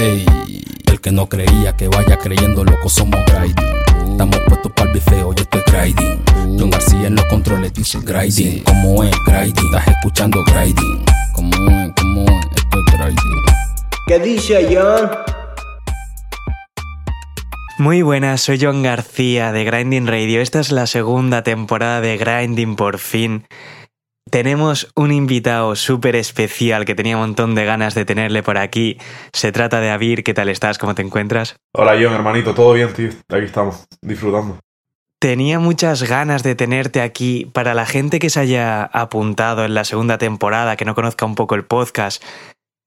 Ey, 0.00 0.24
el 0.86 0.98
que 0.98 1.12
no 1.12 1.28
creía 1.28 1.76
que 1.76 1.86
vaya 1.86 2.16
creyendo, 2.16 2.64
loco, 2.64 2.88
somos 2.88 3.20
grinding. 3.26 4.12
Estamos 4.12 4.40
puestos 4.48 4.72
para 4.72 4.88
el 4.88 4.94
bifeo, 4.94 5.34
yo 5.34 5.42
estoy 5.42 5.62
grinding. 5.66 6.22
John 6.58 6.70
García 6.70 7.06
en 7.06 7.16
los 7.16 7.26
controles 7.26 7.74
dice 7.74 7.98
grinding. 8.02 8.60
Como 8.64 9.04
es 9.04 9.14
grinding? 9.26 9.66
Estás 9.66 9.88
escuchando 9.88 10.42
grinding. 10.44 11.04
Como 11.34 11.54
es, 11.54 11.92
como 12.00 12.22
es, 12.22 12.46
esto 12.56 12.78
es 12.78 12.94
grinding. 12.94 13.42
¿Qué 14.06 14.18
dice 14.20 14.68
John? 14.74 15.10
Muy 17.76 18.00
buenas, 18.00 18.40
soy 18.40 18.58
John 18.58 18.82
García 18.82 19.52
de 19.52 19.64
Grinding 19.64 20.06
Radio. 20.06 20.40
Esta 20.40 20.60
es 20.60 20.72
la 20.72 20.86
segunda 20.86 21.42
temporada 21.42 22.00
de 22.00 22.16
Grinding 22.16 22.76
por 22.76 22.98
fin. 22.98 23.44
Tenemos 24.30 24.92
un 24.94 25.10
invitado 25.10 25.74
súper 25.74 26.14
especial 26.14 26.84
que 26.84 26.94
tenía 26.94 27.16
un 27.16 27.22
montón 27.22 27.56
de 27.56 27.64
ganas 27.64 27.96
de 27.96 28.04
tenerle 28.04 28.44
por 28.44 28.58
aquí. 28.58 28.96
Se 29.32 29.50
trata 29.50 29.80
de 29.80 29.90
Avir. 29.90 30.22
¿Qué 30.22 30.34
tal 30.34 30.48
estás? 30.48 30.78
¿Cómo 30.78 30.94
te 30.94 31.02
encuentras? 31.02 31.56
Hola 31.74 31.98
John, 32.00 32.12
hermanito, 32.12 32.54
¿todo 32.54 32.74
bien, 32.74 32.92
tío? 32.92 33.10
Aquí 33.28 33.46
estamos, 33.46 33.86
disfrutando. 34.00 34.58
Tenía 35.18 35.58
muchas 35.58 36.04
ganas 36.04 36.44
de 36.44 36.54
tenerte 36.54 37.00
aquí. 37.00 37.50
Para 37.52 37.74
la 37.74 37.86
gente 37.86 38.20
que 38.20 38.30
se 38.30 38.40
haya 38.40 38.84
apuntado 38.84 39.64
en 39.64 39.74
la 39.74 39.84
segunda 39.84 40.16
temporada, 40.16 40.76
que 40.76 40.84
no 40.84 40.94
conozca 40.94 41.26
un 41.26 41.34
poco 41.34 41.56
el 41.56 41.64
podcast, 41.64 42.22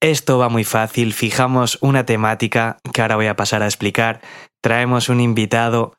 esto 0.01 0.37
va 0.37 0.47
muy 0.49 0.63
fácil. 0.63 1.13
Fijamos 1.13 1.77
una 1.81 2.05
temática 2.05 2.77
que 2.93 3.01
ahora 3.01 3.17
voy 3.17 3.27
a 3.27 3.35
pasar 3.35 3.61
a 3.63 3.65
explicar. 3.65 4.21
Traemos 4.61 5.09
un 5.09 5.19
invitado 5.19 5.93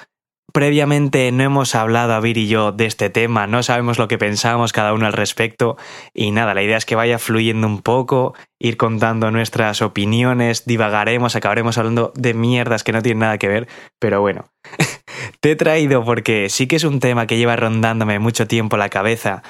Previamente 0.52 1.32
no 1.32 1.42
hemos 1.42 1.74
hablado, 1.74 2.12
Avir 2.12 2.38
y 2.38 2.46
yo, 2.46 2.70
de 2.70 2.86
este 2.86 3.10
tema, 3.10 3.46
no 3.48 3.62
sabemos 3.62 3.98
lo 3.98 4.06
que 4.06 4.18
pensamos 4.18 4.72
cada 4.72 4.92
uno 4.92 5.06
al 5.06 5.12
respecto 5.12 5.76
y 6.12 6.30
nada, 6.30 6.54
la 6.54 6.62
idea 6.62 6.76
es 6.76 6.86
que 6.86 6.94
vaya 6.94 7.18
fluyendo 7.18 7.66
un 7.66 7.80
poco, 7.80 8.34
ir 8.60 8.76
contando 8.76 9.32
nuestras 9.32 9.82
opiniones, 9.82 10.64
divagaremos, 10.64 11.34
acabaremos 11.34 11.76
hablando 11.76 12.12
de 12.14 12.34
mierdas 12.34 12.84
que 12.84 12.92
no 12.92 13.02
tienen 13.02 13.20
nada 13.20 13.38
que 13.38 13.48
ver, 13.48 13.68
pero 13.98 14.20
bueno, 14.20 14.44
te 15.40 15.52
he 15.52 15.56
traído 15.56 16.04
porque 16.04 16.48
sí 16.48 16.68
que 16.68 16.76
es 16.76 16.84
un 16.84 17.00
tema 17.00 17.26
que 17.26 17.36
lleva 17.36 17.56
rondándome 17.56 18.20
mucho 18.20 18.46
tiempo 18.46 18.76
la 18.76 18.90
cabeza 18.90 19.42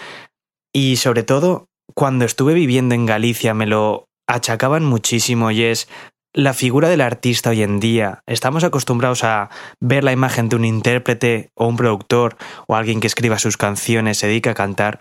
y 0.73 0.97
sobre 0.97 1.23
todo 1.23 1.69
cuando 1.95 2.25
estuve 2.25 2.55
viviendo 2.55 2.95
en 2.95 3.05
Galicia 3.05 3.53
me 3.53 3.67
lo 3.67 4.09
achacaban 4.27 4.85
muchísimo 4.85 5.51
y 5.51 5.65
es 5.65 5.89
la 6.35 6.53
figura 6.53 6.89
del 6.89 7.01
artista 7.01 7.51
hoy 7.51 7.63
en 7.63 7.79
día. 7.79 8.23
Estamos 8.27 8.65
acostumbrados 8.65 9.23
a 9.23 9.51
ver 9.81 10.03
la 10.03 10.13
imagen 10.13 10.49
de 10.49 10.57
un 10.57 10.65
intérprete 10.65 11.51
o 11.55 11.69
un 11.69 11.77
productor 11.77 12.37
o 12.67 12.75
alguien 12.75 13.01
que 13.01 13.07
escriba 13.07 13.39
sus 13.39 13.57
canciones, 13.57 14.19
se 14.19 14.27
dedica 14.27 14.51
a 14.51 14.55
cantar. 14.55 14.99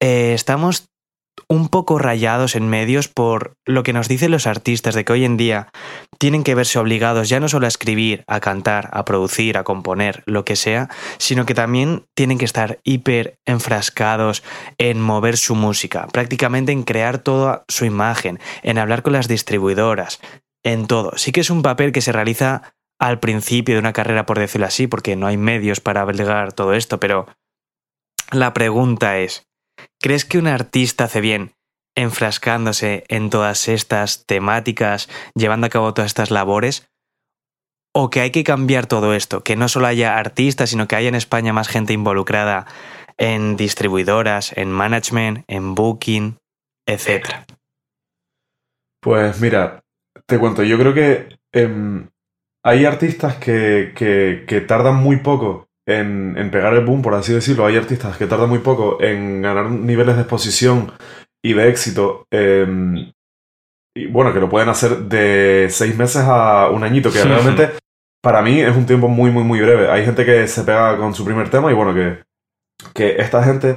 Eh, 0.00 0.32
estamos 0.34 0.88
un 1.48 1.68
poco 1.68 1.98
rayados 1.98 2.56
en 2.56 2.68
medios 2.68 3.08
por 3.08 3.54
lo 3.64 3.84
que 3.84 3.92
nos 3.92 4.08
dicen 4.08 4.32
los 4.32 4.46
artistas 4.46 4.94
de 4.94 5.04
que 5.04 5.12
hoy 5.12 5.24
en 5.24 5.36
día 5.36 5.68
tienen 6.18 6.44
que 6.44 6.54
verse 6.54 6.78
obligados 6.78 7.28
ya 7.28 7.40
no 7.40 7.48
solo 7.48 7.66
a 7.66 7.68
escribir, 7.68 8.24
a 8.26 8.40
cantar, 8.40 8.90
a 8.92 9.04
producir, 9.04 9.56
a 9.56 9.64
componer, 9.64 10.22
lo 10.26 10.44
que 10.44 10.56
sea, 10.56 10.88
sino 11.18 11.46
que 11.46 11.54
también 11.54 12.04
tienen 12.14 12.38
que 12.38 12.44
estar 12.44 12.80
hiper 12.84 13.36
enfrascados 13.46 14.42
en 14.78 15.00
mover 15.00 15.36
su 15.36 15.54
música, 15.54 16.06
prácticamente 16.12 16.72
en 16.72 16.82
crear 16.82 17.18
toda 17.18 17.64
su 17.68 17.84
imagen, 17.84 18.38
en 18.62 18.78
hablar 18.78 19.02
con 19.02 19.14
las 19.14 19.28
distribuidoras, 19.28 20.20
en 20.64 20.86
todo. 20.86 21.12
Sí 21.16 21.32
que 21.32 21.40
es 21.40 21.50
un 21.50 21.62
papel 21.62 21.92
que 21.92 22.00
se 22.00 22.12
realiza 22.12 22.74
al 22.98 23.18
principio 23.18 23.74
de 23.74 23.80
una 23.80 23.92
carrera, 23.92 24.26
por 24.26 24.38
decirlo 24.38 24.66
así, 24.66 24.86
porque 24.86 25.16
no 25.16 25.26
hay 25.26 25.36
medios 25.36 25.80
para 25.80 26.02
abrigar 26.02 26.52
todo 26.52 26.72
esto, 26.72 27.00
pero 27.00 27.26
la 28.30 28.54
pregunta 28.54 29.18
es, 29.18 29.48
¿crees 30.00 30.24
que 30.24 30.38
un 30.38 30.46
artista 30.46 31.04
hace 31.04 31.20
bien 31.20 31.52
enfrascándose 31.96 33.04
en 33.08 33.28
todas 33.28 33.68
estas 33.68 34.24
temáticas, 34.24 35.08
llevando 35.34 35.66
a 35.66 35.70
cabo 35.70 35.94
todas 35.94 36.10
estas 36.10 36.30
labores? 36.30 36.88
¿O 37.94 38.08
que 38.08 38.20
hay 38.20 38.30
que 38.30 38.44
cambiar 38.44 38.86
todo 38.86 39.14
esto? 39.14 39.42
Que 39.42 39.56
no 39.56 39.68
solo 39.68 39.86
haya 39.86 40.16
artistas, 40.16 40.70
sino 40.70 40.88
que 40.88 40.96
haya 40.96 41.08
en 41.08 41.14
España 41.14 41.52
más 41.52 41.68
gente 41.68 41.92
involucrada 41.92 42.66
en 43.18 43.56
distribuidoras, 43.56 44.56
en 44.56 44.70
management, 44.70 45.44
en 45.48 45.74
booking, 45.74 46.38
etcétera. 46.86 47.44
Pues 49.02 49.40
mira, 49.40 49.81
te 50.32 50.38
cuento, 50.38 50.62
yo 50.62 50.78
creo 50.78 50.94
que 50.94 51.28
em, 51.52 52.08
hay 52.64 52.86
artistas 52.86 53.36
que, 53.36 53.92
que, 53.94 54.60
tardan 54.62 54.96
muy 54.96 55.16
poco 55.18 55.68
en, 55.86 56.38
en, 56.38 56.50
pegar 56.50 56.72
el 56.72 56.86
boom, 56.86 57.02
por 57.02 57.14
así 57.14 57.34
decirlo. 57.34 57.66
Hay 57.66 57.76
artistas 57.76 58.16
que 58.16 58.26
tardan 58.26 58.48
muy 58.48 58.60
poco 58.60 59.02
en 59.02 59.42
ganar 59.42 59.70
niveles 59.70 60.16
de 60.16 60.22
exposición 60.22 60.90
y 61.44 61.52
de 61.52 61.68
éxito. 61.68 62.26
Em, 62.30 63.12
y 63.94 64.06
bueno, 64.06 64.32
que 64.32 64.40
lo 64.40 64.48
pueden 64.48 64.70
hacer 64.70 65.00
de 65.00 65.66
seis 65.68 65.98
meses 65.98 66.22
a 66.24 66.70
un 66.70 66.82
añito, 66.82 67.12
que 67.12 67.22
realmente 67.24 67.72
para 68.22 68.40
mí 68.40 68.58
es 68.58 68.74
un 68.74 68.86
tiempo 68.86 69.08
muy, 69.08 69.30
muy, 69.30 69.44
muy 69.44 69.60
breve. 69.60 69.90
Hay 69.90 70.06
gente 70.06 70.24
que 70.24 70.48
se 70.48 70.62
pega 70.62 70.96
con 70.96 71.14
su 71.14 71.26
primer 71.26 71.50
tema 71.50 71.70
y 71.70 71.74
bueno, 71.74 71.92
que, 71.92 72.22
que 72.94 73.20
esta 73.20 73.44
gente... 73.44 73.76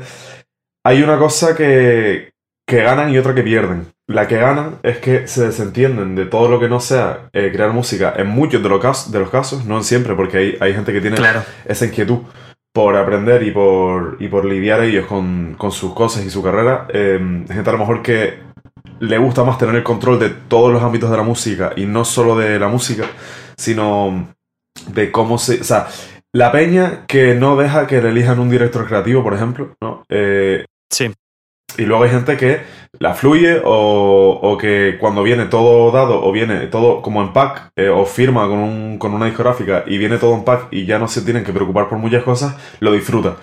Hay 0.86 1.02
una 1.02 1.18
cosa 1.18 1.56
que, 1.56 2.32
que 2.68 2.82
ganan 2.82 3.12
y 3.14 3.18
otra 3.18 3.36
que 3.36 3.44
pierden. 3.44 3.88
La 4.08 4.28
que 4.28 4.38
ganan 4.38 4.78
es 4.84 4.98
que 4.98 5.28
se 5.28 5.46
desentienden 5.46 6.16
de 6.16 6.26
todo 6.26 6.48
lo 6.50 6.60
que 6.60 6.70
no 6.70 6.80
sea 6.80 7.30
eh, 7.34 7.52
crear 7.52 7.72
música 7.72 8.14
en 8.16 8.28
muchos 8.28 8.62
de 8.62 8.70
los, 8.70 8.80
casos, 8.80 9.12
de 9.12 9.20
los 9.20 9.30
casos, 9.30 9.66
no 9.66 9.78
en 9.78 9.84
siempre, 9.84 10.16
porque 10.16 10.38
hay, 10.38 10.58
hay 10.60 10.74
gente 10.74 10.94
que 10.94 11.02
tiene 11.02 11.18
esa 11.66 11.86
inquietud 11.86 12.20
por 12.72 12.96
aprender 12.98 13.42
y 13.44 13.52
por, 13.52 14.18
y 14.20 14.28
por 14.28 14.46
lidiar 14.46 14.82
ellos 14.82 15.06
con, 15.06 15.56
con 15.58 15.72
sus 15.72 15.94
cosas 15.94 16.26
y 16.26 16.30
su 16.30 16.44
carrera. 16.44 16.88
Eh, 16.90 17.46
gente 17.48 17.70
a 17.70 17.74
lo 17.74 17.80
mejor 17.80 18.02
que 18.02 18.40
le 19.00 19.18
gusta 19.18 19.44
más 19.44 19.58
tener 19.58 19.76
el 19.76 19.84
control 19.84 20.20
de 20.20 20.30
todos 20.30 20.72
los 20.72 20.84
ámbitos 20.84 21.10
de 21.10 21.18
la 21.18 21.24
música 21.24 21.74
y 21.76 21.86
no 21.86 22.06
solo 22.06 22.38
de 22.38 22.60
la 22.60 22.68
música, 22.68 23.06
sino 23.58 24.28
de 24.88 25.12
cómo 25.12 25.38
se... 25.38 25.62
O 25.62 25.64
sea, 25.64 25.88
la 26.34 26.52
peña 26.52 27.06
que 27.08 27.34
no 27.34 27.56
deja 27.56 27.88
que 27.88 28.02
le 28.02 28.10
elijan 28.10 28.40
un 28.40 28.50
director 28.50 28.86
creativo, 28.86 29.24
por 29.24 29.34
ejemplo, 29.34 29.76
¿no? 29.82 30.04
Eh, 30.10 30.66
sí. 30.92 31.12
Y 31.78 31.84
luego 31.84 32.04
hay 32.04 32.10
gente 32.10 32.38
que 32.38 32.62
la 33.00 33.14
fluye 33.14 33.62
o, 33.64 34.40
o, 34.42 34.58
que 34.58 34.98
cuando 35.00 35.24
viene 35.24 35.46
todo 35.46 35.92
dado 35.92 36.24
o 36.24 36.32
viene 36.32 36.68
todo 36.68 37.02
como 37.02 37.22
en 37.22 37.34
pack 37.34 37.72
eh, 37.76 37.90
o 37.90 38.06
firma 38.06 38.48
con, 38.48 38.60
un, 38.60 38.98
con, 38.98 39.14
una 39.14 39.26
discográfica 39.26 39.84
y 39.86 39.98
viene 39.98 40.18
todo 40.18 40.34
en 40.36 40.44
pack 40.44 40.68
y 40.72 40.86
ya 40.86 41.00
no 41.00 41.08
se 41.08 41.22
tienen 41.22 41.44
que 41.44 41.52
preocupar 41.52 41.90
por 41.90 41.98
muchas 41.98 42.24
cosas, 42.24 42.56
lo 42.80 42.94
disfruta. 42.94 43.36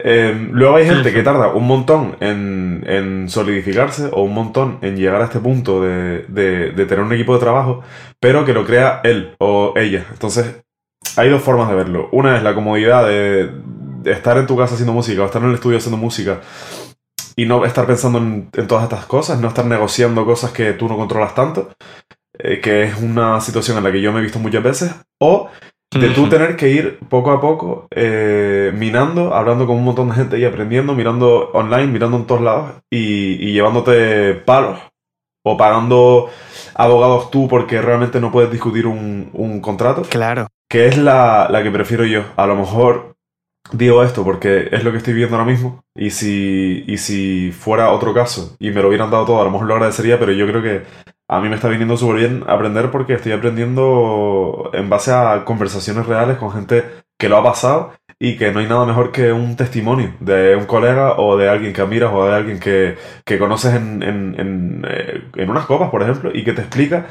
Eh, 0.00 0.48
luego 0.50 0.76
hay 0.76 0.86
gente 0.86 1.12
que 1.12 1.22
tarda 1.22 1.48
un 1.48 1.66
montón 1.66 2.16
en, 2.20 2.84
en, 2.86 3.28
solidificarse 3.28 4.08
o 4.12 4.22
un 4.22 4.34
montón 4.34 4.78
en 4.82 4.96
llegar 4.96 5.20
a 5.20 5.26
este 5.26 5.38
punto 5.38 5.82
de, 5.82 6.24
de, 6.28 6.72
de 6.72 6.86
tener 6.86 7.04
un 7.04 7.12
equipo 7.12 7.34
de 7.34 7.40
trabajo, 7.40 7.82
pero 8.18 8.44
que 8.44 8.52
lo 8.52 8.64
crea 8.66 9.00
él 9.04 9.36
o 9.38 9.74
ella. 9.76 10.06
Entonces, 10.10 10.62
hay 11.16 11.30
dos 11.30 11.42
formas 11.42 11.68
de 11.68 11.76
verlo. 11.76 12.08
Una 12.10 12.36
es 12.36 12.42
la 12.42 12.54
comodidad 12.54 13.06
de, 13.06 13.50
de 14.02 14.12
estar 14.12 14.36
en 14.36 14.46
tu 14.46 14.56
casa 14.56 14.74
haciendo 14.74 14.92
música 14.92 15.22
o 15.22 15.26
estar 15.26 15.42
en 15.42 15.48
el 15.48 15.54
estudio 15.54 15.78
haciendo 15.78 15.96
música 15.96 16.40
y 17.38 17.46
no 17.46 17.64
estar 17.64 17.86
pensando 17.86 18.18
en, 18.18 18.50
todas 18.66 18.82
estas 18.82 19.06
cosas, 19.06 19.40
no 19.40 19.46
estar 19.46 19.64
negociando 19.64 20.26
cosas 20.26 20.50
que 20.50 20.72
tú 20.72 20.88
no 20.88 20.96
controlas 20.96 21.36
tanto, 21.36 21.70
eh, 22.36 22.60
que 22.60 22.82
es 22.82 23.00
una 23.00 23.40
situación 23.40 23.78
en 23.78 23.84
la 23.84 23.92
que 23.92 24.00
yo 24.00 24.12
me 24.12 24.18
he 24.18 24.24
visto 24.24 24.40
muchas 24.40 24.60
veces, 24.60 24.92
o 25.20 25.48
de 25.94 26.10
tú 26.10 26.28
tener 26.28 26.56
que 26.56 26.68
ir 26.68 26.98
poco 27.08 27.30
a 27.30 27.40
poco 27.40 27.86
eh, 27.92 28.72
minando, 28.74 29.34
hablando 29.34 29.68
con 29.68 29.76
un 29.76 29.84
montón 29.84 30.08
de 30.08 30.16
gente 30.16 30.38
y 30.40 30.44
aprendiendo, 30.44 30.94
mirando 30.96 31.50
online, 31.52 31.86
mirando 31.86 32.16
en 32.16 32.26
todos 32.26 32.40
lados 32.40 32.72
y, 32.90 33.52
llevándote 33.52 34.34
palos 34.34 34.80
o 35.44 35.56
pagando 35.56 36.28
abogados 36.74 37.30
tú 37.30 37.46
porque 37.46 37.80
realmente 37.80 38.20
no 38.20 38.32
puedes 38.32 38.50
discutir 38.50 38.88
un, 38.88 39.30
un 39.32 39.60
contrato. 39.60 40.02
Claro. 40.02 40.48
Que 40.68 40.88
es 40.88 40.98
la, 40.98 41.46
la 41.48 41.62
que 41.62 41.70
prefiero 41.70 42.04
yo. 42.04 42.24
A 42.36 42.48
lo 42.48 42.56
mejor 42.56 43.14
Digo 43.72 44.02
esto 44.02 44.24
porque 44.24 44.68
es 44.72 44.82
lo 44.82 44.92
que 44.92 44.98
estoy 44.98 45.12
viendo 45.12 45.36
ahora 45.36 45.50
mismo 45.50 45.84
y 45.94 46.10
si, 46.10 46.84
y 46.86 46.96
si 46.96 47.52
fuera 47.52 47.92
otro 47.92 48.14
caso 48.14 48.56
y 48.58 48.70
me 48.70 48.80
lo 48.80 48.88
hubieran 48.88 49.10
dado 49.10 49.26
todo, 49.26 49.40
a 49.40 49.44
lo 49.44 49.50
mejor 49.50 49.66
lo 49.66 49.74
agradecería, 49.74 50.18
pero 50.18 50.32
yo 50.32 50.46
creo 50.46 50.62
que 50.62 50.82
a 51.28 51.40
mí 51.40 51.48
me 51.50 51.56
está 51.56 51.68
viniendo 51.68 51.96
súper 51.96 52.16
bien 52.16 52.44
aprender 52.46 52.90
porque 52.90 53.14
estoy 53.14 53.32
aprendiendo 53.32 54.70
en 54.72 54.88
base 54.88 55.12
a 55.12 55.44
conversaciones 55.44 56.06
reales 56.06 56.38
con 56.38 56.50
gente 56.50 56.84
que 57.18 57.28
lo 57.28 57.36
ha 57.36 57.42
pasado 57.42 57.92
y 58.20 58.36
que 58.36 58.50
no 58.50 58.58
hay 58.58 58.66
nada 58.66 58.84
mejor 58.84 59.12
que 59.12 59.32
un 59.32 59.54
testimonio 59.54 60.12
de 60.18 60.56
un 60.56 60.66
colega 60.66 61.14
o 61.18 61.36
de 61.36 61.48
alguien 61.48 61.72
que 61.72 61.82
admiras 61.82 62.10
o 62.12 62.26
de 62.26 62.34
alguien 62.34 62.58
que, 62.58 62.98
que 63.24 63.38
conoces 63.38 63.74
en, 63.74 64.02
en, 64.02 64.34
en, 64.36 64.86
eh, 64.88 65.22
en, 65.36 65.48
unas 65.48 65.66
copas, 65.66 65.88
por 65.90 66.02
ejemplo, 66.02 66.32
y 66.34 66.42
que 66.42 66.52
te 66.52 66.62
explica 66.62 67.06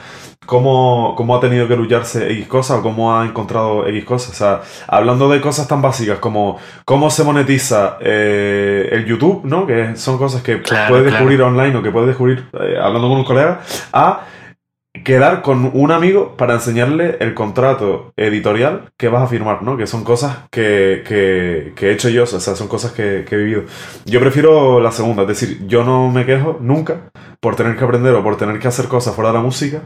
cómo, 0.46 1.14
cómo 1.16 1.38
ha 1.38 1.40
tenido 1.40 1.66
que 1.70 1.78
lucharse 1.78 2.30
X 2.34 2.48
cosas 2.48 2.80
o 2.80 2.82
cómo 2.84 3.16
ha 3.16 3.26
encontrado 3.26 3.88
X 3.88 4.04
cosas. 4.04 4.32
O 4.32 4.36
sea, 4.36 4.62
hablando 4.86 5.30
de 5.30 5.40
cosas 5.40 5.66
tan 5.70 5.82
básicas 5.82 6.20
como 6.20 6.60
cómo 6.84 7.10
se 7.10 7.24
monetiza 7.24 7.98
eh, 8.02 8.90
el 8.92 9.06
YouTube, 9.06 9.46
¿no? 9.46 9.66
Que 9.66 9.96
son 9.96 10.18
cosas 10.18 10.42
que 10.42 10.58
puedes 10.58 11.06
descubrir 11.06 11.42
online 11.42 11.78
o 11.78 11.82
que 11.82 11.92
puedes 11.92 12.10
descubrir 12.10 12.44
eh, 12.60 12.76
hablando 12.82 13.08
con 13.08 13.20
un 13.20 13.24
colega, 13.24 13.62
a 13.94 14.26
quedar 15.08 15.42
con 15.42 15.72
un 15.74 15.94
amigo 15.94 16.36
para 16.36 16.56
enseñarle 16.56 17.16
el 17.22 17.34
contrato 17.34 18.12
editorial 18.18 18.92
que 18.98 19.08
vas 19.08 19.24
a 19.24 19.28
firmar, 19.28 19.64
¿no? 19.64 19.78
Que 19.78 19.88
son 19.88 20.04
cosas 20.04 20.40
que, 20.52 21.02
que, 21.08 21.88
he 21.88 21.94
hecho 21.94 22.10
yo, 22.10 22.24
o 22.24 22.26
sea, 22.26 22.58
son 22.58 22.68
cosas 22.68 22.92
que, 22.92 23.24
que, 23.26 23.36
he 23.36 23.38
vivido. 23.38 23.62
Yo 24.04 24.20
prefiero 24.20 24.82
la 24.82 24.92
segunda, 24.92 25.22
es 25.22 25.30
decir, 25.30 25.66
yo 25.66 25.86
no 25.86 26.12
me 26.12 26.26
quejo 26.26 26.58
nunca 26.60 27.10
por 27.40 27.56
tener 27.56 27.78
que 27.78 27.86
aprender 27.86 28.14
o 28.16 28.22
por 28.22 28.36
tener 28.36 28.60
que 28.60 28.68
hacer 28.68 28.90
cosas 28.90 29.16
fuera 29.16 29.32
de 29.32 29.38
la 29.38 29.44
música, 29.44 29.80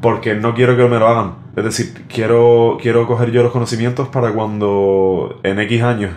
porque 0.00 0.36
no 0.36 0.54
quiero 0.54 0.76
que 0.76 0.84
me 0.84 1.00
lo 1.00 1.08
hagan. 1.08 1.34
Es 1.56 1.64
decir, 1.64 2.04
quiero, 2.06 2.78
quiero 2.80 3.04
coger 3.08 3.32
yo 3.32 3.42
los 3.42 3.50
conocimientos 3.50 4.06
para 4.06 4.32
cuando 4.32 5.40
en 5.42 5.58
X 5.58 5.82
años, 5.82 6.12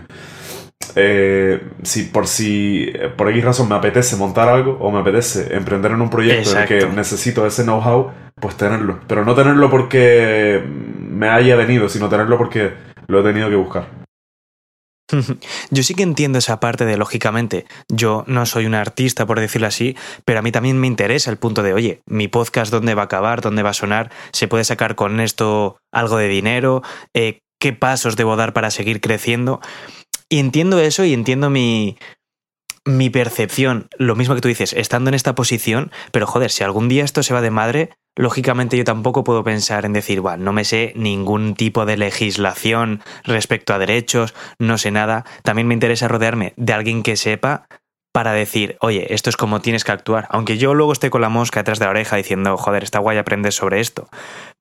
eh, 0.95 1.61
si 1.83 2.03
por 2.03 2.27
si 2.27 2.91
por 3.17 3.29
X 3.29 3.43
razón 3.43 3.69
me 3.69 3.75
apetece 3.75 4.15
montar 4.15 4.49
algo 4.49 4.77
o 4.79 4.91
me 4.91 4.99
apetece 4.99 5.55
emprender 5.55 5.91
en 5.91 6.01
un 6.01 6.09
proyecto 6.09 6.51
en 6.51 6.57
el 6.57 6.67
que 6.67 6.85
necesito 6.87 7.45
ese 7.45 7.63
know-how, 7.63 8.11
pues 8.39 8.55
tenerlo. 8.55 8.99
Pero 9.07 9.25
no 9.25 9.35
tenerlo 9.35 9.69
porque 9.69 10.63
me 10.65 11.29
haya 11.29 11.55
venido, 11.55 11.89
sino 11.89 12.09
tenerlo 12.09 12.37
porque 12.37 12.73
lo 13.07 13.21
he 13.21 13.23
tenido 13.23 13.49
que 13.49 13.55
buscar. 13.55 14.01
Yo 15.71 15.83
sí 15.83 15.93
que 15.93 16.03
entiendo 16.03 16.39
esa 16.39 16.59
parte 16.59 16.85
de, 16.85 16.97
lógicamente, 16.97 17.65
yo 17.89 18.23
no 18.27 18.45
soy 18.45 18.65
un 18.65 18.75
artista, 18.75 19.25
por 19.25 19.39
decirlo 19.39 19.67
así, 19.67 19.95
pero 20.25 20.39
a 20.39 20.41
mí 20.41 20.51
también 20.51 20.79
me 20.79 20.87
interesa 20.87 21.29
el 21.31 21.37
punto 21.37 21.63
de, 21.63 21.73
oye, 21.73 22.01
mi 22.05 22.27
podcast, 22.27 22.71
¿dónde 22.71 22.95
va 22.95 23.03
a 23.03 23.05
acabar? 23.05 23.41
¿Dónde 23.41 23.63
va 23.63 23.71
a 23.71 23.73
sonar? 23.73 24.11
¿Se 24.31 24.47
puede 24.47 24.63
sacar 24.63 24.95
con 24.95 25.19
esto 25.19 25.77
algo 25.91 26.17
de 26.17 26.27
dinero? 26.27 26.81
Eh, 27.13 27.39
¿Qué 27.59 27.73
pasos 27.73 28.15
debo 28.15 28.35
dar 28.35 28.53
para 28.53 28.71
seguir 28.71 29.01
creciendo? 29.01 29.59
Y 30.31 30.39
entiendo 30.39 30.79
eso 30.79 31.03
y 31.03 31.13
entiendo 31.13 31.49
mi, 31.49 31.97
mi 32.85 33.09
percepción, 33.09 33.89
lo 33.97 34.15
mismo 34.15 34.33
que 34.33 34.39
tú 34.39 34.47
dices, 34.47 34.71
estando 34.71 35.09
en 35.09 35.13
esta 35.13 35.35
posición, 35.35 35.91
pero 36.13 36.25
joder, 36.25 36.51
si 36.51 36.63
algún 36.63 36.87
día 36.87 37.03
esto 37.03 37.21
se 37.21 37.33
va 37.33 37.41
de 37.41 37.51
madre, 37.51 37.89
lógicamente 38.15 38.77
yo 38.77 38.85
tampoco 38.85 39.25
puedo 39.25 39.43
pensar 39.43 39.83
en 39.83 39.91
decir, 39.91 40.21
bueno, 40.21 40.45
no 40.45 40.53
me 40.53 40.63
sé 40.63 40.93
ningún 40.95 41.53
tipo 41.55 41.85
de 41.85 41.97
legislación 41.97 43.01
respecto 43.25 43.73
a 43.73 43.77
derechos, 43.77 44.33
no 44.57 44.77
sé 44.77 44.91
nada. 44.91 45.25
También 45.43 45.67
me 45.67 45.73
interesa 45.73 46.07
rodearme 46.07 46.53
de 46.55 46.71
alguien 46.71 47.03
que 47.03 47.17
sepa 47.17 47.67
para 48.13 48.31
decir, 48.31 48.77
oye, 48.79 49.13
esto 49.13 49.29
es 49.29 49.35
como 49.35 49.59
tienes 49.59 49.83
que 49.83 49.91
actuar. 49.91 50.27
Aunque 50.29 50.57
yo 50.57 50.73
luego 50.75 50.93
esté 50.93 51.09
con 51.09 51.19
la 51.19 51.27
mosca 51.27 51.59
detrás 51.59 51.79
de 51.79 51.85
la 51.85 51.91
oreja 51.91 52.15
diciendo, 52.15 52.55
joder, 52.55 52.85
está 52.85 52.99
guay 52.99 53.17
aprender 53.17 53.51
sobre 53.51 53.81
esto. 53.81 54.07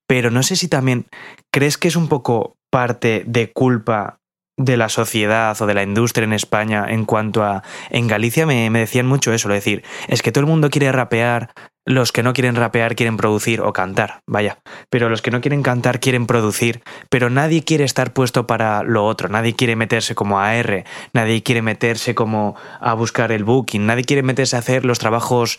Pero 0.09 0.33
no 0.33 0.43
sé 0.43 0.57
si 0.57 0.67
también 0.67 1.07
crees 1.53 1.79
que 1.79 1.87
es 1.87 1.95
un 1.95 2.09
poco 2.09 2.57
parte 2.73 3.23
de 3.25 3.53
culpa 3.53 4.20
de 4.61 4.77
la 4.77 4.91
sociedad 4.91 5.61
o 5.61 5.67
de 5.67 5.73
la 5.73 5.83
industria 5.83 6.25
en 6.25 6.35
España 6.35 6.85
en 6.89 7.07
cuanto 7.07 7.43
a... 7.43 7.63
En 7.89 8.07
Galicia 8.07 8.45
me, 8.45 8.69
decían 8.71 9.07
mucho 9.07 9.33
eso, 9.33 9.49
lo 9.49 9.55
decir, 9.55 9.83
es 10.07 10.21
que 10.21 10.33
todo 10.33 10.43
el 10.43 10.51
mundo 10.51 10.69
quiere 10.69 10.93
rapear, 10.93 11.51
los 11.87 12.13
que 12.13 12.23
no 12.23 12.35
quieren 12.35 12.57
rapear 12.57 12.95
quieren 12.95 13.17
producir 13.17 13.63
o 13.63 13.73
cantar, 13.73 14.21
vaya, 14.27 14.59
pero 14.91 15.09
los 15.09 15.23
que 15.23 15.31
no 15.31 15.41
quieren 15.41 15.63
cantar 15.63 15.99
quieren 15.99 16.27
producir, 16.27 16.83
pero 17.09 17.31
nadie 17.31 17.65
quiere 17.65 17.85
estar 17.85 18.13
puesto 18.13 18.47
para 18.47 18.83
lo 18.83 19.07
otro, 19.07 19.31
nadie 19.31 19.57
quiere 19.57 19.77
meterse 19.77 20.15
como 20.15 20.39
AR, 20.39 20.85
nadie 21.15 21.43
quiere 21.43 21.63
meterse 21.63 22.15
como 22.15 22.55
a 22.81 22.93
buscar 22.93 23.33
el 23.33 23.45
booking, 23.45 23.87
nadie 23.87 24.05
quiere 24.05 24.23
meterse 24.23 24.57
a 24.57 24.59
hacer 24.59 24.85
los 24.85 24.99
trabajos 24.99 25.59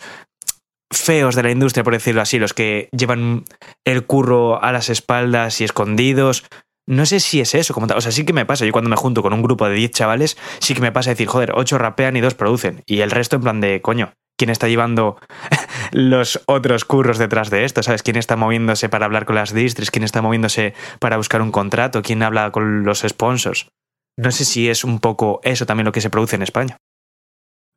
feos 0.92 1.34
de 1.34 1.42
la 1.42 1.50
industria, 1.50 1.82
por 1.82 1.94
decirlo 1.94 2.20
así, 2.20 2.38
los 2.38 2.54
que 2.54 2.88
llevan 2.92 3.44
el 3.84 4.06
curro 4.06 4.62
a 4.62 4.70
las 4.70 4.90
espaldas 4.90 5.60
y 5.60 5.64
escondidos, 5.64 6.44
no 6.86 7.06
sé 7.06 7.20
si 7.20 7.40
es 7.40 7.54
eso 7.54 7.74
como 7.74 7.86
tal. 7.86 7.98
O 7.98 8.00
sea, 8.00 8.12
sí 8.12 8.24
que 8.24 8.32
me 8.32 8.46
pasa. 8.46 8.64
Yo 8.64 8.72
cuando 8.72 8.90
me 8.90 8.96
junto 8.96 9.22
con 9.22 9.32
un 9.32 9.42
grupo 9.42 9.68
de 9.68 9.74
10 9.74 9.90
chavales, 9.92 10.36
sí 10.58 10.74
que 10.74 10.80
me 10.80 10.92
pasa 10.92 11.10
decir, 11.10 11.28
joder, 11.28 11.52
8 11.54 11.78
rapean 11.78 12.16
y 12.16 12.20
2 12.20 12.34
producen. 12.34 12.82
Y 12.86 13.00
el 13.00 13.10
resto 13.10 13.36
en 13.36 13.42
plan 13.42 13.60
de, 13.60 13.80
coño, 13.80 14.12
¿quién 14.36 14.50
está 14.50 14.68
llevando 14.68 15.16
los 15.92 16.42
otros 16.46 16.84
curros 16.84 17.18
detrás 17.18 17.50
de 17.50 17.64
esto? 17.64 17.82
¿Sabes? 17.82 18.02
¿Quién 18.02 18.16
está 18.16 18.36
moviéndose 18.36 18.88
para 18.88 19.06
hablar 19.06 19.24
con 19.24 19.36
las 19.36 19.52
distris? 19.54 19.90
¿Quién 19.90 20.04
está 20.04 20.22
moviéndose 20.22 20.74
para 20.98 21.16
buscar 21.16 21.42
un 21.42 21.52
contrato? 21.52 22.02
¿Quién 22.02 22.22
habla 22.22 22.50
con 22.50 22.84
los 22.84 23.00
sponsors? 23.00 23.68
No 24.16 24.30
sé 24.30 24.44
si 24.44 24.68
es 24.68 24.84
un 24.84 24.98
poco 24.98 25.40
eso 25.42 25.64
también 25.66 25.86
lo 25.86 25.92
que 25.92 26.00
se 26.00 26.10
produce 26.10 26.36
en 26.36 26.42
España. 26.42 26.76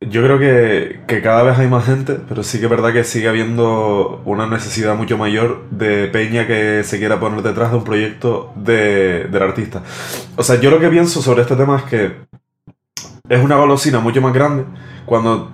Yo 0.02 0.22
creo 0.22 0.38
que, 0.38 1.22
cada 1.22 1.44
vez 1.44 1.58
hay 1.58 1.68
más 1.68 1.86
gente, 1.86 2.18
pero 2.28 2.44
sí 2.44 2.60
que 2.60 2.66
es 2.66 2.70
verdad 2.70 2.92
que 2.92 3.04
sigue 3.06 3.30
habiendo 3.30 4.22
una 4.26 4.46
necesidad 4.46 4.96
mucho 4.96 5.18
mayor 5.18 5.70
de 5.72 6.08
peña 6.08 6.46
que 6.46 6.84
se 6.84 7.00
quiera 7.00 7.20
poner 7.20 7.42
detrás 7.42 7.72
de 7.72 7.78
un 7.78 7.84
proyecto 7.86 8.52
de, 8.56 9.24
del 9.24 9.42
artista. 9.42 9.82
O 10.36 10.44
sea, 10.44 10.60
yo 10.60 10.70
lo 10.70 10.80
que 10.80 10.90
pienso 10.90 11.22
sobre 11.22 11.44
este 11.44 11.56
tema 11.56 11.78
es 11.78 11.84
que 11.84 12.12
es 13.30 13.44
una 13.44 13.56
golosina 13.56 14.00
mucho 14.00 14.22
más 14.22 14.34
grande 14.34 14.66
cuando 15.06 15.52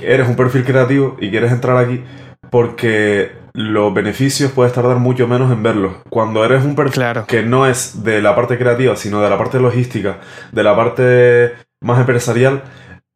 eres 0.00 0.28
un 0.28 0.36
perfil 0.36 0.64
creativo 0.64 1.16
y 1.20 1.30
quieres 1.30 1.52
entrar 1.52 1.76
aquí 1.76 2.02
porque 2.50 3.32
los 3.54 3.92
beneficios 3.92 4.52
puedes 4.52 4.72
tardar 4.72 4.96
mucho 4.96 5.28
menos 5.28 5.52
en 5.52 5.62
verlos. 5.62 5.96
Cuando 6.08 6.44
eres 6.44 6.64
un 6.64 6.74
perfil 6.74 7.04
que 7.26 7.42
no 7.42 7.66
es 7.66 8.02
de 8.02 8.22
la 8.22 8.34
parte 8.34 8.58
creativa, 8.58 8.96
sino 8.96 9.20
de 9.20 9.28
la 9.28 9.36
parte 9.36 9.60
logística, 9.60 10.18
de 10.50 10.62
la 10.62 10.74
parte 10.74 11.52
más 11.82 12.00
empresarial, 12.00 12.62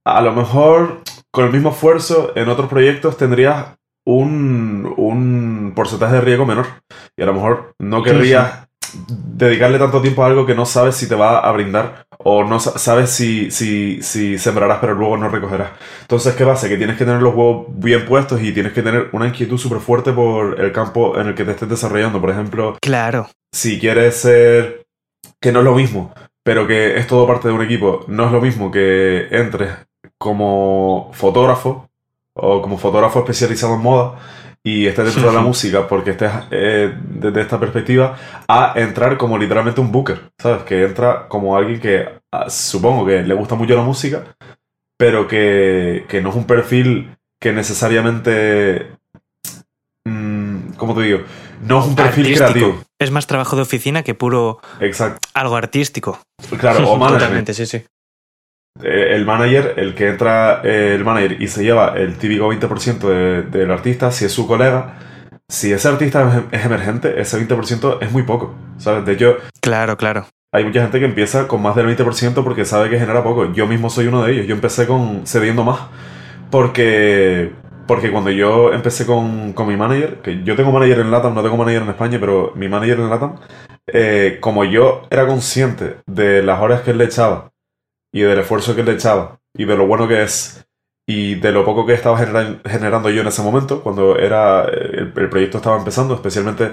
a 0.06 0.20
lo 0.20 0.32
mejor 0.32 1.02
con 1.32 1.46
el 1.46 1.52
mismo 1.52 1.70
esfuerzo 1.70 2.32
en 2.36 2.48
otros 2.48 2.68
proyectos 2.68 3.16
tendrías 3.16 3.74
un, 4.06 4.94
un 4.96 5.72
porcentaje 5.74 6.14
de 6.14 6.20
riesgo 6.20 6.46
menor. 6.46 6.66
Y 7.16 7.22
a 7.22 7.26
lo 7.26 7.34
mejor 7.34 7.74
no 7.80 8.04
querrías 8.04 8.68
dedicarle 9.04 9.80
tanto 9.80 10.00
tiempo 10.00 10.22
a 10.22 10.28
algo 10.28 10.46
que 10.46 10.54
no 10.54 10.64
sabes 10.64 10.94
si 10.94 11.08
te 11.08 11.16
va 11.16 11.40
a 11.40 11.50
brindar 11.50 12.06
o 12.18 12.44
no 12.44 12.60
sabes 12.60 13.10
si, 13.10 13.50
si, 13.50 14.00
si 14.00 14.38
sembrarás 14.38 14.78
pero 14.80 14.94
luego 14.94 15.16
no 15.16 15.28
recogerás. 15.28 15.70
Entonces, 16.02 16.36
¿qué 16.36 16.44
pasa? 16.46 16.68
Que 16.68 16.76
tienes 16.76 16.96
que 16.96 17.04
tener 17.04 17.20
los 17.20 17.34
huevos 17.34 17.66
bien 17.70 18.06
puestos 18.06 18.40
y 18.40 18.52
tienes 18.52 18.72
que 18.72 18.82
tener 18.82 19.08
una 19.10 19.26
inquietud 19.26 19.58
súper 19.58 19.80
fuerte 19.80 20.12
por 20.12 20.60
el 20.60 20.70
campo 20.70 21.18
en 21.18 21.26
el 21.26 21.34
que 21.34 21.44
te 21.44 21.50
estés 21.50 21.68
desarrollando. 21.68 22.20
Por 22.20 22.30
ejemplo, 22.30 22.78
claro. 22.80 23.28
si 23.52 23.80
quieres 23.80 24.14
ser, 24.14 24.86
que 25.40 25.50
no 25.50 25.58
es 25.58 25.64
lo 25.64 25.74
mismo, 25.74 26.14
pero 26.44 26.68
que 26.68 26.96
es 26.96 27.08
todo 27.08 27.26
parte 27.26 27.48
de 27.48 27.54
un 27.54 27.62
equipo, 27.62 28.04
no 28.06 28.26
es 28.26 28.32
lo 28.32 28.40
mismo 28.40 28.70
que 28.70 29.26
entres 29.32 29.70
como 30.18 31.10
fotógrafo 31.12 31.88
o 32.34 32.62
como 32.62 32.78
fotógrafo 32.78 33.20
especializado 33.20 33.74
en 33.74 33.82
moda 33.82 34.18
y 34.62 34.86
estés 34.86 35.06
dentro 35.06 35.30
de 35.30 35.36
la 35.36 35.42
música 35.50 35.86
porque 35.86 36.10
estés 36.10 36.32
eh, 36.50 36.92
desde 37.00 37.40
esta 37.40 37.58
perspectiva 37.60 38.16
a 38.48 38.72
entrar 38.76 39.16
como 39.16 39.38
literalmente 39.38 39.80
un 39.80 39.92
booker, 39.92 40.32
¿sabes? 40.38 40.64
Que 40.64 40.84
entra 40.84 41.28
como 41.28 41.56
alguien 41.56 41.80
que 41.80 42.08
ah, 42.32 42.50
supongo 42.50 43.06
que 43.06 43.22
le 43.22 43.34
gusta 43.34 43.54
mucho 43.54 43.76
la 43.76 43.82
música, 43.82 44.36
pero 44.98 45.28
que, 45.28 46.04
que 46.08 46.20
no 46.20 46.30
es 46.30 46.36
un 46.36 46.46
perfil 46.46 47.16
que 47.40 47.52
necesariamente... 47.52 48.90
Mmm, 50.04 50.72
¿Cómo 50.76 50.94
te 50.94 51.02
digo? 51.02 51.20
No 51.62 51.80
es 51.80 51.86
un 51.86 51.96
perfil 51.96 52.34
creativo. 52.34 52.82
Es 52.98 53.10
más 53.10 53.26
trabajo 53.26 53.56
de 53.56 53.62
oficina 53.62 54.02
que 54.02 54.14
puro 54.14 54.60
Exacto. 54.80 55.28
algo 55.34 55.56
artístico. 55.56 56.18
Claro, 56.58 56.90
o 56.90 56.98
Totalmente, 57.08 57.54
sí, 57.54 57.66
sí. 57.66 57.84
Eh, 58.82 59.14
el 59.14 59.24
manager, 59.24 59.74
el 59.76 59.94
que 59.94 60.08
entra 60.08 60.60
eh, 60.62 60.94
el 60.94 61.04
manager 61.04 61.40
y 61.40 61.48
se 61.48 61.64
lleva 61.64 61.94
el 61.96 62.16
típico 62.16 62.52
20% 62.52 63.48
del 63.50 63.70
artista, 63.70 64.10
si 64.10 64.24
es 64.24 64.32
su 64.32 64.46
colega, 64.46 64.98
si 65.48 65.72
ese 65.72 65.88
artista 65.88 66.44
es 66.50 66.64
emergente, 66.64 67.20
ese 67.20 67.38
20% 67.38 67.98
es 68.00 68.12
muy 68.12 68.24
poco, 68.24 68.54
¿sabes? 68.78 69.04
De 69.06 69.12
hecho, 69.12 69.36
claro, 69.60 69.96
claro. 69.96 70.26
Hay 70.52 70.64
mucha 70.64 70.80
gente 70.82 70.98
que 70.98 71.04
empieza 71.04 71.48
con 71.48 71.60
más 71.60 71.76
del 71.76 71.86
20% 71.86 72.42
porque 72.42 72.64
sabe 72.64 72.88
que 72.88 72.98
genera 72.98 73.22
poco. 73.22 73.52
Yo 73.52 73.66
mismo 73.66 73.90
soy 73.90 74.06
uno 74.06 74.24
de 74.24 74.32
ellos. 74.32 74.46
Yo 74.46 74.54
empecé 74.54 74.86
con 74.86 75.26
cediendo 75.26 75.64
más 75.64 75.80
porque 76.50 77.52
porque 77.86 78.10
cuando 78.10 78.30
yo 78.30 78.72
empecé 78.72 79.06
con, 79.06 79.52
con, 79.52 79.68
mi 79.68 79.76
manager, 79.76 80.16
que 80.22 80.42
yo 80.42 80.56
tengo 80.56 80.72
manager 80.72 81.00
en 81.00 81.10
LATAM, 81.10 81.34
no 81.34 81.42
tengo 81.42 81.56
manager 81.56 81.82
en 81.82 81.88
España, 81.90 82.18
pero 82.18 82.52
mi 82.56 82.68
manager 82.68 82.98
en 83.00 83.10
LATAM, 83.10 83.36
eh, 83.86 84.38
como 84.40 84.64
yo 84.64 85.02
era 85.10 85.26
consciente 85.26 85.96
de 86.06 86.42
las 86.42 86.60
horas 86.60 86.80
que 86.80 86.90
él 86.90 86.98
le 86.98 87.04
echaba 87.04 87.50
y 88.12 88.22
del 88.22 88.38
esfuerzo 88.38 88.74
que 88.74 88.82
le 88.82 88.92
echaba 88.92 89.40
y 89.56 89.64
de 89.64 89.76
lo 89.76 89.86
bueno 89.86 90.08
que 90.08 90.22
es 90.22 90.66
y 91.08 91.36
de 91.36 91.52
lo 91.52 91.64
poco 91.64 91.86
que 91.86 91.94
estaba 91.94 92.18
generando 92.18 93.10
yo 93.10 93.20
en 93.20 93.28
ese 93.28 93.42
momento, 93.42 93.80
cuando 93.80 94.18
era 94.18 94.64
el, 94.64 95.12
proyecto 95.12 95.58
estaba 95.58 95.78
empezando, 95.78 96.14
especialmente 96.14 96.72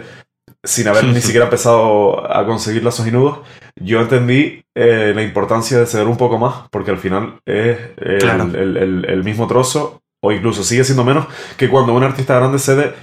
sin 0.63 0.88
haber 0.88 1.06
ni 1.06 1.22
siquiera 1.22 1.46
empezado 1.46 2.32
a 2.34 2.46
conseguir 2.46 2.84
lazos 2.84 3.06
y 3.06 3.12
nudos, 3.12 3.40
yo 3.75 4.02
entendí 4.02 4.66
eh, 4.74 5.12
la 5.13 5.22
importancia 5.22 5.78
de 5.78 5.86
ceder 5.86 6.08
un 6.08 6.18
poco 6.18 6.40
más, 6.40 6.68
porque 6.72 6.90
al 6.90 6.98
final 6.98 7.42
es 7.46 7.78
el, 7.98 9.06
el, 9.08 9.24
mismo 9.24 9.46
trozo, 9.46 10.02
o 10.22 10.32
incluso 10.32 10.63
sigue 10.63 10.84
siendo 10.84 11.04
menos, 11.04 11.28
que 11.58 11.70
cuando 11.70 11.94
un 11.94 12.04
artista 12.04 12.36
grande 12.36 12.58
cede 12.58 12.94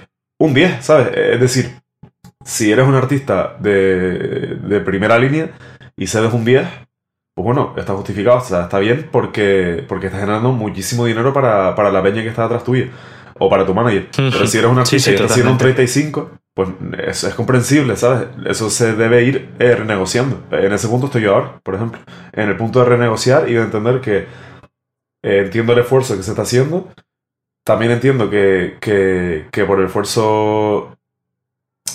un 0.41 0.53
10, 0.53 0.85
¿sabes? 0.85 1.11
Es 1.15 1.41
decir, 1.41 1.71
si 2.45 2.73
eres 2.73 2.89
un 2.89 2.95
artista 2.95 3.57
de, 3.61 4.57
de 4.57 4.81
primera 4.81 5.19
línea 5.19 5.51
y 5.97 6.07
cedes 6.07 6.33
un 6.33 6.45
10, 6.45 6.67
pues 7.43 7.57
bueno, 7.57 7.75
está 7.77 7.95
justificado, 7.95 8.37
o 8.37 8.41
sea, 8.43 8.63
está 8.65 8.79
bien 8.79 9.09
porque, 9.11 9.83
porque 9.89 10.07
estás 10.07 10.21
generando 10.21 10.53
muchísimo 10.53 11.07
dinero 11.07 11.33
para, 11.33 11.91
la 11.91 12.03
peña 12.03 12.23
que 12.23 12.29
está 12.29 12.45
atrás 12.45 12.65
tuya 12.65 12.91
o 13.39 13.49
para 13.49 13.65
tu 13.65 13.73
manager. 13.73 14.09
Pero 14.15 14.47
si 14.47 14.59
eres 14.59 14.71
un 14.71 14.79
artista 14.79 15.11
y 15.11 15.15
estás 15.15 15.31
haciendo 15.31 15.53
un 15.53 15.57
35, 15.57 16.31
pues 16.53 16.69
es, 16.99 17.25
es, 17.25 17.35
comprensible, 17.35 17.97
¿sabes? 17.97 18.29
Eso 18.45 18.69
se 18.69 18.95
debe 18.95 19.25
ir 19.25 19.55
eh, 19.59 19.75
renegociando. 19.75 20.43
En 20.51 20.71
ese 20.75 20.87
punto 20.89 21.07
estoy 21.07 21.23
yo 21.23 21.35
ahora, 21.35 21.61
por 21.63 21.77
ejemplo. 21.77 21.99
En 22.33 22.51
el 22.51 22.57
punto 22.59 22.81
de 22.81 22.85
renegociar 22.85 23.49
y 23.49 23.55
de 23.55 23.63
entender 23.63 24.03
que 24.03 24.19
eh, 25.23 25.43
entiendo 25.45 25.73
el 25.73 25.79
esfuerzo 25.79 26.19
que 26.19 26.23
se 26.23 26.33
está 26.33 26.43
haciendo. 26.43 26.89
También 27.65 27.93
entiendo 27.93 28.29
que, 28.29 28.77
que, 28.81 29.47
que 29.51 29.65
por 29.65 29.79
el 29.79 29.87
esfuerzo 29.87 30.99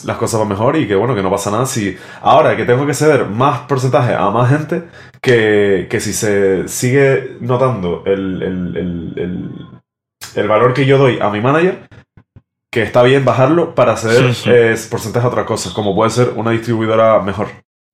las 0.06 0.18
cosas 0.18 0.40
van 0.40 0.50
mejor 0.50 0.76
y 0.78 0.88
que 0.88 0.96
bueno, 0.96 1.16
que 1.16 1.24
no 1.24 1.32
pasa 1.32 1.52
nada 1.52 1.66
si 1.66 1.98
ahora 2.22 2.56
que 2.56 2.66
tengo 2.66 2.86
que 2.86 2.94
ceder 2.94 3.26
más 3.26 3.62
porcentaje 3.62 4.14
a 4.14 4.30
más 4.30 4.50
gente 4.50 4.84
que, 5.26 5.88
que 5.90 6.00
si 6.00 6.14
se 6.14 6.68
sigue 6.68 7.38
notando 7.40 8.04
el, 8.06 8.44
el, 8.44 8.78
el, 9.18 9.52
el 10.36 10.48
valor 10.48 10.76
que 10.76 10.86
yo 10.86 11.00
doy 11.00 11.18
a 11.20 11.32
mi 11.32 11.42
manager, 11.42 11.88
que 12.72 12.84
está 12.84 13.02
bien 13.02 13.26
bajarlo 13.26 13.74
para 13.74 13.94
hacer 13.94 14.36
eh, 14.46 14.76
porcentaje 14.88 15.26
a 15.26 15.30
otras 15.30 15.48
cosas, 15.48 15.74
como 15.74 15.96
puede 15.96 16.12
ser 16.12 16.34
una 16.36 16.52
distribuidora 16.52 17.20
mejor. 17.24 17.48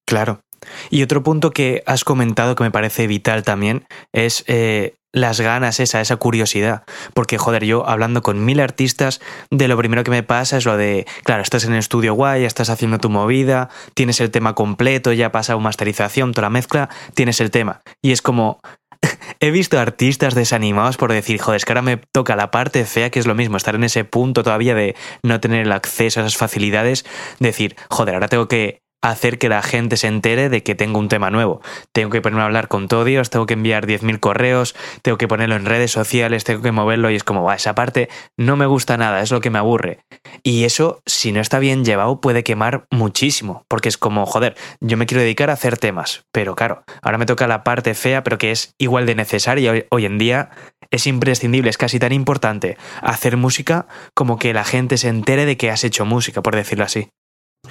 Claro. 0.05 0.41
Y 0.89 1.03
otro 1.03 1.23
punto 1.23 1.51
que 1.51 1.83
has 1.85 2.03
comentado 2.03 2.53
que 2.55 2.65
me 2.65 2.71
parece 2.71 3.07
vital 3.07 3.43
también 3.43 3.85
es 4.11 4.43
eh, 4.47 4.95
las 5.13 5.41
ganas, 5.41 5.79
esa, 5.79 6.01
esa 6.01 6.15
curiosidad. 6.17 6.83
Porque, 7.13 7.37
joder, 7.37 7.65
yo 7.65 7.87
hablando 7.87 8.21
con 8.21 8.43
mil 8.45 8.59
artistas, 8.59 9.21
de 9.49 9.67
lo 9.67 9.77
primero 9.77 10.03
que 10.03 10.11
me 10.11 10.23
pasa 10.23 10.57
es 10.57 10.65
lo 10.65 10.77
de, 10.77 11.05
claro, 11.23 11.41
estás 11.41 11.65
en 11.65 11.73
el 11.73 11.79
estudio 11.79 12.13
guay, 12.13 12.45
estás 12.45 12.69
haciendo 12.69 12.99
tu 12.99 13.09
movida, 13.09 13.69
tienes 13.93 14.19
el 14.21 14.31
tema 14.31 14.55
completo, 14.55 15.13
ya 15.13 15.27
ha 15.27 15.31
pasado 15.31 15.59
masterización, 15.59 16.33
toda 16.33 16.47
la 16.47 16.49
mezcla, 16.49 16.89
tienes 17.13 17.41
el 17.41 17.51
tema. 17.51 17.81
Y 18.01 18.11
es 18.11 18.21
como, 18.21 18.59
he 19.39 19.51
visto 19.51 19.79
artistas 19.79 20.35
desanimados 20.35 20.97
por 20.97 21.11
decir, 21.11 21.39
joder, 21.39 21.57
es 21.57 21.65
que 21.65 21.73
ahora 21.73 21.81
me 21.81 21.97
toca 21.97 22.35
la 22.35 22.51
parte 22.51 22.85
fea, 22.85 23.09
que 23.09 23.19
es 23.19 23.27
lo 23.27 23.35
mismo, 23.35 23.57
estar 23.57 23.75
en 23.75 23.83
ese 23.83 24.05
punto 24.05 24.43
todavía 24.43 24.75
de 24.75 24.95
no 25.23 25.39
tener 25.39 25.65
el 25.65 25.71
acceso 25.71 26.19
a 26.19 26.23
esas 26.23 26.37
facilidades, 26.37 27.05
decir, 27.39 27.75
joder, 27.89 28.15
ahora 28.15 28.27
tengo 28.27 28.47
que 28.47 28.81
hacer 29.01 29.37
que 29.37 29.49
la 29.49 29.61
gente 29.61 29.97
se 29.97 30.07
entere 30.07 30.49
de 30.49 30.63
que 30.63 30.75
tengo 30.75 30.99
un 30.99 31.09
tema 31.09 31.29
nuevo. 31.31 31.61
Tengo 31.91 32.09
que 32.09 32.21
ponerme 32.21 32.43
a 32.43 32.45
hablar 32.45 32.67
con 32.67 32.87
todos, 32.87 33.01
tengo 33.29 33.45
que 33.45 33.53
enviar 33.53 33.87
10.000 33.87 34.19
correos, 34.19 34.75
tengo 35.01 35.17
que 35.17 35.27
ponerlo 35.27 35.55
en 35.55 35.65
redes 35.65 35.91
sociales, 35.91 36.43
tengo 36.43 36.61
que 36.61 36.71
moverlo 36.71 37.09
y 37.09 37.15
es 37.15 37.23
como, 37.23 37.43
va, 37.43 37.55
esa 37.55 37.73
parte 37.73 38.09
no 38.37 38.55
me 38.55 38.65
gusta 38.65 38.97
nada, 38.97 39.21
es 39.21 39.31
lo 39.31 39.41
que 39.41 39.49
me 39.49 39.57
aburre. 39.57 39.99
Y 40.43 40.65
eso, 40.65 41.01
si 41.05 41.31
no 41.31 41.41
está 41.41 41.59
bien 41.59 41.83
llevado, 41.83 42.21
puede 42.21 42.43
quemar 42.43 42.85
muchísimo, 42.91 43.65
porque 43.67 43.89
es 43.89 43.97
como, 43.97 44.25
joder, 44.25 44.55
yo 44.79 44.97
me 44.97 45.05
quiero 45.07 45.21
dedicar 45.21 45.49
a 45.49 45.53
hacer 45.53 45.77
temas, 45.77 46.23
pero 46.31 46.55
claro, 46.55 46.83
ahora 47.01 47.17
me 47.17 47.25
toca 47.25 47.47
la 47.47 47.63
parte 47.63 47.93
fea, 47.95 48.23
pero 48.23 48.37
que 48.37 48.51
es 48.51 48.75
igual 48.77 49.05
de 49.05 49.15
necesaria 49.15 49.85
hoy 49.89 50.05
en 50.05 50.17
día, 50.17 50.51
es 50.91 51.07
imprescindible, 51.07 51.69
es 51.69 51.77
casi 51.77 51.99
tan 51.99 52.11
importante 52.11 52.77
hacer 53.01 53.37
música 53.37 53.87
como 54.13 54.37
que 54.37 54.53
la 54.53 54.63
gente 54.63 54.97
se 54.97 55.07
entere 55.07 55.45
de 55.45 55.57
que 55.57 55.71
has 55.71 55.83
hecho 55.83 56.05
música, 56.05 56.41
por 56.41 56.55
decirlo 56.55 56.83
así. 56.83 57.09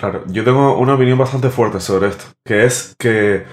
Claro, 0.00 0.24
yo 0.28 0.42
tengo 0.44 0.78
una 0.78 0.94
opinión 0.94 1.18
bastante 1.18 1.50
fuerte 1.50 1.78
sobre 1.78 2.08
esto, 2.08 2.24
que 2.42 2.64
es 2.64 2.94
que 2.98 3.44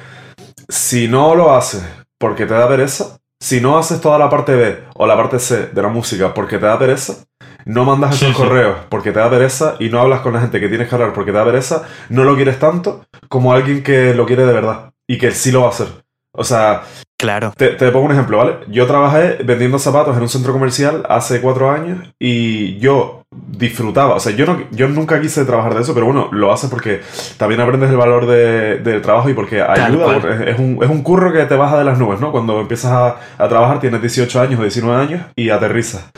si 0.70 1.10
no 1.10 1.36
lo 1.36 1.54
haces 1.54 1.84
porque 2.18 2.46
te 2.46 2.54
da 2.54 2.68
pereza, 2.70 3.18
si 3.38 3.60
no 3.60 3.78
haces 3.78 4.00
toda 4.00 4.18
la 4.18 4.30
parte 4.30 4.56
B 4.56 4.80
o 4.96 5.06
la 5.06 5.18
parte 5.18 5.40
C 5.40 5.68
de 5.68 5.82
la 5.82 5.90
música 5.90 6.34
porque 6.34 6.58
te 6.58 6.66
da 6.66 6.80
pereza, 6.80 7.26
no 7.66 7.84
mandas 7.84 8.16
esos 8.22 8.34
correos 8.36 8.78
porque 8.90 9.12
te 9.12 9.20
da 9.20 9.30
pereza 9.30 9.76
y 9.80 9.90
no 9.90 10.00
hablas 10.00 10.22
con 10.22 10.34
la 10.34 10.40
gente 10.40 10.62
que 10.62 10.70
tienes 10.70 10.88
que 10.88 10.96
hablar 10.96 11.12
porque 11.12 11.32
te 11.34 11.38
da 11.38 11.44
pereza, 11.44 11.84
no 12.08 12.24
lo 12.24 12.36
quieres 12.36 12.60
tanto 12.60 13.06
como 13.28 13.52
alguien 13.52 13.84
que 13.84 14.14
lo 14.14 14.26
quiere 14.26 14.46
de 14.46 14.54
verdad 14.54 14.94
y 15.06 15.18
que 15.18 15.32
sí 15.32 15.52
lo 15.52 15.62
va 15.62 15.68
a 15.68 15.72
hacer. 15.72 15.88
O 16.32 16.46
sea, 16.46 16.84
Claro. 17.20 17.52
te, 17.58 17.70
te 17.70 17.92
pongo 17.92 18.06
un 18.06 18.12
ejemplo, 18.12 18.38
¿vale? 18.38 18.60
Yo 18.68 18.86
trabajé 18.88 19.44
vendiendo 19.44 19.80
zapatos 19.80 20.16
en 20.16 20.22
un 20.22 20.30
centro 20.30 20.54
comercial 20.54 21.04
hace 21.10 21.42
cuatro 21.42 21.70
años 21.72 22.14
y 22.20 22.78
yo 22.78 23.24
disfrutaba, 23.50 24.16
o 24.16 24.20
sea, 24.20 24.34
yo, 24.36 24.46
no, 24.46 24.60
yo 24.72 24.88
nunca 24.88 25.20
quise 25.22 25.44
trabajar 25.46 25.74
de 25.76 25.82
eso, 25.82 25.94
pero 25.94 26.06
bueno, 26.06 26.30
lo 26.32 26.52
haces 26.52 26.70
porque 26.70 27.02
también 27.38 27.62
aprendes 27.62 27.90
el 27.90 27.98
valor 27.98 28.26
de- 28.26 28.78
del 28.80 29.02
trabajo 29.02 29.30
y 29.30 29.34
porque 29.34 29.62
ayuda, 29.86 30.06
es 30.52 30.60
un, 30.60 30.80
es 30.82 30.90
un 30.90 31.02
curro 31.04 31.32
que 31.34 31.44
te 31.46 31.56
baja 31.56 31.78
de 31.78 31.84
las 31.86 31.98
nubes, 32.00 32.20
¿no? 32.20 32.32
Cuando 32.32 32.60
empiezas 32.60 32.92
a, 32.92 33.16
a 33.44 33.48
trabajar 33.50 33.80
tienes 33.80 34.02
18 34.02 34.42
años 34.42 34.60
o 34.60 34.64
19 34.64 35.02
años 35.02 35.22
y 35.36 35.50
aterrizas. 35.50 36.10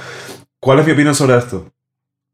¿Cuál 0.62 0.80
es 0.80 0.86
mi 0.86 0.92
opinión 0.94 1.16
sobre 1.16 1.38
esto? 1.38 1.68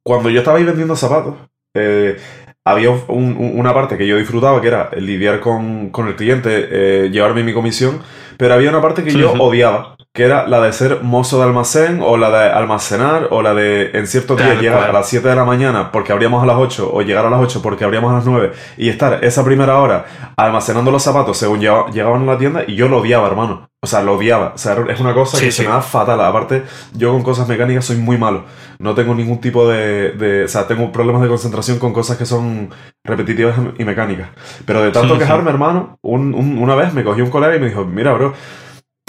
Cuando 0.04 0.30
yo 0.30 0.40
estaba 0.40 0.58
ahí 0.58 0.64
vendiendo 0.64 0.96
zapatos, 0.96 1.36
eh, 1.76 2.18
había 2.66 2.90
un- 2.90 3.04
un- 3.38 3.60
una 3.60 3.74
parte 3.74 3.98
que 3.98 4.08
yo 4.08 4.18
disfrutaba, 4.18 4.60
que 4.62 4.68
era 4.68 4.90
lidiar 4.98 5.40
con, 5.40 5.90
con 5.90 6.08
el 6.08 6.16
cliente, 6.16 6.50
eh, 6.72 7.10
llevarme 7.12 7.44
mi 7.44 7.54
comisión, 7.54 8.02
pero 8.38 8.54
había 8.56 8.70
una 8.70 8.82
parte 8.82 9.04
que 9.04 9.12
yo 9.20 9.34
odiaba, 9.44 9.96
que 10.16 10.24
era 10.24 10.48
la 10.48 10.62
de 10.62 10.72
ser 10.72 11.02
mozo 11.04 11.38
de 11.40 11.44
almacén 11.44 12.00
o 12.02 12.16
la 12.18 12.30
de 12.30 12.50
almacenar 12.50 13.28
o 13.32 13.42
la 13.42 13.54
de 13.54 13.92
en 13.94 14.08
ciertos 14.08 14.38
días 14.38 14.60
llegar 14.62 14.78
cual. 14.80 14.90
a 14.90 14.94
las 14.94 15.10
7 15.10 15.28
de 15.28 15.36
la 15.36 15.44
mañana 15.46 15.92
porque 15.92 16.14
abríamos 16.14 16.42
a 16.42 16.46
las 16.46 16.56
8 16.56 16.90
o 16.92 17.02
llegar 17.02 17.26
a 17.26 17.30
las 17.30 17.42
8 17.42 17.62
porque 17.62 17.84
abríamos 17.84 18.12
a 18.12 18.16
las 18.16 18.26
9 18.26 18.54
y 18.78 18.88
estar 18.90 19.24
esa 19.26 19.44
primera 19.44 19.78
hora 19.78 20.06
almacenando 20.38 20.90
los 20.90 21.04
zapatos 21.04 21.38
según 21.38 21.60
llega- 21.60 21.88
llegaban 21.92 22.24
a 22.24 22.32
la 22.34 22.38
tienda 22.38 22.64
y 22.66 22.76
yo 22.76 22.88
lo 22.88 23.00
odiaba, 23.00 23.28
hermano. 23.28 23.70
O 23.84 23.88
sea, 23.88 24.02
lo 24.02 24.14
odiaba. 24.16 24.54
O 24.56 24.58
sea, 24.58 24.76
es 24.90 25.00
una 25.00 25.14
cosa 25.14 25.38
Sí, 25.38 25.46
que 25.46 25.52
sí. 25.52 25.58
se 25.62 25.68
me 25.68 25.74
da 25.76 25.82
fatal. 25.82 26.20
Aparte, 26.22 26.64
yo 26.94 27.12
con 27.12 27.22
cosas 27.22 27.48
mecánicas 27.48 27.86
soy 27.86 27.98
muy 27.98 28.18
malo. 28.18 28.46
No 28.80 28.96
tengo 28.96 29.14
ningún 29.14 29.40
tipo 29.42 29.68
de, 29.68 30.12
de- 30.14 30.46
O 30.46 30.48
sea, 30.48 30.66
tengo 30.66 30.92
problemas 30.92 31.22
de 31.22 31.28
concentración 31.28 31.78
con 31.78 31.94
cosas 31.94 32.18
que 32.18 32.26
son 32.26 32.72
repetitivas 33.04 33.56
y 33.78 33.84
mecánicas. 33.84 34.30
Pero 34.66 34.82
de 34.82 34.92
tanto 34.92 35.14
sí. 35.16 35.20
quejarme, 35.20 35.52
hermano, 35.52 36.00
un- 36.02 36.34
un- 36.34 36.58
una 36.58 36.74
vez 36.74 36.94
me 36.94 37.04
cogió 37.04 37.24
un 37.26 37.30
colega 37.30 37.56
y 37.58 37.60
me 37.60 37.68
dijo, 37.68 37.86
mira, 37.86 38.14
bro, 38.14 38.34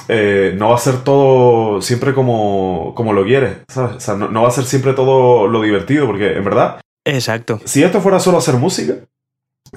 eh, 0.08 0.54
no 0.56 0.68
va 0.70 0.76
a 0.76 0.78
ser 0.78 0.98
todo 1.02 1.80
siempre 1.82 2.14
como, 2.14 2.92
como 2.94 3.12
lo 3.12 3.24
quieres, 3.24 3.58
¿sabes? 3.68 3.96
O 3.96 4.00
sea, 4.00 4.14
no, 4.14 4.28
no 4.28 4.42
va 4.42 4.48
a 4.48 4.52
ser 4.52 4.64
siempre 4.64 4.92
todo 4.92 5.46
lo 5.48 5.62
divertido, 5.62 6.06
porque 6.06 6.36
en 6.36 6.44
verdad, 6.44 6.80
Exacto. 7.04 7.60
si 7.64 7.82
esto 7.82 8.00
fuera 8.00 8.18
solo 8.20 8.38
hacer 8.38 8.54
música, 8.54 8.94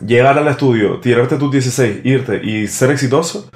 llegar 0.06 0.38
al 0.38 0.48
estudio, 0.48 1.00
tirarte 1.00 1.38
tus 1.38 1.52
16, 1.52 2.02
irte 2.06 2.42
y 2.44 2.68
ser 2.68 2.92
exitoso, 2.92 3.50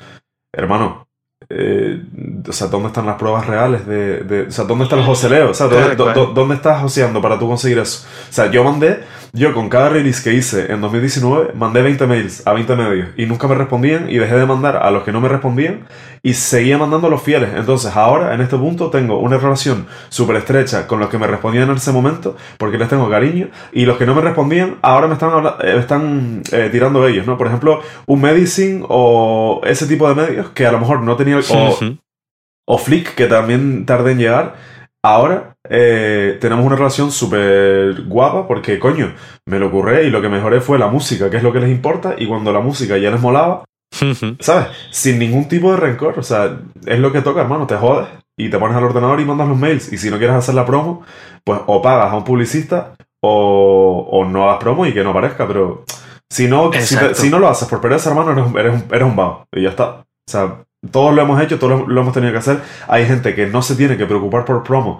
hermano, 0.53 1.07
eh, 1.49 2.01
o 2.47 2.51
sea, 2.53 2.67
¿dónde 2.67 2.87
están 2.87 3.05
las 3.05 3.17
pruebas 3.17 3.45
reales? 3.45 3.85
De, 3.85 4.21
de- 4.21 4.41
o 4.43 4.51
sea, 4.51 4.65
¿dónde 4.65 4.85
está 4.85 4.95
el 4.95 5.03
joseleo? 5.03 5.51
O 5.51 5.53
sea, 5.53 5.67
¿dónde, 5.67 5.95
Claro, 5.95 6.13
claro. 6.13 6.25
¿dónde 6.33 6.55
estás 6.55 6.81
joseando 6.81 7.21
para 7.21 7.37
tú 7.37 7.47
conseguir 7.47 7.77
eso? 7.79 8.05
O 8.29 8.33
sea, 8.33 8.49
yo 8.49 8.63
mandé, 8.63 9.03
yo 9.35 9.51
con 9.55 9.67
cada 9.67 9.89
release 9.89 10.23
que 10.23 10.35
hice 10.35 10.71
en 10.71 10.79
2019, 10.79 11.53
mandé 11.55 11.81
20 11.81 12.05
mails 12.05 12.45
a 12.45 12.53
20 12.53 12.75
medios 12.75 13.07
y 13.17 13.25
nunca 13.25 13.47
me 13.47 13.55
respondían 13.55 14.07
y 14.09 14.17
dejé 14.19 14.35
de 14.35 14.45
mandar 14.45 14.77
a 14.77 14.91
los 14.91 15.03
que 15.03 15.11
no 15.11 15.21
me 15.21 15.27
respondían 15.27 15.87
y 16.21 16.35
seguía 16.35 16.77
mandando 16.77 17.07
a 17.07 17.09
los 17.09 17.23
fieles. 17.23 17.49
Entonces, 17.55 17.95
ahora, 17.95 18.35
en 18.35 18.41
este 18.41 18.55
punto, 18.57 18.91
tengo 18.91 19.17
una 19.17 19.37
relación 19.39 19.87
súper 20.09 20.35
estrecha 20.35 20.85
con 20.85 20.99
los 20.99 21.09
que 21.09 21.17
me 21.17 21.25
respondían 21.25 21.67
en 21.69 21.75
ese 21.77 21.91
momento 21.91 22.37
porque 22.59 22.77
les 22.77 22.87
tengo 22.89 23.09
cariño 23.09 23.47
y 23.71 23.85
los 23.85 23.97
que 23.97 24.05
no 24.05 24.13
me 24.13 24.21
respondían, 24.21 24.75
ahora 24.83 25.07
me 25.07 25.13
están, 25.13 25.31
habla- 25.31 25.57
eh, 25.63 25.77
están 25.79 26.43
eh, 26.51 26.69
tirando 26.71 27.07
ellos, 27.07 27.25
¿no? 27.25 27.35
Por 27.35 27.47
ejemplo, 27.47 27.81
un 28.05 28.21
Medicine 28.21 28.85
o 28.87 29.61
ese 29.65 29.87
tipo 29.87 30.07
de 30.07 30.13
medios 30.13 30.49
que 30.51 30.67
a 30.67 30.71
lo 30.71 30.79
mejor 30.79 31.01
no 31.01 31.15
tenía... 31.15 31.39
O, 31.39 31.41
o 32.65 32.77
Flick, 32.77 33.15
que 33.15 33.25
también 33.25 33.85
tardé 33.85 34.11
en 34.11 34.19
llegar. 34.19 34.55
Ahora 35.05 35.55
eh, 35.69 36.37
tenemos 36.39 36.65
una 36.65 36.75
relación 36.77 37.11
súper 37.11 38.03
guapa 38.03 38.47
porque, 38.47 38.79
coño, 38.79 39.13
me 39.45 39.59
lo 39.59 39.67
ocurré 39.67 40.05
y 40.05 40.09
lo 40.09 40.21
que 40.21 40.29
mejoré 40.29 40.61
fue 40.61 40.79
la 40.79 40.87
música, 40.87 41.29
que 41.29 41.37
es 41.37 41.43
lo 41.43 41.51
que 41.51 41.59
les 41.59 41.69
importa, 41.71 42.15
y 42.17 42.25
cuando 42.25 42.53
la 42.53 42.61
música 42.61 42.97
ya 42.97 43.11
les 43.11 43.19
molaba. 43.21 43.65
¿sabes? 44.39 44.67
Sin 44.91 45.19
ningún 45.19 45.47
tipo 45.47 45.71
de 45.71 45.77
rencor, 45.77 46.17
o 46.17 46.23
sea, 46.23 46.57
es 46.85 46.99
lo 46.99 47.11
que 47.11 47.21
toca, 47.21 47.41
hermano, 47.41 47.67
te 47.67 47.75
jodes 47.75 48.07
y 48.37 48.49
te 48.49 48.57
pones 48.57 48.75
al 48.77 48.83
ordenador 48.85 49.19
y 49.19 49.25
mandas 49.25 49.47
los 49.47 49.57
mails, 49.57 49.91
y 49.93 49.97
si 49.97 50.09
no 50.09 50.17
quieres 50.17 50.35
hacer 50.37 50.55
la 50.55 50.65
promo, 50.65 51.03
pues 51.43 51.59
o 51.67 51.81
pagas 51.81 52.11
a 52.11 52.15
un 52.15 52.23
publicista 52.23 52.93
o, 53.21 54.07
o 54.11 54.25
no 54.25 54.45
hagas 54.49 54.59
promo 54.63 54.85
y 54.85 54.93
que 54.93 55.03
no 55.03 55.11
aparezca, 55.11 55.45
pero 55.47 55.83
si 56.31 56.47
no, 56.47 56.67
si, 56.67 56.71
te- 56.71 56.79
Exacto. 56.79 57.15
si 57.15 57.29
no 57.29 57.39
lo 57.39 57.49
haces 57.49 57.67
por 57.67 57.81
pereza, 57.81 58.09
hermano, 58.09 58.31
eres, 58.31 58.45
un- 58.45 58.57
eres, 58.57 58.73
un, 58.73 58.83
eres 58.89 59.03
un 59.07 59.15
vago, 59.15 59.45
y 59.53 59.63
ya 59.63 59.69
está. 59.69 59.89
O 59.99 60.31
sea, 60.31 60.63
todos 60.91 61.13
lo 61.15 61.21
hemos 61.21 61.41
hecho, 61.41 61.59
todos 61.59 61.87
lo, 61.87 62.01
hemos 62.01 62.13
tenido 62.13 62.31
que 62.31 62.39
hacer. 62.39 62.59
Hay 62.87 63.05
gente 63.05 63.35
que 63.35 63.47
no 63.47 63.61
se 63.61 63.75
tiene 63.75 63.97
que 63.97 64.05
preocupar 64.05 64.45
por 64.45 64.63
promo 64.63 64.99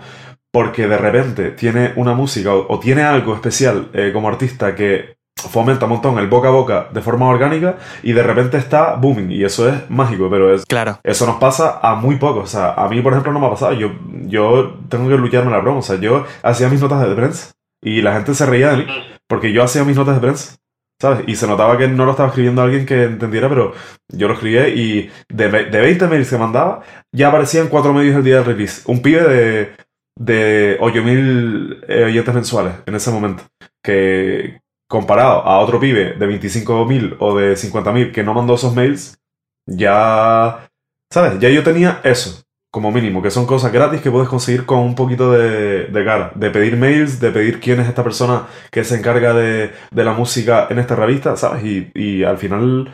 porque 0.52 0.88
de 0.88 0.98
repente 0.98 1.52
tiene 1.52 1.94
una 1.96 2.14
música 2.14 2.54
o, 2.54 2.72
o 2.74 2.80
tiene 2.80 3.04
algo 3.04 3.34
especial 3.34 3.90
eh, 3.94 4.12
como 4.14 4.28
artista 4.30 4.76
que 4.76 5.16
fomenta 5.36 5.86
un 5.86 5.94
montón 5.94 6.18
el 6.20 6.28
boca 6.28 6.48
a 6.48 6.52
boca 6.52 6.88
de 6.94 7.02
forma 7.02 7.28
orgánica 7.28 7.78
y 8.02 8.14
de 8.14 8.24
repente 8.24 8.58
está 8.58 8.96
booming 8.96 9.32
y 9.32 9.44
eso 9.44 9.68
es 9.68 9.90
mágico, 9.90 10.30
pero 10.30 10.54
es, 10.54 10.66
Claro. 10.66 11.00
eso 11.04 11.26
nos 11.26 11.38
pasa 11.38 11.80
a 11.82 11.96
muy 11.96 12.16
pocos. 12.18 12.44
O 12.44 12.48
sea, 12.48 12.74
a 12.74 12.88
mí, 12.88 13.02
por 13.02 13.14
ejemplo, 13.14 13.34
no 13.34 13.40
me 13.40 13.48
ha 13.48 13.52
pasado. 13.52 13.74
Yo, 13.74 13.92
yo 14.28 14.76
tengo 14.90 15.10
que 15.10 15.18
lucharme 15.18 15.52
la 15.52 15.60
broma. 15.60 15.80
O 15.80 15.82
sea, 15.82 15.98
yo 15.98 16.26
hacía 16.44 16.70
mis 16.70 16.82
notas 16.82 17.08
de 17.08 17.16
prensa 17.16 17.52
y 17.82 18.02
la 18.02 18.14
gente 18.14 18.34
se 18.34 18.46
reía 18.46 18.70
de 18.72 18.78
mí 18.78 18.86
porque 19.28 19.52
yo 19.52 19.64
hacía 19.64 19.84
mis 19.84 19.98
notas 19.98 20.16
de 20.16 20.22
prensa. 20.22 20.56
¿Sabes? 21.04 21.26
Y 21.28 21.36
se 21.36 21.48
notaba 21.48 21.78
que 21.78 21.90
no 21.90 22.06
lo 22.06 22.12
estaba 22.12 22.30
escribiendo 22.30 22.62
alguien 22.62 22.86
que 22.86 23.04
entendiera, 23.04 23.50
pero 23.50 23.74
yo 24.08 24.30
lo 24.30 24.36
escribía 24.36 24.70
y 24.70 25.12
de, 25.28 25.50
de 25.50 25.82
20 25.82 26.08
mails 26.08 26.30
que 26.30 26.38
mandaba, 26.38 26.82
ya 27.12 27.28
aparecían 27.28 27.68
cuatro 27.68 27.94
medios 27.94 28.16
el 28.16 28.24
día 28.24 28.36
del 28.38 28.46
release. 28.46 28.84
Un 28.86 29.02
pibe 29.02 29.22
de, 29.22 29.76
de 30.18 30.80
8.000 30.80 31.84
eh, 31.90 32.04
oyentes 32.06 32.34
mensuales 32.34 32.76
en 32.86 32.96
ese 32.96 33.12
momento. 33.12 33.44
Que 33.84 34.62
comparado 34.90 35.42
a 35.42 35.60
otro 35.60 35.78
pibe 35.78 36.14
de 36.14 36.26
25.000 36.26 37.18
o 37.20 37.38
de 37.38 37.56
50.000 37.56 38.14
que 38.14 38.24
no 38.24 38.34
mandó 38.34 38.56
esos 38.56 38.74
mails, 38.74 39.20
ya, 39.68 40.70
¿sabes? 41.12 41.38
Ya 41.38 41.50
yo 41.50 41.64
tenía 41.64 42.00
eso, 42.06 42.43
como 42.74 42.92
mínimo, 42.92 43.22
que 43.22 43.30
son 43.30 43.46
cosas 43.46 43.72
gratis 43.72 44.02
que 44.02 44.10
puedes 44.10 44.28
conseguir 44.28 44.66
con 44.66 44.80
un 44.80 44.96
poquito 44.96 45.32
de, 45.32 45.86
de 45.86 46.06
cara, 46.06 46.32
de 46.34 46.50
pedir 46.50 46.76
mails, 46.76 47.20
de 47.20 47.30
pedir 47.30 47.60
quién 47.60 47.80
es 47.80 47.88
esta 47.88 48.04
persona 48.04 48.48
que 48.72 48.84
se 48.84 48.98
encarga 48.98 49.36
de, 49.36 49.72
de 49.92 50.04
la 50.04 50.14
música 50.14 50.66
en 50.72 50.80
esta 50.80 50.96
revista, 50.96 51.38
¿sabes? 51.38 51.64
Y, 51.64 51.92
y 51.94 52.24
al 52.24 52.40
final... 52.40 52.92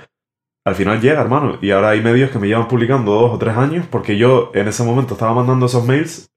Al 0.68 0.76
final 0.76 1.00
llega, 1.00 1.22
hermano. 1.22 1.58
Y 1.62 1.72
ahora 1.72 1.92
hay 1.92 2.02
medios 2.02 2.30
que 2.30 2.38
me 2.38 2.48
llevan 2.48 2.68
publicando 2.68 3.14
dos 3.14 3.32
o 3.34 3.38
tres 3.40 3.56
años 3.56 3.88
porque 3.90 4.18
yo 4.18 4.52
en 4.54 4.68
ese 4.68 4.84
momento 4.84 5.14
estaba 5.14 5.34
mandando 5.34 5.66
esos 5.66 5.86
mails 5.86 6.30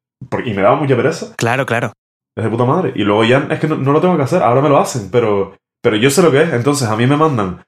y 0.45 0.55
me 0.55 0.63
daba 0.63 0.77
mucha 0.77 0.97
pereza. 0.97 1.35
Claro, 1.37 1.67
claro. 1.67 1.93
Es 2.39 2.45
de 2.45 2.49
puta 2.49 2.65
madre. 2.65 2.93
Y 2.95 3.03
luego 3.03 3.25
ya 3.25 3.49
es 3.51 3.59
que 3.59 3.67
no, 3.67 3.77
no 3.77 3.93
lo 3.93 4.01
tengo 4.01 4.17
que 4.17 4.23
hacer, 4.23 4.41
ahora 4.43 4.63
me 4.63 4.69
lo 4.69 4.79
hacen, 4.79 5.11
pero, 5.11 5.57
pero 5.83 5.97
yo 5.97 6.09
sé 6.09 6.23
lo 6.23 6.31
que 6.31 6.43
es. 6.45 6.53
Entonces 6.53 6.89
a 6.89 6.97
mí 6.97 7.07
me 7.07 7.17
mandan 7.17 7.63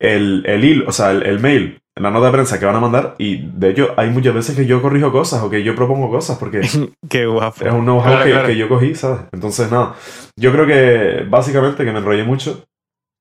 el, 0.00 0.44
el 0.46 0.84
o 0.86 0.92
sea, 0.92 1.10
el, 1.10 1.24
el 1.24 1.40
mail 1.40 1.82
la 1.98 2.10
nota 2.10 2.26
de 2.26 2.32
prensa 2.32 2.58
que 2.60 2.66
van 2.66 2.76
a 2.76 2.80
mandar 2.80 3.14
y 3.18 3.38
de 3.48 3.70
hecho 3.70 3.94
hay 3.96 4.10
muchas 4.10 4.34
veces 4.34 4.54
que 4.54 4.66
yo 4.66 4.82
corrijo 4.82 5.10
cosas 5.10 5.42
o 5.42 5.48
que 5.50 5.62
yo 5.62 5.74
propongo 5.74 6.10
cosas 6.10 6.36
porque 6.38 6.60
Qué 7.08 7.26
guapo. 7.26 7.64
es 7.64 7.72
un 7.72 7.84
know-how 7.84 8.02
Claro, 8.04 8.24
que, 8.24 8.30
claro. 8.32 8.46
que 8.48 8.56
yo 8.56 8.68
cogí, 8.68 8.94
¿sabes? 8.94 9.20
Entonces, 9.32 9.70
nada, 9.70 9.94
yo 10.38 10.52
creo 10.52 10.66
que 10.66 11.24
básicamente 11.28 11.84
que 11.84 11.92
me 11.92 11.98
enrollé 12.00 12.24
mucho, 12.24 12.64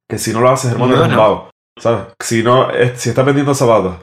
que 0.10 0.17
si 0.17 0.34
no 0.34 0.41
lo 0.41 0.50
haces, 0.50 0.72
hermano, 0.74 0.94
No, 0.94 1.00
eres 1.00 1.12
un 1.12 1.17
vago, 1.17 1.50
¿sabes? 1.79 2.01
Si, 2.22 2.44
no, 2.44 2.70
es- 2.72 3.00
si 3.00 3.10
estás 3.10 3.25
vendiendo 3.25 3.53
zapatos, 3.55 3.96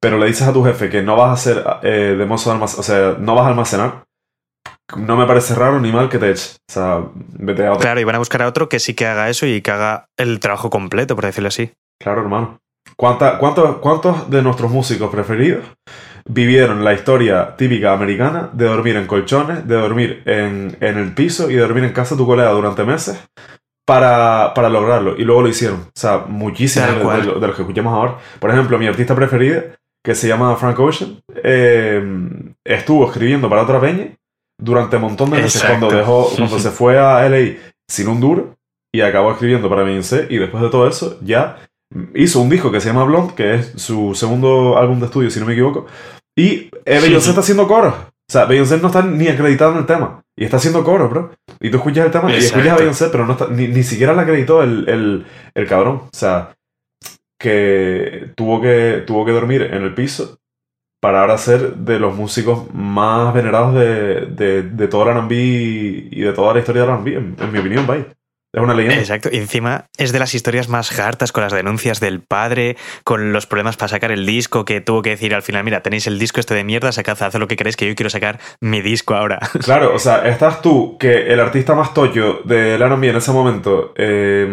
pero 0.00 0.18
le 0.18 0.26
dices 0.26 0.46
a 0.46 0.52
tu 0.52 0.62
jefe 0.64 0.88
que 0.90 1.02
no 1.02 1.16
vas 1.16 1.28
a 1.30 1.32
hacer 1.32 1.64
eh, 1.82 2.14
de 2.18 2.26
mozo 2.26 2.50
de 2.50 2.54
almacenar, 2.56 2.80
o 2.80 2.82
sea, 2.82 3.16
no 3.18 3.34
vas 3.34 3.44
a 3.46 3.48
almacenar, 3.48 4.04
no 4.96 5.16
me 5.16 5.26
parece 5.26 5.54
raro 5.54 5.80
ni 5.80 5.92
mal 5.92 6.08
que 6.08 6.18
te 6.18 6.30
eche. 6.30 6.56
O 6.68 6.72
sea, 6.72 7.02
vete 7.14 7.64
a 7.66 7.70
otro. 7.72 7.80
Claro, 7.82 8.00
y 8.00 8.04
van 8.04 8.16
a 8.16 8.18
buscar 8.18 8.42
a 8.42 8.48
otro 8.48 8.68
que 8.68 8.80
sí 8.80 8.94
que 8.94 9.06
haga 9.06 9.28
eso 9.30 9.46
y 9.46 9.62
que 9.62 9.70
haga 9.70 10.06
el 10.18 10.40
trabajo 10.40 10.68
completo, 10.68 11.14
por 11.14 11.24
decirlo 11.26 11.48
así. 11.48 11.70
Claro, 12.02 12.22
hermano. 12.22 12.58
¿Cuánta- 13.00 13.38
cuántos, 13.38 13.76
¿Cuántos 13.76 14.28
de 14.28 14.42
nuestros 14.42 14.70
músicos 14.70 15.08
preferidos 15.10 15.64
vivieron 16.28 16.84
la 16.84 16.92
historia 16.92 17.56
típica 17.56 17.94
americana 17.94 18.50
de 18.52 18.66
dormir 18.66 18.96
en 18.96 19.06
colchones, 19.06 19.66
de 19.66 19.74
dormir 19.74 20.22
en, 20.26 20.76
en 20.82 20.98
el 20.98 21.14
piso 21.14 21.50
y 21.50 21.54
de 21.54 21.60
dormir 21.62 21.84
en 21.84 21.94
casa 21.94 22.14
de 22.14 22.18
tu 22.18 22.26
colega 22.26 22.50
durante 22.50 22.84
meses 22.84 23.18
para, 23.86 24.52
para 24.54 24.68
lograrlo? 24.68 25.16
Y 25.16 25.24
luego 25.24 25.40
lo 25.40 25.48
hicieron. 25.48 25.80
O 25.80 25.90
sea, 25.94 26.24
muchísimos 26.28 26.90
de 27.40 27.46
los 27.46 27.56
que 27.56 27.62
escuchamos 27.62 27.94
ahora. 27.94 28.18
Por 28.38 28.50
ejemplo, 28.50 28.78
mi 28.78 28.86
artista 28.86 29.14
preferida, 29.14 29.62
que 30.04 30.14
se 30.14 30.28
llama 30.28 30.54
Frank 30.56 30.78
Ocean, 30.78 31.20
eh, 31.42 32.02
estuvo 32.64 33.06
escribiendo 33.06 33.48
para 33.48 33.62
otra 33.62 33.80
peña 33.80 34.08
durante 34.58 34.96
un 34.96 35.02
montón 35.02 35.30
de 35.30 35.38
meses 35.38 35.62
Exacto. 35.62 35.86
cuando 35.86 35.96
dejó, 35.96 36.30
cuando 36.36 36.58
se 36.58 36.70
fue 36.70 36.98
a 36.98 37.26
LA 37.26 37.56
sin 37.88 38.08
un 38.08 38.20
duro 38.20 38.56
y 38.92 39.00
acabó 39.00 39.32
escribiendo 39.32 39.70
para 39.70 39.84
Beyoncé 39.84 40.26
y 40.28 40.36
después 40.36 40.62
de 40.62 40.68
todo 40.68 40.86
eso 40.86 41.16
ya 41.22 41.56
hizo 42.14 42.40
un 42.40 42.48
disco 42.48 42.70
que 42.70 42.80
se 42.80 42.88
llama 42.88 43.04
Blonde, 43.04 43.34
que 43.34 43.54
es 43.54 43.72
su 43.76 44.14
segundo 44.14 44.78
álbum 44.78 45.00
de 45.00 45.06
estudio, 45.06 45.30
si 45.30 45.40
no 45.40 45.46
me 45.46 45.52
equivoco, 45.52 45.86
y 46.36 46.70
eh, 46.84 47.00
Beyoncé 47.00 47.30
está 47.30 47.40
haciendo 47.40 47.66
coros. 47.66 47.94
O 47.94 48.32
sea, 48.32 48.44
Beyoncé 48.44 48.78
no 48.78 48.86
está 48.86 49.02
ni 49.02 49.28
acreditado 49.28 49.72
en 49.72 49.78
el 49.78 49.86
tema. 49.86 50.22
Y 50.36 50.44
está 50.44 50.58
haciendo 50.58 50.84
coros, 50.84 51.10
bro. 51.10 51.32
Y 51.60 51.70
tú 51.70 51.78
escuchas 51.78 52.06
el 52.06 52.12
tema 52.12 52.32
y 52.32 52.36
escuchas 52.36 52.54
a 52.54 52.60
Exacto. 52.60 52.80
Beyoncé, 52.80 53.08
pero 53.10 53.26
no 53.26 53.32
está, 53.32 53.48
ni, 53.48 53.66
ni 53.68 53.82
siquiera 53.82 54.14
la 54.14 54.22
acreditó 54.22 54.62
el, 54.62 54.88
el, 54.88 55.26
el 55.54 55.66
cabrón. 55.66 56.02
O 56.04 56.10
sea, 56.12 56.54
que 57.38 58.30
tuvo, 58.36 58.60
que 58.60 59.02
tuvo 59.06 59.24
que 59.24 59.32
dormir 59.32 59.62
en 59.62 59.82
el 59.82 59.94
piso 59.94 60.38
para 61.00 61.22
ahora 61.22 61.38
ser 61.38 61.76
de 61.76 61.98
los 61.98 62.14
músicos 62.14 62.72
más 62.72 63.34
venerados 63.34 63.74
de, 63.74 64.26
de, 64.26 64.62
de 64.62 64.88
todo 64.88 65.02
el 65.02 65.16
R&B 65.16 65.34
y 65.34 66.20
de 66.20 66.32
toda 66.32 66.52
la 66.54 66.60
historia 66.60 66.82
del 66.82 66.90
R&B, 66.90 67.14
en, 67.14 67.36
en 67.38 67.52
mi 67.52 67.58
opinión, 67.58 67.86
vaya. 67.86 68.06
Es 68.52 68.60
una 68.60 68.74
leyenda. 68.74 68.98
Exacto, 68.98 69.28
y 69.32 69.36
encima 69.36 69.86
es 69.96 70.12
de 70.12 70.18
las 70.18 70.34
historias 70.34 70.68
más 70.68 70.98
hartas 70.98 71.30
con 71.30 71.44
las 71.44 71.52
denuncias 71.52 72.00
del 72.00 72.20
padre, 72.20 72.76
con 73.04 73.32
los 73.32 73.46
problemas 73.46 73.76
para 73.76 73.88
sacar 73.88 74.10
el 74.10 74.26
disco, 74.26 74.64
que 74.64 74.80
tuvo 74.80 75.02
que 75.02 75.10
decir 75.10 75.34
al 75.34 75.42
final, 75.42 75.62
mira, 75.62 75.82
tenéis 75.82 76.06
el 76.08 76.18
disco 76.18 76.40
este 76.40 76.54
de 76.54 76.64
mierda, 76.64 76.90
sacad, 76.90 77.22
haced 77.22 77.38
lo 77.38 77.46
que 77.46 77.56
queréis, 77.56 77.76
que 77.76 77.86
yo 77.86 77.94
quiero 77.94 78.10
sacar 78.10 78.40
mi 78.60 78.80
disco 78.80 79.14
ahora. 79.14 79.38
Claro, 79.70 79.94
o 79.94 79.98
sea, 79.98 80.28
estás 80.28 80.62
tú, 80.62 80.96
que 80.98 81.32
el 81.32 81.38
artista 81.38 81.74
más 81.74 81.94
tocho 81.94 82.40
del 82.44 82.82
R&B 82.82 83.10
en 83.10 83.16
ese 83.16 83.30
momento 83.30 83.92
eh, 83.96 84.48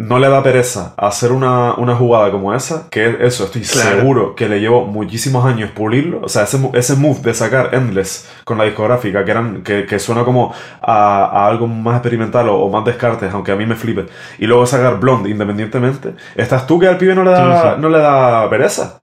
no 0.00 0.20
le 0.20 0.28
da 0.28 0.42
pereza 0.44 0.94
hacer 0.96 1.32
una, 1.32 1.74
una 1.74 1.96
jugada 1.96 2.30
como 2.30 2.54
esa, 2.54 2.88
que 2.88 3.08
es 3.08 3.16
eso, 3.20 3.44
estoy 3.46 3.62
Claro. 3.62 3.96
seguro 3.98 4.34
que 4.36 4.48
le 4.48 4.60
llevó 4.60 4.86
muchísimos 4.86 5.44
años 5.44 5.72
pulirlo. 5.72 6.20
O 6.22 6.28
sea, 6.28 6.44
ese, 6.44 6.56
ese 6.74 6.94
move 6.94 7.20
de 7.20 7.34
sacar 7.34 7.74
Endless 7.74 8.28
con 8.44 8.58
la 8.58 8.64
discográfica, 8.64 9.24
que, 9.24 9.30
eran, 9.32 9.62
que, 9.64 9.86
que 9.86 9.98
suena 9.98 10.24
como 10.24 10.54
a, 10.80 11.24
a 11.24 11.46
algo 11.48 11.66
más 11.66 11.96
experimental 11.96 12.48
o, 12.48 12.56
o 12.60 12.70
más 12.70 12.84
descartes, 12.84 13.32
aunque 13.34 13.50
a 13.50 13.56
mí 13.56 13.66
me 13.66 13.74
flipe, 13.74 14.06
y 14.38 14.46
luego 14.46 14.64
sacar 14.66 15.00
Blonde 15.00 15.30
independientemente, 15.30 16.14
estás 16.36 16.64
tú 16.66 16.78
que 16.78 16.86
al 16.86 16.96
pibe 16.96 17.16
no 17.16 17.24
le 17.24 17.32
da, 17.32 17.76
no 17.76 17.88
le 17.88 17.98
da 17.98 18.48
pereza. 18.48 19.00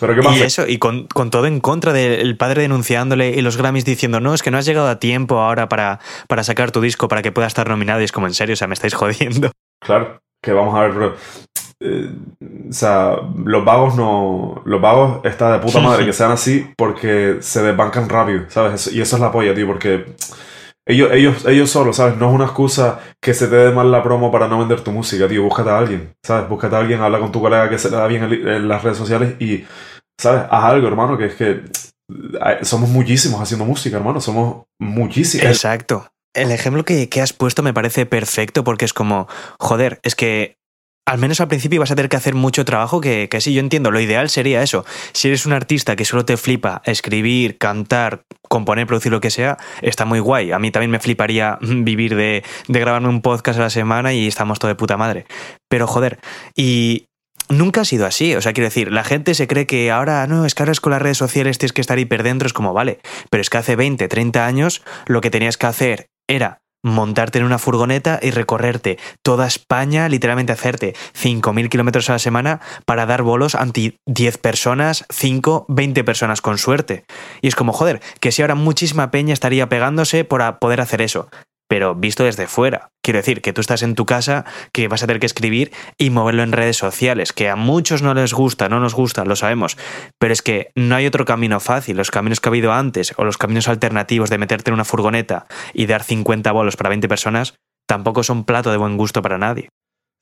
Pero 0.00 0.14
¿qué 0.14 0.20
Y 0.20 0.24
pasa? 0.24 0.44
eso, 0.44 0.66
y 0.66 0.78
con, 0.78 1.06
con 1.06 1.30
todo 1.30 1.46
en 1.46 1.60
contra 1.60 1.92
del 1.92 2.36
padre 2.36 2.62
denunciándole 2.62 3.30
y 3.30 3.40
los 3.42 3.56
Grammys 3.56 3.84
diciendo, 3.84 4.20
no, 4.20 4.34
es 4.34 4.42
que 4.42 4.50
no 4.50 4.58
has 4.58 4.66
llegado 4.66 4.88
a 4.88 4.98
tiempo 4.98 5.38
ahora 5.40 5.68
para, 5.68 6.00
para 6.28 6.42
sacar 6.44 6.70
tu 6.72 6.80
disco, 6.82 7.08
para 7.08 7.22
que 7.22 7.32
pueda 7.32 7.46
estar 7.46 7.68
nominado. 7.68 8.00
Y 8.00 8.04
es 8.04 8.12
como, 8.12 8.26
en 8.26 8.34
serio, 8.34 8.52
o 8.54 8.56
sea, 8.56 8.66
me 8.68 8.74
estáis 8.74 8.92
jodiendo. 8.94 9.52
Claro, 9.80 10.20
que 10.42 10.52
vamos 10.52 10.74
a 10.74 10.82
ver. 10.82 11.12
Eh, 11.80 12.10
o 12.68 12.72
sea, 12.72 13.16
los 13.44 13.64
vagos 13.64 13.96
no. 13.96 14.62
Los 14.64 14.80
vagos 14.80 15.20
está 15.24 15.52
de 15.52 15.58
puta 15.58 15.80
madre 15.80 16.04
que 16.06 16.12
sean 16.12 16.32
así 16.32 16.72
porque 16.76 17.38
se 17.40 17.62
desbancan 17.62 18.08
rápido, 18.08 18.44
¿sabes? 18.48 18.92
Y 18.92 19.00
eso 19.00 19.16
es 19.16 19.22
la 19.22 19.32
polla, 19.32 19.54
tío, 19.54 19.66
porque 19.66 20.14
ellos, 20.86 21.10
ellos, 21.12 21.44
ellos 21.46 21.70
solos, 21.70 21.96
¿sabes? 21.96 22.16
No 22.16 22.28
es 22.28 22.34
una 22.34 22.44
excusa 22.44 23.00
que 23.20 23.34
se 23.34 23.48
te 23.48 23.56
dé 23.56 23.72
mal 23.72 23.90
la 23.90 24.02
promo 24.02 24.30
para 24.30 24.48
no 24.48 24.58
vender 24.58 24.82
tu 24.82 24.92
música, 24.92 25.28
tío. 25.28 25.42
Búscate 25.42 25.70
a 25.70 25.78
alguien, 25.78 26.14
¿sabes? 26.24 26.48
Búscate 26.48 26.76
a 26.76 26.78
alguien, 26.78 27.00
habla 27.00 27.18
con 27.18 27.32
tu 27.32 27.40
colega 27.40 27.68
que 27.68 27.78
se 27.78 27.90
le 27.90 27.96
da 27.96 28.06
bien 28.06 28.24
en, 28.24 28.48
en 28.48 28.68
las 28.68 28.82
redes 28.82 28.96
sociales 28.96 29.34
y, 29.40 29.64
¿sabes? 30.18 30.42
Haz 30.50 30.64
algo, 30.64 30.88
hermano, 30.88 31.18
que 31.18 31.26
es 31.26 31.34
que 31.34 31.62
eh, 32.08 32.58
somos 32.62 32.88
muchísimos 32.88 33.40
haciendo 33.40 33.64
música, 33.64 33.96
hermano. 33.96 34.20
Somos 34.20 34.64
muchísimos. 34.78 35.46
Exacto. 35.46 36.06
El 36.36 36.52
ejemplo 36.52 36.84
que, 36.84 37.08
has 37.22 37.32
puesto 37.32 37.62
me 37.62 37.72
parece 37.72 38.04
perfecto 38.04 38.62
porque 38.62 38.84
es 38.84 38.92
como, 38.92 39.26
joder, 39.58 40.00
es 40.02 40.14
que 40.14 40.58
al 41.06 41.16
menos 41.16 41.40
al 41.40 41.48
principio 41.48 41.80
vas 41.80 41.90
a 41.90 41.94
tener 41.94 42.10
que 42.10 42.16
hacer 42.18 42.34
mucho 42.34 42.66
trabajo 42.66 43.00
que, 43.00 43.30
que 43.30 43.40
sí, 43.40 43.54
yo 43.54 43.60
entiendo. 43.60 43.90
Lo 43.90 44.00
ideal 44.00 44.28
sería 44.28 44.62
eso. 44.62 44.84
Si 45.12 45.28
eres 45.28 45.46
un 45.46 45.54
artista 45.54 45.96
que 45.96 46.04
solo 46.04 46.26
te 46.26 46.36
flipa 46.36 46.82
escribir, 46.84 47.56
cantar, 47.56 48.20
componer, 48.50 48.86
producir 48.86 49.12
lo 49.12 49.20
que 49.22 49.30
sea, 49.30 49.56
está 49.80 50.04
muy 50.04 50.18
guay. 50.18 50.52
A 50.52 50.58
mí 50.58 50.70
también 50.70 50.90
me 50.90 50.98
fliparía 50.98 51.58
vivir 51.62 52.14
de, 52.16 52.44
de 52.68 52.80
grabarme 52.80 53.08
un 53.08 53.22
podcast 53.22 53.58
a 53.58 53.62
la 53.62 53.70
semana 53.70 54.12
y 54.12 54.26
estamos 54.26 54.58
todo 54.58 54.68
de 54.68 54.74
puta 54.74 54.98
madre. 54.98 55.24
Pero 55.70 55.86
joder, 55.86 56.18
y 56.54 57.06
nunca 57.48 57.80
ha 57.80 57.84
sido 57.86 58.04
así. 58.04 58.34
O 58.34 58.42
sea, 58.42 58.52
quiero 58.52 58.66
decir, 58.66 58.92
la 58.92 59.04
gente 59.04 59.32
se 59.32 59.46
cree 59.46 59.66
que 59.66 59.90
ahora, 59.90 60.26
no, 60.26 60.44
es 60.44 60.54
que 60.54 60.64
ahora 60.64 60.72
es 60.72 60.80
con 60.82 60.92
las 60.92 61.00
redes 61.00 61.16
sociales 61.16 61.56
tienes 61.56 61.72
que 61.72 61.80
estar 61.80 61.98
hiper 61.98 62.22
dentro, 62.24 62.46
es 62.46 62.52
como, 62.52 62.74
vale. 62.74 62.98
Pero 63.30 63.40
es 63.40 63.48
que 63.48 63.56
hace 63.56 63.74
20, 63.74 64.06
30 64.06 64.44
años 64.44 64.82
lo 65.06 65.22
que 65.22 65.30
tenías 65.30 65.56
que 65.56 65.66
hacer 65.66 66.06
era 66.28 66.58
montarte 66.86 67.38
en 67.38 67.44
una 67.44 67.58
furgoneta 67.58 68.20
y 68.22 68.30
recorrerte 68.30 68.98
toda 69.22 69.46
España, 69.46 70.08
literalmente 70.08 70.52
hacerte 70.52 70.94
5.000 71.14 71.68
kilómetros 71.68 72.08
a 72.08 72.14
la 72.14 72.18
semana 72.18 72.60
para 72.84 73.06
dar 73.06 73.22
bolos 73.22 73.54
ante 73.54 73.98
10 74.06 74.38
personas, 74.38 75.04
5, 75.10 75.66
20 75.68 76.04
personas 76.04 76.40
con 76.40 76.58
suerte. 76.58 77.04
Y 77.42 77.48
es 77.48 77.56
como, 77.56 77.72
joder, 77.72 78.00
que 78.20 78.30
si 78.30 78.42
ahora 78.42 78.54
muchísima 78.54 79.10
peña 79.10 79.32
estaría 79.32 79.68
pegándose 79.68 80.24
por 80.24 80.42
a 80.42 80.58
poder 80.58 80.80
hacer 80.80 81.02
eso. 81.02 81.28
Pero 81.68 81.94
visto 81.94 82.24
desde 82.24 82.46
fuera. 82.46 82.90
Quiero 83.02 83.18
decir, 83.18 83.40
que 83.40 83.52
tú 83.52 83.60
estás 83.60 83.82
en 83.82 83.94
tu 83.94 84.06
casa, 84.06 84.44
que 84.72 84.88
vas 84.88 85.02
a 85.02 85.06
tener 85.06 85.20
que 85.20 85.26
escribir 85.26 85.72
y 85.98 86.10
moverlo 86.10 86.42
en 86.42 86.52
redes 86.52 86.76
sociales, 86.76 87.32
que 87.32 87.48
a 87.48 87.56
muchos 87.56 88.02
no 88.02 88.14
les 88.14 88.32
gusta, 88.32 88.68
no 88.68 88.80
nos 88.80 88.94
gusta, 88.94 89.24
lo 89.24 89.36
sabemos. 89.36 89.76
Pero 90.18 90.32
es 90.32 90.42
que 90.42 90.70
no 90.74 90.96
hay 90.96 91.06
otro 91.06 91.24
camino 91.24 91.60
fácil. 91.60 91.96
Los 91.96 92.10
caminos 92.10 92.40
que 92.40 92.48
ha 92.48 92.50
habido 92.50 92.72
antes 92.72 93.14
o 93.16 93.24
los 93.24 93.38
caminos 93.38 93.68
alternativos 93.68 94.30
de 94.30 94.38
meterte 94.38 94.70
en 94.70 94.74
una 94.74 94.84
furgoneta 94.84 95.46
y 95.72 95.86
dar 95.86 96.02
50 96.02 96.50
bolos 96.52 96.76
para 96.76 96.90
20 96.90 97.08
personas 97.08 97.54
tampoco 97.88 98.22
son 98.22 98.44
plato 98.44 98.70
de 98.70 98.76
buen 98.76 98.96
gusto 98.96 99.22
para 99.22 99.38
nadie. 99.38 99.68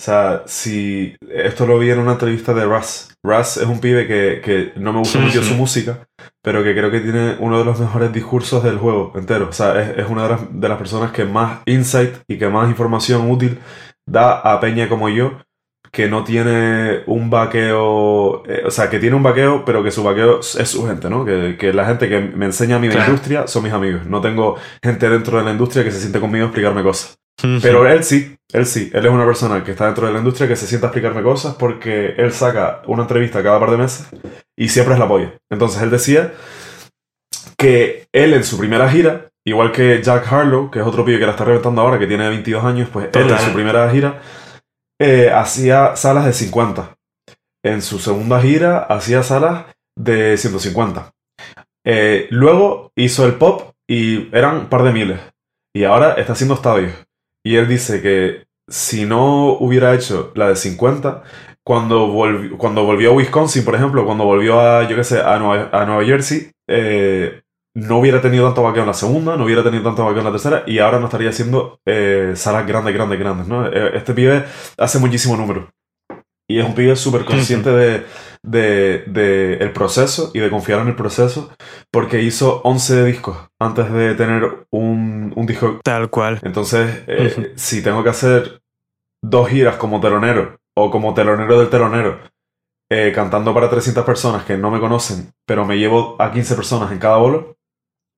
O 0.01 0.05
sea, 0.05 0.43
si 0.47 1.15
esto 1.31 1.67
lo 1.67 1.79
vi 1.79 1.91
en 1.91 2.01
una 2.01 2.13
entrevista 2.13 2.53
de 2.53 2.65
Russ. 2.65 3.15
Russ 3.23 3.57
es 3.57 3.67
un 3.67 3.81
pibe 3.81 4.07
que, 4.07 4.41
que 4.45 4.73
no 4.77 4.93
me 4.93 4.99
gusta 4.99 5.19
mucho 5.21 5.43
su 5.43 5.55
música, 5.55 6.07
pero 6.43 6.63
que 6.65 6.75
creo 6.75 6.91
que 6.91 7.01
tiene 7.01 7.37
uno 7.39 7.59
de 7.59 7.65
los 7.65 7.79
mejores 7.81 8.13
discursos 8.13 8.63
del 8.65 8.77
juego 8.79 9.13
entero. 9.15 9.47
O 9.49 9.53
sea, 9.53 9.81
es, 9.81 9.99
es 9.99 10.07
una 10.11 10.25
de 10.25 10.29
las, 10.31 10.61
de 10.61 10.69
las 10.69 10.79
personas 10.79 11.13
que 11.13 11.25
más 11.25 11.61
insight 11.67 12.17
y 12.29 12.39
que 12.39 12.49
más 12.49 12.69
información 12.69 13.31
útil 13.31 13.59
da 14.05 14.41
a 14.41 14.61
Peña 14.61 14.89
como 14.89 15.09
yo, 15.09 15.39
que 15.93 16.09
no 16.09 16.25
tiene 16.25 17.03
un 17.07 17.31
vaqueo, 17.31 18.43
eh, 18.47 18.65
o 18.67 18.71
sea, 18.73 18.91
que 18.91 18.99
tiene 18.99 19.15
un 19.17 19.23
vaqueo, 19.23 19.65
pero 19.65 19.83
que 19.85 19.93
su 19.93 20.03
vaqueo 20.03 20.41
es 20.41 20.69
su 20.69 20.85
gente, 20.87 21.09
¿no? 21.09 21.25
Que, 21.25 21.57
que 21.57 21.73
la 21.73 21.87
gente 21.87 22.09
que 22.09 22.19
me 22.21 22.47
enseña 22.47 22.77
a 22.77 22.79
mí 22.81 22.89
de 22.89 22.95
Claro. 22.95 23.13
industria 23.13 23.47
son 23.47 23.63
mis 23.63 23.73
amigos. 23.73 24.05
No 24.07 24.21
tengo 24.21 24.57
gente 24.83 25.09
dentro 25.09 25.39
de 25.39 25.45
la 25.45 25.53
industria 25.53 25.85
que 25.85 25.93
se 25.93 26.01
siente 26.01 26.19
conmigo 26.21 26.45
a 26.45 26.49
explicarme 26.49 26.83
cosas. 26.83 27.17
Pero 27.63 27.87
él 27.87 28.05
sí, 28.05 28.37
él 28.53 28.67
sí, 28.67 28.91
él 28.93 29.05
es 29.05 29.13
una 29.13 29.27
persona 29.27 29.65
que 29.65 29.73
está 29.73 29.87
dentro 29.87 30.07
de 30.07 30.13
la 30.13 30.21
industria 30.21 30.49
que 30.49 30.57
se 30.57 30.67
sienta 30.67 30.87
a 30.87 30.91
explicarme 30.91 31.23
cosas 31.23 31.57
porque 31.57 32.15
él 32.17 32.33
saca 32.33 32.83
una 32.87 33.03
entrevista 33.03 33.43
cada 33.43 33.59
par 33.59 33.71
de 33.71 33.77
meses 33.77 34.07
y 34.57 34.69
siempre 34.69 34.95
es 34.95 35.01
la 35.01 35.09
polla. 35.09 35.35
Entonces 35.51 35.83
él 35.83 35.91
decía 35.91 36.33
que 37.57 38.07
él 38.13 38.35
en 38.35 38.45
su 38.45 38.57
primera 38.57 38.89
gira, 38.89 39.31
igual 39.45 39.73
que 39.73 40.03
Jack 40.03 40.33
Harlow, 40.33 40.71
que 40.71 40.79
es 40.79 40.87
otro 40.87 41.05
pibe 41.05 41.19
que 41.19 41.27
la 41.27 41.33
está 41.33 41.45
reventando 41.45 41.81
ahora, 41.81 41.99
que 41.99 42.07
tiene 42.07 42.29
22 42.29 42.65
años, 42.65 42.89
pues 42.93 43.09
él 43.13 43.31
en 43.31 43.39
su 43.39 43.53
primera 43.53 43.91
gira 43.91 44.21
eh, 45.01 45.31
hacía 45.31 45.97
salas 45.97 46.25
de 46.25 46.33
50. 46.33 46.97
En 47.65 47.83
su 47.83 47.99
segunda 47.99 48.41
gira 48.41 48.79
hacía 48.79 49.23
salas 49.23 49.67
de 49.97 50.37
150. 50.37 51.13
Eh, 51.87 52.27
luego 52.31 52.93
hizo 52.97 53.27
el 53.27 53.35
pop 53.35 53.73
y 53.89 54.35
eran 54.37 54.57
un 54.57 54.67
par 54.67 54.83
de 54.83 54.93
miles. 54.93 55.21
Y 55.75 55.85
ahora 55.85 56.15
está 56.15 56.35
haciendo 56.35 56.55
estadios. 56.55 56.93
Y 57.45 57.57
él 57.57 57.69
dice 57.69 58.01
que 58.01 58.47
si 58.69 59.05
no 59.05 59.53
hubiera 59.59 59.95
hecho 59.95 60.33
la 60.35 60.49
de 60.49 60.57
50, 60.57 61.23
cuando 61.63 62.09
volvió, 62.09 62.57
cuando 62.59 62.85
volvió 62.85 63.11
a 63.11 63.15
Wisconsin, 63.15 63.65
por 63.65 63.75
ejemplo, 63.75 64.05
cuando 64.05 64.25
volvió 64.25 64.61
a, 64.61 64.89
yo 64.89 64.97
qué 64.97 65.05
sé, 65.05 65.21
a 65.21 65.39
Nueva, 65.39 65.69
a 65.73 65.85
Nueva 65.85 66.05
Jersey, 66.05 66.51
eh, 66.69 67.43
no 67.75 67.99
hubiera 67.99 68.21
tenido 68.21 68.47
tanto 68.47 68.63
vaqueo 68.63 68.83
en 68.83 68.89
la 68.89 68.95
segunda, 68.95 69.37
no 69.37 69.45
hubiera 69.45 69.63
tenido 69.63 69.83
tanto 69.83 70.05
vaqueo 70.05 70.21
en 70.21 70.27
la 70.27 70.31
tercera, 70.31 70.63
y 70.67 70.79
ahora 70.79 70.99
no 70.99 71.07
estaría 71.07 71.31
haciendo 71.31 71.81
eh, 71.85 72.33
salas 72.37 72.67
grandes, 72.67 72.95
grandes, 72.95 73.19
grandes, 73.19 73.49
¿no? 73.49 73.67
Eh, 73.67 73.97
Este 73.97 74.15
pibe 74.15 74.45
hace 74.79 74.99
muchísimo 74.99 75.37
número. 75.37 75.71
Y 76.49 76.61
es 76.61 76.67
un 76.67 76.75
pibe 76.75 76.95
súper 76.97 77.25
consciente 77.25 77.71
de, 77.71 78.05
de, 78.45 79.05
de 79.07 79.55
el 79.55 79.73
proceso 79.73 80.31
y 80.35 80.39
de 80.39 80.51
confiar 80.51 80.81
en 80.81 80.89
el 80.89 80.97
proceso 80.97 81.51
porque 81.91 82.23
hizo 82.23 82.61
11 82.63 83.05
discos 83.05 83.37
antes 83.59 83.91
de 83.91 84.15
tener 84.15 84.67
un, 84.71 85.33
un 85.35 85.47
disco. 85.47 85.81
Tal 85.83 86.11
cual. 86.11 86.39
Entonces, 86.43 87.03
eh, 87.07 87.55
si 87.57 87.83
tengo 87.83 88.05
que 88.05 88.11
hacer 88.11 88.61
dos 89.23 89.49
giras 89.49 89.77
como 89.77 90.01
telonero 90.01 90.59
o 90.77 90.91
como 90.91 91.15
telonero 91.15 91.59
del 91.59 91.71
telonero, 91.71 92.21
eh, 92.91 93.13
cantando 93.15 93.55
para 93.55 93.71
300 93.71 94.05
personas 94.05 94.45
que 94.45 94.59
no 94.59 94.71
me 94.71 94.81
conocen, 94.81 95.33
pero 95.47 95.65
me 95.65 95.79
llevo 95.79 96.17
a 96.21 96.31
15 96.31 96.55
personas 96.55 96.93
en 96.93 96.99
cada 96.99 97.17
bolo, 97.17 97.57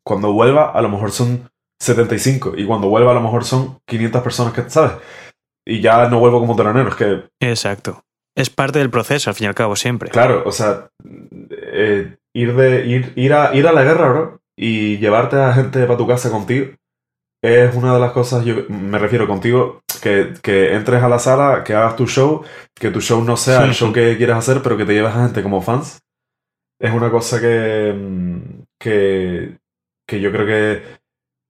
cuando 0.05 0.33
vuelva 0.33 0.73
a 0.73 0.83
lo 0.83 0.89
mejor 0.89 1.13
son 1.13 1.49
75 1.81 2.55
y 2.57 2.67
cuando 2.67 2.89
vuelva 2.89 3.13
a 3.13 3.15
lo 3.15 3.21
mejor 3.21 3.45
son 3.45 3.79
500 3.87 4.23
personas 4.23 4.53
que, 4.53 4.69
¿sabes? 4.69 4.93
Y 5.65 5.81
ya 5.81 6.09
no 6.09 6.19
vuelvo 6.19 6.41
como 6.41 6.57
telonero, 6.57 6.89
es 6.89 6.97
que 6.97 7.25
Exacto. 7.41 8.03
Es 8.37 8.51
parte 8.51 8.79
del 8.79 8.91
proceso, 8.91 9.31
al 9.31 9.37
fin 9.37 9.47
y 9.47 9.49
al 9.49 9.55
cabo, 9.55 9.77
siempre. 9.77 10.11
Claro, 10.11 10.43
o 10.45 10.53
sea, 10.53 10.89
eh, 11.51 12.17
ir, 12.35 12.55
de, 12.55 12.87
ir, 12.87 13.13
ir, 13.17 13.33
a, 13.33 13.55
ir 13.55 13.67
a 13.67 13.73
la 13.73 13.83
guerra, 13.83 14.09
bro, 14.11 14.41
y 14.59 14.99
llevarte 14.99 15.37
a 15.37 15.55
gente 15.55 15.85
para 15.87 15.97
tu 15.97 16.07
casa 16.07 16.31
contigo, 16.31 16.67
es 17.43 17.75
una 17.75 17.95
de 17.95 18.01
las 18.01 18.13
cosas, 18.13 18.45
yo 18.45 18.65
me 18.69 18.99
refiero 18.99 19.27
contigo, 19.27 19.81
que, 20.03 20.35
que 20.43 20.75
entres 20.75 21.03
a 21.03 21.09
la 21.09 21.19
sala, 21.19 21.65
que 21.65 21.75
hagas 21.75 21.97
tu 21.97 22.07
show, 22.07 22.45
que 22.75 22.91
tu 22.91 23.01
show 23.01 23.25
no 23.25 23.37
sea 23.37 23.65
el 23.65 23.73
show 23.73 23.93
que 23.93 24.17
quieras 24.19 24.39
hacer, 24.39 24.63
pero 24.63 24.77
que 24.77 24.85
te 24.85 24.93
lleves 24.93 25.15
a 25.15 25.25
gente 25.25 25.43
como 25.43 25.63
fans, 25.63 26.01
es 26.79 26.93
una 26.93 27.11
cosa 27.11 27.41
que, 27.41 27.95
que, 28.79 29.57
que 30.07 30.21
yo 30.21 30.31
creo 30.31 30.47
que 30.47 30.83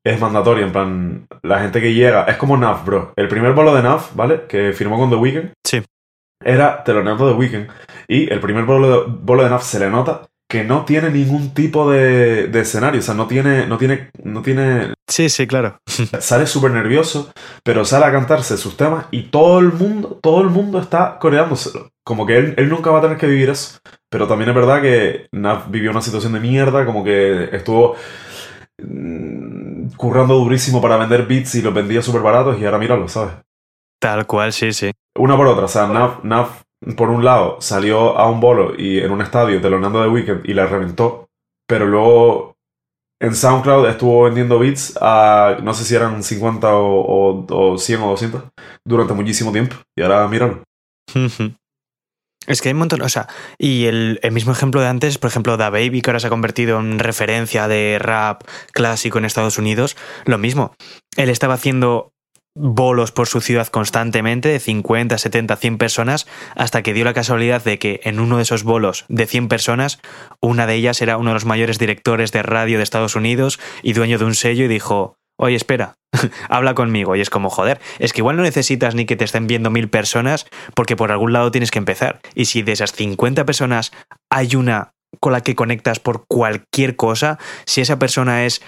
es 0.05 0.21
mandatoria, 0.21 0.67
en 0.67 0.73
plan, 0.73 1.27
la 1.43 1.61
gente 1.61 1.81
que 1.81 1.95
llega, 1.95 2.25
es 2.25 2.37
como 2.37 2.57
Naf, 2.57 2.85
bro, 2.85 3.13
el 3.17 3.27
primer 3.27 3.55
bolo 3.55 3.75
de 3.75 3.83
Naf, 3.83 4.15
¿vale? 4.15 4.43
Que 4.47 4.73
firmó 4.73 4.99
con 4.99 5.11
The 5.11 5.17
Weeknd, 5.17 5.53
Sí. 5.65 5.83
Era 6.47 6.85
telonero 6.85 7.27
de 7.27 7.35
Weekend. 7.35 7.69
Y 8.09 8.33
el 8.33 8.41
primer 8.41 8.65
bolo 8.65 8.89
de, 8.89 9.13
bolo 9.21 9.43
de 9.43 9.51
NAF 9.51 9.65
se 9.65 9.79
le 9.79 9.91
nota 9.91 10.23
que 10.49 10.63
no 10.63 10.85
tiene 10.85 11.11
ningún 11.11 11.53
tipo 11.55 11.91
de, 11.91 12.47
de 12.47 12.61
escenario. 12.61 13.01
O 13.01 13.03
sea, 13.03 13.15
no 13.15 13.27
tiene. 13.27 13.67
No 13.67 13.79
tiene. 13.79 14.11
No 14.23 14.43
tiene. 14.43 14.95
Sí, 15.09 15.29
sí, 15.29 15.47
claro. 15.47 15.81
Sale 16.21 16.47
súper 16.47 16.71
nervioso, 16.71 17.33
pero 17.65 17.85
sale 17.85 18.07
a 18.07 18.13
cantarse 18.13 18.57
sus 18.57 18.77
temas 18.77 19.07
y 19.11 19.25
todo 19.25 19.59
el 19.61 19.73
mundo, 19.73 20.19
todo 20.23 20.43
el 20.43 20.49
mundo 20.49 20.79
está 20.79 21.19
coreándoselo. 21.19 21.91
Como 22.05 22.27
que 22.27 22.39
él, 22.39 22.55
él 22.57 22.69
nunca 22.69 22.91
va 22.91 22.99
a 22.99 23.03
tener 23.03 23.17
que 23.17 23.27
vivir 23.27 23.51
eso. 23.51 23.79
Pero 24.09 24.29
también 24.29 24.51
es 24.51 24.55
verdad 24.55 24.81
que 24.81 25.27
Naf 25.33 25.69
vivió 25.69 25.91
una 25.91 26.01
situación 26.01 26.33
de 26.33 26.41
mierda, 26.41 26.87
como 26.87 27.03
que 27.03 27.45
estuvo 27.53 27.97
mm, 28.79 29.89
currando 29.97 30.35
durísimo 30.35 30.81
para 30.81 30.97
vender 30.97 31.27
beats 31.27 31.57
y 31.57 31.63
los 31.63 31.75
vendía 31.75 32.03
súper 32.03 32.23
baratos 32.23 32.59
y 32.61 32.65
ahora 32.65 32.79
míralo, 32.79 33.09
¿sabes? 33.09 33.35
Tal 34.07 34.25
cual, 34.25 34.53
sí, 34.53 34.73
sí. 34.73 34.93
Una 35.19 35.37
por 35.37 35.49
otra, 35.49 35.65
o 35.65 35.69
sea, 35.69 35.89
Naf, 35.89 36.23
Naf, 36.23 36.63
por 36.97 37.11
un 37.11 37.25
lado, 37.25 37.57
salió 37.61 38.17
a 38.17 38.31
un 38.31 38.39
bolo 38.39 38.73
y 38.79 39.01
en 39.01 39.11
un 39.11 39.21
estadio 39.21 39.61
telonando 39.61 40.01
de 40.01 40.07
Weekend 40.07 40.49
y 40.49 40.55
la 40.55 40.67
reventó, 40.67 41.27
pero 41.67 41.87
luego 41.87 42.55
en 43.21 43.35
SoundCloud 43.35 43.89
estuvo 43.89 44.23
vendiendo 44.23 44.61
beats 44.61 44.97
a 45.01 45.57
no 45.61 45.75
sé 45.75 45.85
si 45.85 45.97
eran 45.97 46.23
50 46.23 46.77
o, 46.77 47.01
o, 47.01 47.73
o 47.73 47.79
100 47.79 48.01
o 48.03 48.11
200 48.11 48.45
durante 48.85 49.13
muchísimo 49.13 49.51
tiempo. 49.51 49.75
Y 49.99 50.03
ahora 50.03 50.29
míralo. 50.29 50.63
Es 52.47 52.63
que 52.63 52.69
hay 52.69 52.75
un 52.75 52.79
montón, 52.79 53.03
o 53.03 53.09
sea, 53.09 53.27
y 53.59 53.87
el, 53.87 54.21
el 54.23 54.31
mismo 54.31 54.53
ejemplo 54.53 54.81
de 54.81 54.87
antes, 54.87 55.19
por 55.19 55.31
ejemplo, 55.31 55.57
Da 55.57 55.69
Baby, 55.69 56.01
que 56.01 56.11
ahora 56.11 56.21
se 56.21 56.29
ha 56.29 56.31
convertido 56.31 56.79
en 56.79 57.01
referencia 57.01 57.67
de 57.67 57.99
rap 57.99 58.45
clásico 58.71 59.19
en 59.19 59.25
Estados 59.25 59.59
Unidos, 59.59 59.97
lo 60.27 60.39
mismo. 60.39 60.77
Él 61.17 61.29
estaba 61.29 61.55
haciendo 61.55 62.13
bolos 62.57 63.13
por 63.13 63.29
su 63.29 63.41
ciudad 63.41 63.69
constantemente, 63.69 64.49
de 64.49 64.59
50, 64.59 65.19
70, 65.19 65.57
100 65.57 65.79
personas, 65.79 66.27
hasta 66.57 66.83
que 66.83 66.95
dio 66.95 67.05
la 67.05 67.15
casualidad 67.15 67.63
de 67.63 67.79
que 67.79 68.01
en 68.05 68.19
uno 68.19 68.39
de 68.39 68.43
esos 68.43 68.65
bolos 68.65 69.05
de 69.09 69.27
100 69.27 69.49
personas, 69.49 70.01
una 70.41 70.67
de 70.67 70.75
ellas 70.75 71.01
era 71.03 71.19
uno 71.19 71.31
de 71.31 71.35
los 71.35 71.45
mayores 71.45 71.79
directores 71.79 72.33
de 72.33 72.43
radio 72.43 72.79
de 72.79 72.83
Estados 72.83 73.15
Unidos 73.15 73.61
y 73.83 73.93
dueño 73.93 74.19
de 74.19 74.25
un 74.25 74.35
sello 74.35 74.65
y 74.65 74.69
dijo, 74.69 75.19
oye, 75.39 75.57
espera, 75.57 75.95
habla 76.49 76.75
conmigo. 76.75 77.15
Y 77.15 77.21
es 77.21 77.31
como, 77.31 77.51
joder, 77.51 77.81
es 77.99 78.13
que 78.13 78.21
igual 78.21 78.37
no 78.37 78.43
necesitas 78.43 78.95
ni 78.95 79.05
que 79.05 79.17
te 79.17 79.25
estén 79.25 79.47
viendo 79.47 79.71
mil 79.71 79.89
personas 79.89 80.47
porque 80.75 80.97
por 80.97 81.13
algún 81.13 81.33
lado 81.33 81.51
tienes 81.51 81.71
que 81.71 81.79
empezar. 81.79 82.21
Y 82.35 82.47
si 82.47 82.63
de 82.63 82.73
esas 82.73 82.93
50 82.93 83.45
personas 83.45 83.93
hay 84.31 84.57
una 84.57 84.93
con 85.21 85.33
la 85.33 85.43
que 85.43 85.55
conectas 85.55 86.01
por 86.01 86.25
cualquier 86.27 86.97
cosa, 86.97 87.39
si 87.65 87.81
esa 87.81 87.99
persona 87.99 88.45
es 88.45 88.63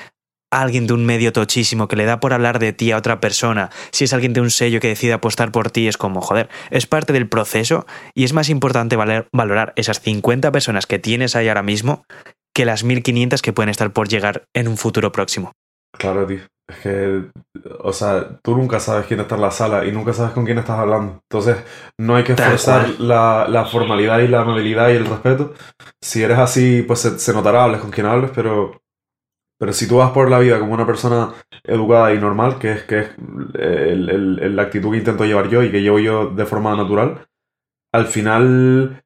alguien 0.51 0.87
de 0.87 0.95
un 0.95 1.05
medio 1.05 1.33
tochísimo 1.33 1.89
que 1.89 1.97
le 1.97 2.05
da 2.05 2.21
por 2.21 2.33
hablar 2.33 2.59
de 2.59 2.73
ti 2.73 2.91
a 2.93 2.97
otra 2.97 3.21
persona, 3.21 3.71
si 3.93 4.05
es 4.05 4.13
alguien 4.13 4.33
de 4.33 4.41
un 4.41 4.51
sello 4.51 4.81
que 4.81 4.89
decide 4.89 5.13
apostar 5.13 5.53
por 5.53 5.71
ti, 5.71 5.89
es 5.89 5.97
como, 5.97 6.21
joder, 6.21 6.49
es 6.71 6.87
parte 6.87 7.13
del 7.13 7.29
proceso 7.29 7.87
y 8.15 8.25
es 8.25 8.33
más 8.33 8.49
importante 8.49 8.97
valer- 8.97 9.27
valorar 9.33 9.73
esas 9.77 10.01
50 10.01 10.51
personas 10.53 10.87
que 10.87 10.99
tienes 10.99 11.37
ahí 11.37 11.49
ahora 11.49 11.63
mismo 11.63 12.05
que 12.55 12.65
las 12.65 12.83
1500 12.83 13.43
que 13.43 13.53
pueden 13.53 13.69
estar 13.69 13.93
por 13.93 14.09
llegar 14.09 14.45
en 14.55 14.69
un 14.69 14.77
futuro 14.77 15.13
próximo. 15.13 15.53
Claro, 15.97 16.27
tío. 16.27 16.41
Es 16.71 16.79
que, 16.81 17.23
o 17.81 17.93
sea, 17.95 18.39
tú 18.43 18.55
nunca 18.55 18.79
sabes 18.79 19.07
quién 19.07 19.21
está 19.21 19.37
en 19.37 19.41
la 19.41 19.51
sala 19.51 19.87
y 19.87 19.93
nunca 19.93 20.13
sabes 20.13 20.33
con 20.33 20.45
quién 20.45 20.59
estás 20.59 20.79
hablando. 20.79 21.19
Entonces, 21.31 21.57
no 21.99 22.15
hay 22.17 22.25
que 22.25 22.35
Tal 22.35 22.51
forzar 22.51 22.91
la 23.01 23.65
formalidad 23.71 24.19
y 24.19 24.29
la 24.29 24.43
amabilidad 24.43 24.91
y 24.91 24.97
el 24.97 25.07
respeto. 25.07 25.55
Si 26.03 26.23
eres 26.23 26.39
así, 26.39 26.83
pues 26.83 27.01
se, 27.01 27.19
se 27.19 27.33
notará, 27.33 27.65
hables 27.65 27.81
con 27.81 27.91
quien 27.91 28.07
hables, 28.07 28.33
pero, 28.35 28.79
pero 29.59 29.73
si 29.73 29.88
tú 29.88 29.97
vas 29.99 30.12
por 30.12 30.31
la 30.31 30.38
vida 30.38 30.59
como 30.61 30.75
una 30.75 30.87
persona 30.87 31.33
educada 31.64 32.14
y 32.14 32.18
normal, 32.18 32.59
que 32.59 32.73
es, 32.73 32.83
que 32.85 32.99
es 33.01 33.09
el- 33.55 34.09
el- 34.11 34.38
el- 34.42 34.57
la 34.57 34.62
actitud 34.62 34.92
que 34.92 34.99
intento 34.99 35.25
llevar 35.25 35.49
yo 35.49 35.62
y 35.62 35.71
que 35.71 35.83
llevo 35.83 35.99
yo 35.99 36.29
de 36.31 36.47
forma 36.47 36.77
natural, 36.77 37.27
al 37.92 38.07
final 38.07 39.03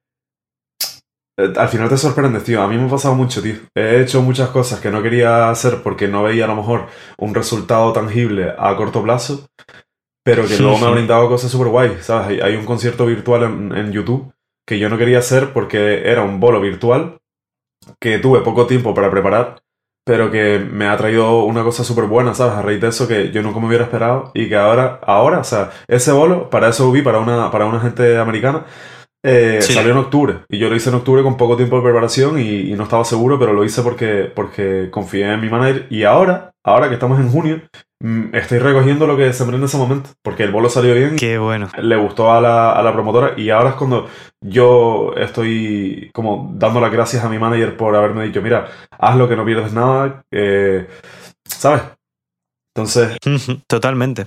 eh, 1.37 1.53
al 1.57 1.67
final 1.69 1.89
te 1.89 1.97
sorprendes, 1.97 2.43
tío. 2.43 2.61
A 2.61 2.67
mí 2.67 2.77
me 2.77 2.85
ha 2.85 2.89
pasado 2.89 3.15
mucho, 3.15 3.41
tío. 3.41 3.55
He 3.75 4.01
hecho 4.01 4.21
muchas 4.21 4.49
cosas 4.49 4.79
que 4.79 4.91
no 4.91 5.01
quería 5.01 5.49
hacer 5.49 5.81
porque 5.83 6.07
no 6.07 6.23
veía 6.23 6.45
a 6.45 6.47
lo 6.47 6.55
mejor 6.55 6.87
un 7.17 7.33
resultado 7.33 7.91
tangible 7.93 8.53
a 8.57 8.75
corto 8.75 9.01
plazo, 9.03 9.47
pero 10.23 10.43
que 10.47 10.57
luego 10.57 10.77
me 10.79 10.87
ha 10.87 10.91
brindado 10.91 11.27
cosas 11.29 11.51
súper 11.51 11.69
guay, 11.69 11.97
¿sabes? 12.01 12.27
Hay, 12.27 12.39
hay 12.41 12.55
un 12.55 12.65
concierto 12.65 13.05
virtual 13.05 13.43
en, 13.43 13.75
en 13.75 13.91
YouTube 13.91 14.31
que 14.67 14.79
yo 14.79 14.89
no 14.89 14.97
quería 14.97 15.19
hacer 15.19 15.53
porque 15.53 16.09
era 16.09 16.21
un 16.23 16.39
bolo 16.39 16.61
virtual 16.61 17.19
que 17.99 18.19
tuve 18.19 18.41
poco 18.41 18.67
tiempo 18.67 18.93
para 18.93 19.11
preparar, 19.11 19.62
pero 20.05 20.31
que 20.31 20.59
me 20.59 20.87
ha 20.87 20.97
traído 20.97 21.43
una 21.45 21.63
cosa 21.63 21.83
súper 21.83 22.05
buena, 22.05 22.33
¿sabes? 22.33 22.55
A 22.55 22.61
raíz 22.61 22.81
de 22.81 22.89
eso 22.89 23.07
que 23.07 23.31
yo 23.31 23.41
nunca 23.41 23.59
me 23.59 23.67
hubiera 23.67 23.85
esperado 23.85 24.31
y 24.33 24.49
que 24.49 24.55
ahora, 24.55 24.99
ahora, 25.05 25.39
o 25.39 25.43
sea, 25.43 25.71
ese 25.87 26.11
bolo, 26.11 26.49
para 26.49 26.69
eso 26.69 26.91
vi, 26.91 27.01
para 27.01 27.19
una, 27.19 27.49
para 27.51 27.65
una 27.65 27.79
gente 27.79 28.17
americana, 28.17 28.65
eh, 29.25 29.59
Sí. 29.61 29.73
salió 29.73 29.91
en 29.93 29.97
octubre. 29.99 30.39
Y 30.49 30.57
yo 30.59 30.69
lo 30.69 30.75
hice 30.75 30.89
en 30.89 30.95
octubre 30.95 31.23
con 31.23 31.37
poco 31.37 31.55
tiempo 31.55 31.77
de 31.77 31.83
preparación 31.83 32.37
y, 32.39 32.71
y 32.71 32.73
no 32.73 32.83
estaba 32.83 33.05
seguro, 33.05 33.39
pero 33.39 33.53
lo 33.53 33.63
hice 33.63 33.81
porque, 33.81 34.29
porque 34.35 34.89
confié 34.91 35.31
en 35.33 35.39
mi 35.39 35.49
manager. 35.49 35.87
Y 35.89 36.03
ahora, 36.03 36.51
ahora 36.65 36.89
que 36.89 36.95
estamos 36.95 37.19
en 37.19 37.29
junio, 37.29 37.61
estoy 38.33 38.59
recogiendo 38.59 39.07
lo 39.07 39.15
que 39.15 39.31
sembré 39.33 39.57
en 39.57 39.63
ese 39.63 39.77
momento, 39.77 40.09
porque 40.21 40.43
el 40.43 40.51
bolo 40.51 40.69
salió 40.69 40.93
bien 40.93 41.15
Qué 41.15 41.37
bueno. 41.37 41.69
le 41.81 41.95
gustó 41.95 42.31
a 42.33 42.41
la, 42.41 42.71
a 42.73 42.83
la 42.83 42.91
promotora 42.93 43.33
y 43.37 43.49
ahora 43.49 43.69
es 43.69 43.75
cuando 43.75 44.07
yo 44.41 45.13
estoy 45.15 46.11
como 46.13 46.51
dando 46.55 46.81
las 46.81 46.91
gracias 46.91 47.23
a 47.23 47.29
mi 47.29 47.39
manager 47.39 47.77
por 47.77 47.95
haberme 47.95 48.25
dicho, 48.25 48.41
mira, 48.41 48.67
haz 48.99 49.15
lo 49.15 49.27
que 49.29 49.35
no 49.37 49.45
pierdes 49.45 49.71
nada, 49.73 50.23
eh, 50.31 50.87
¿sabes? 51.45 51.81
Entonces, 52.75 53.17
Totalmente. 53.67 54.25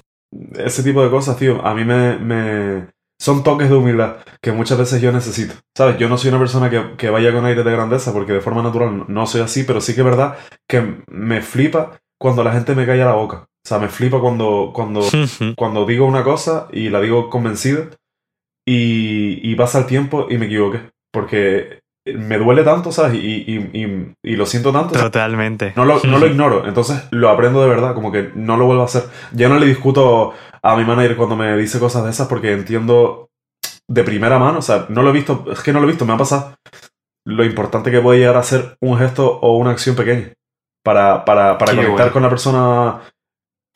ese 0.55 0.83
tipo 0.83 1.03
de 1.03 1.11
cosas, 1.11 1.37
tío, 1.37 1.65
a 1.67 1.75
mí 1.75 1.85
me, 1.85 2.17
me- 2.19 2.87
Son 3.21 3.43
toques 3.43 3.69
de 3.69 3.75
humildad 3.77 4.17
que 4.43 4.53
muchas 4.53 4.79
veces 4.79 5.01
yo 5.03 5.11
necesito. 5.13 5.55
¿Sabes? 5.77 5.99
Yo 5.99 6.09
no 6.09 6.17
soy 6.19 6.29
una 6.31 6.39
persona 6.39 6.71
que, 6.71 6.97
que 6.97 7.11
vaya 7.11 7.33
con 7.33 7.45
aire 7.47 7.63
de 7.65 7.73
grandeza 7.73 8.13
porque 8.13 8.33
de 8.35 8.41
forma 8.41 8.63
natural 8.63 9.05
no 9.09 9.27
soy 9.27 9.41
así, 9.41 9.65
pero 9.65 9.81
sí 9.81 9.95
que 9.95 10.01
es 10.03 10.05
verdad 10.07 10.37
que 10.69 11.03
me 11.11 11.41
flipa 11.43 11.99
cuando 12.21 12.45
la 12.45 12.53
gente 12.53 12.75
me 12.75 12.87
calla 12.87 13.07
la 13.07 13.15
boca. 13.15 13.47
O 13.67 13.69
sea, 13.69 13.81
me 13.81 13.89
flipa 13.89 14.21
cuando, 14.21 14.71
cuando 14.73 15.01
cuando 15.57 15.85
digo 15.85 16.07
una 16.07 16.23
cosa 16.23 16.69
y 16.73 16.89
la 16.89 17.01
digo 17.01 17.29
convencido 17.29 17.89
y, 18.65 19.41
y 19.51 19.55
pasa 19.57 19.81
el 19.81 19.87
tiempo 19.87 20.29
y 20.31 20.39
me 20.39 20.47
equivoqué. 20.47 20.91
Porque 21.13 21.81
me 22.07 22.39
duele 22.39 22.63
tanto, 22.63 22.93
¿sabes? 22.93 23.15
Y, 23.15 23.45
y- 23.73 24.13
y- 24.23 24.37
lo 24.37 24.47
siento 24.47 24.71
tanto. 24.73 24.97
Totalmente. 24.97 25.73
No 25.75 25.85
lo, 25.85 26.01
no 26.05 26.19
lo 26.19 26.27
ignoro, 26.33 26.65
entonces 26.69 27.03
lo 27.11 27.29
aprendo 27.29 27.61
de 27.61 27.69
verdad, 27.69 27.93
como 27.95 28.13
que 28.13 28.31
no 28.37 28.57
lo 28.57 28.67
vuelvo 28.67 28.83
a 28.83 28.87
hacer. 28.87 29.03
Ya 29.33 29.49
no 29.49 29.59
le 29.59 29.67
discuto 29.67 30.33
a 30.63 30.77
mi 30.77 30.85
manager 30.85 31.17
cuando 31.17 31.35
me 31.35 31.57
dice 31.57 31.81
cosas 31.81 32.05
de 32.05 32.11
esas 32.11 32.29
porque 32.29 32.53
entiendo 32.53 33.31
de 33.89 34.05
primera 34.05 34.39
mano, 34.39 34.61
o 34.61 34.63
sea, 34.63 34.87
no 34.91 35.03
lo 35.03 35.11
he 35.11 35.13
visto, 35.13 35.45
es 35.51 35.61
que 35.61 35.73
no 35.73 35.81
lo 35.81 35.87
he 35.87 35.91
visto, 35.91 36.07
me 36.07 36.13
ha 36.13 36.17
pasado. 36.17 36.55
Lo 37.25 37.45
importante 37.45 37.91
que 37.91 38.01
puede 38.01 38.21
llegar 38.21 38.37
a 38.37 38.45
ser 38.45 38.77
un 38.81 38.97
gesto 38.97 39.41
o 39.41 39.57
una 39.57 39.73
acción 39.73 39.97
pequeña 39.97 40.33
para, 40.85 41.25
para, 41.25 41.59
para 41.59 41.73
conectar 41.73 41.97
bueno. 41.97 42.13
con 42.13 42.23
la 42.23 42.29
persona 42.31 43.01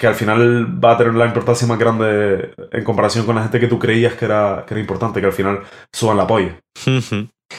que 0.00 0.06
al 0.06 0.14
final 0.14 0.82
va 0.82 0.92
a 0.92 0.96
tener 0.96 1.12
la 1.12 1.26
importancia 1.26 1.68
más 1.68 1.78
grande 1.78 2.54
en 2.72 2.84
comparación 2.84 3.26
con 3.26 3.36
la 3.36 3.42
gente 3.42 3.60
que 3.60 3.66
tú 3.66 3.78
creías 3.78 4.14
que 4.14 4.24
era, 4.24 4.64
que 4.66 4.72
era 4.72 4.80
importante, 4.80 5.20
que 5.20 5.26
al 5.26 5.34
final 5.34 5.60
suban 5.92 6.16
la 6.16 6.26
polla. 6.26 6.58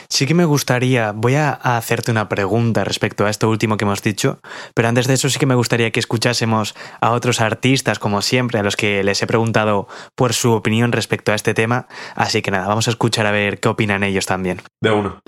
Sí 0.10 0.26
que 0.26 0.34
me 0.34 0.46
gustaría, 0.46 1.12
voy 1.12 1.36
a 1.36 1.52
hacerte 1.52 2.10
una 2.10 2.30
pregunta 2.30 2.84
respecto 2.84 3.28
a 3.28 3.30
esto 3.30 3.48
último 3.48 3.78
que 3.78 3.86
hemos 3.86 4.02
dicho, 4.02 4.40
pero 4.74 4.88
antes 4.88 5.06
de 5.06 5.14
eso 5.14 5.30
sí 5.30 5.38
que 5.38 5.46
me 5.46 5.54
gustaría 5.54 5.92
que 5.92 6.00
escuchásemos 6.00 6.74
a 7.00 7.12
otros 7.12 7.42
artistas, 7.42 8.00
como 8.00 8.24
siempre, 8.24 8.58
a 8.58 8.64
los 8.64 8.76
que 8.76 9.04
les 9.04 9.22
he 9.22 9.28
preguntado 9.28 9.88
por 10.16 10.34
su 10.34 10.54
opinión 10.54 10.92
respecto 10.94 11.32
a 11.32 11.36
este 11.36 11.54
tema, 11.54 11.88
así 12.16 12.42
que 12.42 12.50
nada, 12.50 12.68
vamos 12.68 12.88
a 12.88 12.92
escuchar 12.92 13.28
a 13.28 13.32
ver 13.32 13.60
qué 13.60 13.70
opinan 13.70 14.04
ellos 14.04 14.26
también. 14.26 14.62
De 14.82 14.90
una. 14.90 15.20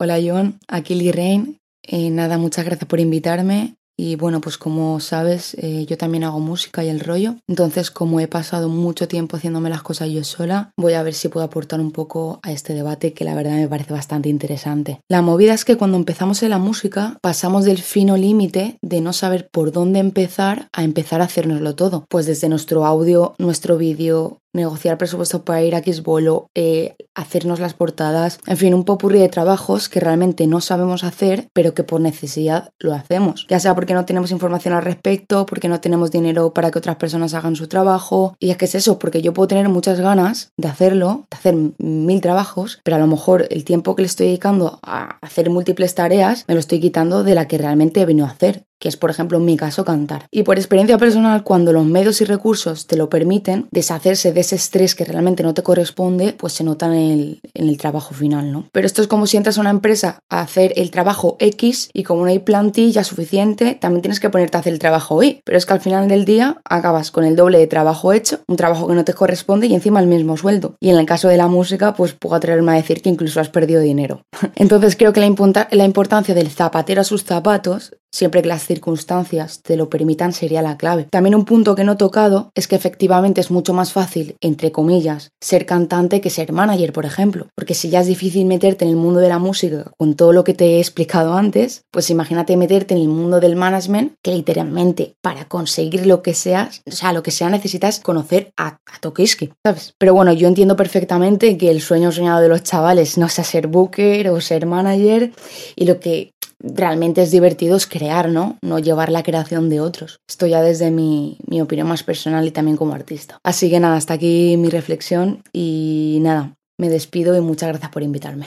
Hola 0.00 0.18
John, 0.20 0.58
aquí 0.66 0.96
Lee 0.96 1.12
Rain. 1.12 1.58
Eh, 1.84 2.10
nada, 2.10 2.38
muchas 2.38 2.64
gracias 2.64 2.88
por 2.88 2.98
invitarme. 2.98 3.76
Y 3.96 4.16
bueno, 4.16 4.40
pues 4.40 4.58
como 4.58 5.00
sabes, 5.00 5.54
eh, 5.54 5.86
yo 5.86 5.96
también 5.96 6.24
hago 6.24 6.38
música 6.38 6.84
y 6.84 6.88
el 6.88 7.00
rollo. 7.00 7.36
Entonces, 7.48 7.90
como 7.90 8.20
he 8.20 8.28
pasado 8.28 8.68
mucho 8.68 9.08
tiempo 9.08 9.36
haciéndome 9.36 9.70
las 9.70 9.82
cosas 9.82 10.10
yo 10.10 10.22
sola, 10.22 10.70
voy 10.76 10.92
a 10.92 11.02
ver 11.02 11.14
si 11.14 11.28
puedo 11.28 11.46
aportar 11.46 11.80
un 11.80 11.92
poco 11.92 12.40
a 12.42 12.52
este 12.52 12.74
debate 12.74 13.14
que 13.14 13.24
la 13.24 13.34
verdad 13.34 13.52
me 13.52 13.68
parece 13.68 13.92
bastante 13.92 14.28
interesante. 14.28 15.00
La 15.08 15.22
movida 15.22 15.54
es 15.54 15.64
que 15.64 15.76
cuando 15.76 15.96
empezamos 15.96 16.42
en 16.42 16.50
la 16.50 16.58
música, 16.58 17.18
pasamos 17.22 17.64
del 17.64 17.78
fino 17.78 18.16
límite 18.16 18.76
de 18.82 19.00
no 19.00 19.12
saber 19.12 19.48
por 19.50 19.72
dónde 19.72 19.98
empezar 19.98 20.68
a 20.72 20.84
empezar 20.84 21.20
a 21.20 21.24
hacérnoslo 21.24 21.74
todo. 21.74 22.04
Pues 22.08 22.26
desde 22.26 22.48
nuestro 22.48 22.84
audio, 22.84 23.34
nuestro 23.38 23.78
vídeo, 23.78 24.40
negociar 24.56 24.98
presupuesto 24.98 25.44
para 25.44 25.62
ir 25.62 25.74
a 25.74 25.82
Xbolo, 25.82 26.50
eh, 26.54 26.96
hacernos 27.14 27.60
las 27.60 27.74
portadas, 27.74 28.40
en 28.46 28.56
fin, 28.56 28.74
un 28.74 28.84
popurrí 28.84 29.18
de 29.18 29.28
trabajos 29.28 29.88
que 29.88 30.00
realmente 30.00 30.46
no 30.46 30.60
sabemos 30.60 31.04
hacer, 31.04 31.48
pero 31.52 31.74
que 31.74 31.84
por 31.84 32.00
necesidad 32.00 32.70
lo 32.78 32.94
hacemos. 32.94 33.46
Ya 33.48 33.60
sea 33.60 33.74
porque 33.74 33.94
no 33.94 34.04
tenemos 34.04 34.30
información 34.30 34.74
al 34.74 34.82
respecto, 34.82 35.46
porque 35.46 35.68
no 35.68 35.80
tenemos 35.80 36.10
dinero 36.10 36.52
para 36.52 36.70
que 36.70 36.78
otras 36.78 36.96
personas 36.96 37.34
hagan 37.34 37.56
su 37.56 37.68
trabajo. 37.68 38.34
Y 38.38 38.50
es 38.50 38.56
que 38.56 38.64
es 38.64 38.74
eso, 38.74 38.98
porque 38.98 39.22
yo 39.22 39.32
puedo 39.32 39.48
tener 39.48 39.68
muchas 39.68 40.00
ganas 40.00 40.52
de 40.56 40.68
hacerlo, 40.68 41.26
de 41.30 41.36
hacer 41.36 41.56
mil 41.78 42.20
trabajos, 42.20 42.80
pero 42.82 42.96
a 42.96 43.00
lo 43.00 43.06
mejor 43.06 43.46
el 43.50 43.64
tiempo 43.64 43.94
que 43.94 44.02
le 44.02 44.06
estoy 44.06 44.26
dedicando 44.26 44.78
a 44.82 45.18
hacer 45.22 45.50
múltiples 45.50 45.94
tareas 45.94 46.44
me 46.48 46.54
lo 46.54 46.60
estoy 46.60 46.80
quitando 46.80 47.24
de 47.24 47.34
la 47.34 47.48
que 47.48 47.58
realmente 47.58 48.00
he 48.00 48.06
venido 48.06 48.26
a 48.26 48.30
hacer 48.30 48.66
que 48.78 48.88
es 48.88 48.96
por 48.96 49.10
ejemplo 49.10 49.38
en 49.38 49.44
mi 49.44 49.56
caso 49.56 49.84
cantar. 49.84 50.26
Y 50.30 50.42
por 50.42 50.58
experiencia 50.58 50.98
personal, 50.98 51.42
cuando 51.42 51.72
los 51.72 51.84
medios 51.84 52.20
y 52.20 52.24
recursos 52.24 52.86
te 52.86 52.96
lo 52.96 53.08
permiten, 53.08 53.68
deshacerse 53.70 54.32
de 54.32 54.40
ese 54.40 54.56
estrés 54.56 54.94
que 54.94 55.04
realmente 55.04 55.42
no 55.42 55.54
te 55.54 55.62
corresponde, 55.62 56.34
pues 56.34 56.52
se 56.52 56.64
nota 56.64 56.86
en 56.86 56.92
el, 56.92 57.40
en 57.54 57.68
el 57.68 57.78
trabajo 57.78 58.14
final, 58.14 58.52
¿no? 58.52 58.68
Pero 58.72 58.86
esto 58.86 59.02
es 59.02 59.08
como 59.08 59.26
si 59.26 59.36
entras 59.36 59.58
a 59.58 59.60
una 59.60 59.70
empresa 59.70 60.20
a 60.30 60.40
hacer 60.40 60.72
el 60.76 60.90
trabajo 60.90 61.36
X 61.38 61.90
y 61.92 62.02
como 62.02 62.22
no 62.22 62.30
hay 62.30 62.38
plantilla 62.38 63.04
suficiente, 63.04 63.76
también 63.80 64.02
tienes 64.02 64.20
que 64.20 64.30
ponerte 64.30 64.56
a 64.56 64.60
hacer 64.60 64.72
el 64.72 64.78
trabajo 64.78 65.22
Y. 65.22 65.40
Pero 65.44 65.58
es 65.58 65.66
que 65.66 65.72
al 65.72 65.80
final 65.80 66.08
del 66.08 66.24
día 66.24 66.60
acabas 66.64 67.10
con 67.10 67.24
el 67.24 67.36
doble 67.36 67.58
de 67.58 67.66
trabajo 67.66 68.12
hecho, 68.12 68.40
un 68.48 68.56
trabajo 68.56 68.86
que 68.86 68.94
no 68.94 69.04
te 69.04 69.14
corresponde 69.14 69.66
y 69.66 69.74
encima 69.74 70.00
el 70.00 70.06
mismo 70.06 70.36
sueldo. 70.36 70.76
Y 70.80 70.90
en 70.90 70.96
el 70.96 71.06
caso 71.06 71.28
de 71.28 71.36
la 71.36 71.48
música, 71.48 71.94
pues 71.94 72.12
puedo 72.12 72.34
atreverme 72.34 72.72
a 72.72 72.76
decir 72.76 73.02
que 73.02 73.08
incluso 73.08 73.40
has 73.40 73.48
perdido 73.48 73.80
dinero. 73.80 74.22
Entonces 74.54 74.96
creo 74.96 75.12
que 75.12 75.20
la, 75.20 75.68
la 75.70 75.84
importancia 75.84 76.34
del 76.34 76.50
zapatero 76.50 77.00
a 77.00 77.04
sus 77.04 77.24
zapatos 77.24 77.96
siempre 78.12 78.42
que 78.42 78.48
las 78.48 78.66
circunstancias 78.66 79.60
te 79.62 79.76
lo 79.76 79.88
permitan, 79.88 80.32
sería 80.32 80.62
la 80.62 80.76
clave. 80.76 81.06
También 81.10 81.34
un 81.34 81.44
punto 81.44 81.74
que 81.74 81.84
no 81.84 81.92
he 81.92 81.96
tocado 81.96 82.50
es 82.54 82.68
que 82.68 82.76
efectivamente 82.76 83.40
es 83.40 83.50
mucho 83.50 83.72
más 83.72 83.92
fácil, 83.92 84.36
entre 84.40 84.72
comillas, 84.72 85.30
ser 85.40 85.66
cantante 85.66 86.20
que 86.20 86.30
ser 86.30 86.52
manager, 86.52 86.92
por 86.92 87.04
ejemplo. 87.04 87.46
Porque 87.54 87.74
si 87.74 87.90
ya 87.90 88.00
es 88.00 88.06
difícil 88.06 88.46
meterte 88.46 88.84
en 88.84 88.90
el 88.90 88.96
mundo 88.96 89.20
de 89.20 89.28
la 89.28 89.38
música 89.38 89.92
con 89.98 90.14
todo 90.14 90.32
lo 90.32 90.44
que 90.44 90.54
te 90.54 90.76
he 90.76 90.78
explicado 90.78 91.34
antes, 91.34 91.82
pues 91.90 92.10
imagínate 92.10 92.56
meterte 92.56 92.94
en 92.94 93.00
el 93.00 93.08
mundo 93.08 93.40
del 93.40 93.56
management, 93.56 94.14
que 94.22 94.32
literalmente 94.32 95.14
para 95.22 95.46
conseguir 95.46 96.06
lo 96.06 96.22
que 96.22 96.34
seas, 96.34 96.82
o 96.86 96.92
sea, 96.92 97.12
lo 97.12 97.22
que 97.22 97.30
sea 97.30 97.50
necesitas 97.50 98.00
conocer 98.00 98.52
a, 98.56 98.78
a 98.86 99.00
Tokiski, 99.00 99.52
¿sabes? 99.64 99.94
Pero 99.98 100.14
bueno, 100.14 100.32
yo 100.32 100.48
entiendo 100.48 100.76
perfectamente 100.76 101.56
que 101.56 101.70
el 101.70 101.80
sueño 101.80 102.12
soñado 102.12 102.40
de 102.40 102.48
los 102.48 102.62
chavales 102.62 103.18
no 103.18 103.28
sea 103.28 103.44
ser 103.44 103.66
booker 103.66 104.30
o 104.30 104.40
ser 104.40 104.66
manager 104.66 105.32
y 105.74 105.84
lo 105.86 106.00
que 106.00 106.32
realmente 106.60 107.22
es 107.22 107.30
divertido 107.30 107.76
es 107.76 107.86
crear, 107.86 108.28
¿no? 108.28 108.58
No 108.62 108.78
llevar 108.78 109.10
la 109.10 109.22
creación 109.22 109.68
de 109.68 109.80
otros. 109.80 110.18
Esto 110.28 110.46
ya 110.46 110.62
desde 110.62 110.90
mi, 110.90 111.38
mi 111.46 111.60
opinión 111.60 111.88
más 111.88 112.02
personal 112.02 112.46
y 112.46 112.50
también 112.50 112.76
como 112.76 112.94
artista. 112.94 113.38
Así 113.42 113.70
que 113.70 113.80
nada, 113.80 113.96
hasta 113.96 114.14
aquí 114.14 114.56
mi 114.56 114.68
reflexión 114.68 115.42
y 115.52 116.18
nada, 116.20 116.54
me 116.78 116.88
despido 116.88 117.36
y 117.36 117.40
muchas 117.40 117.68
gracias 117.70 117.90
por 117.90 118.02
invitarme. 118.02 118.46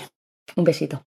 Un 0.56 0.64
besito. 0.64 1.04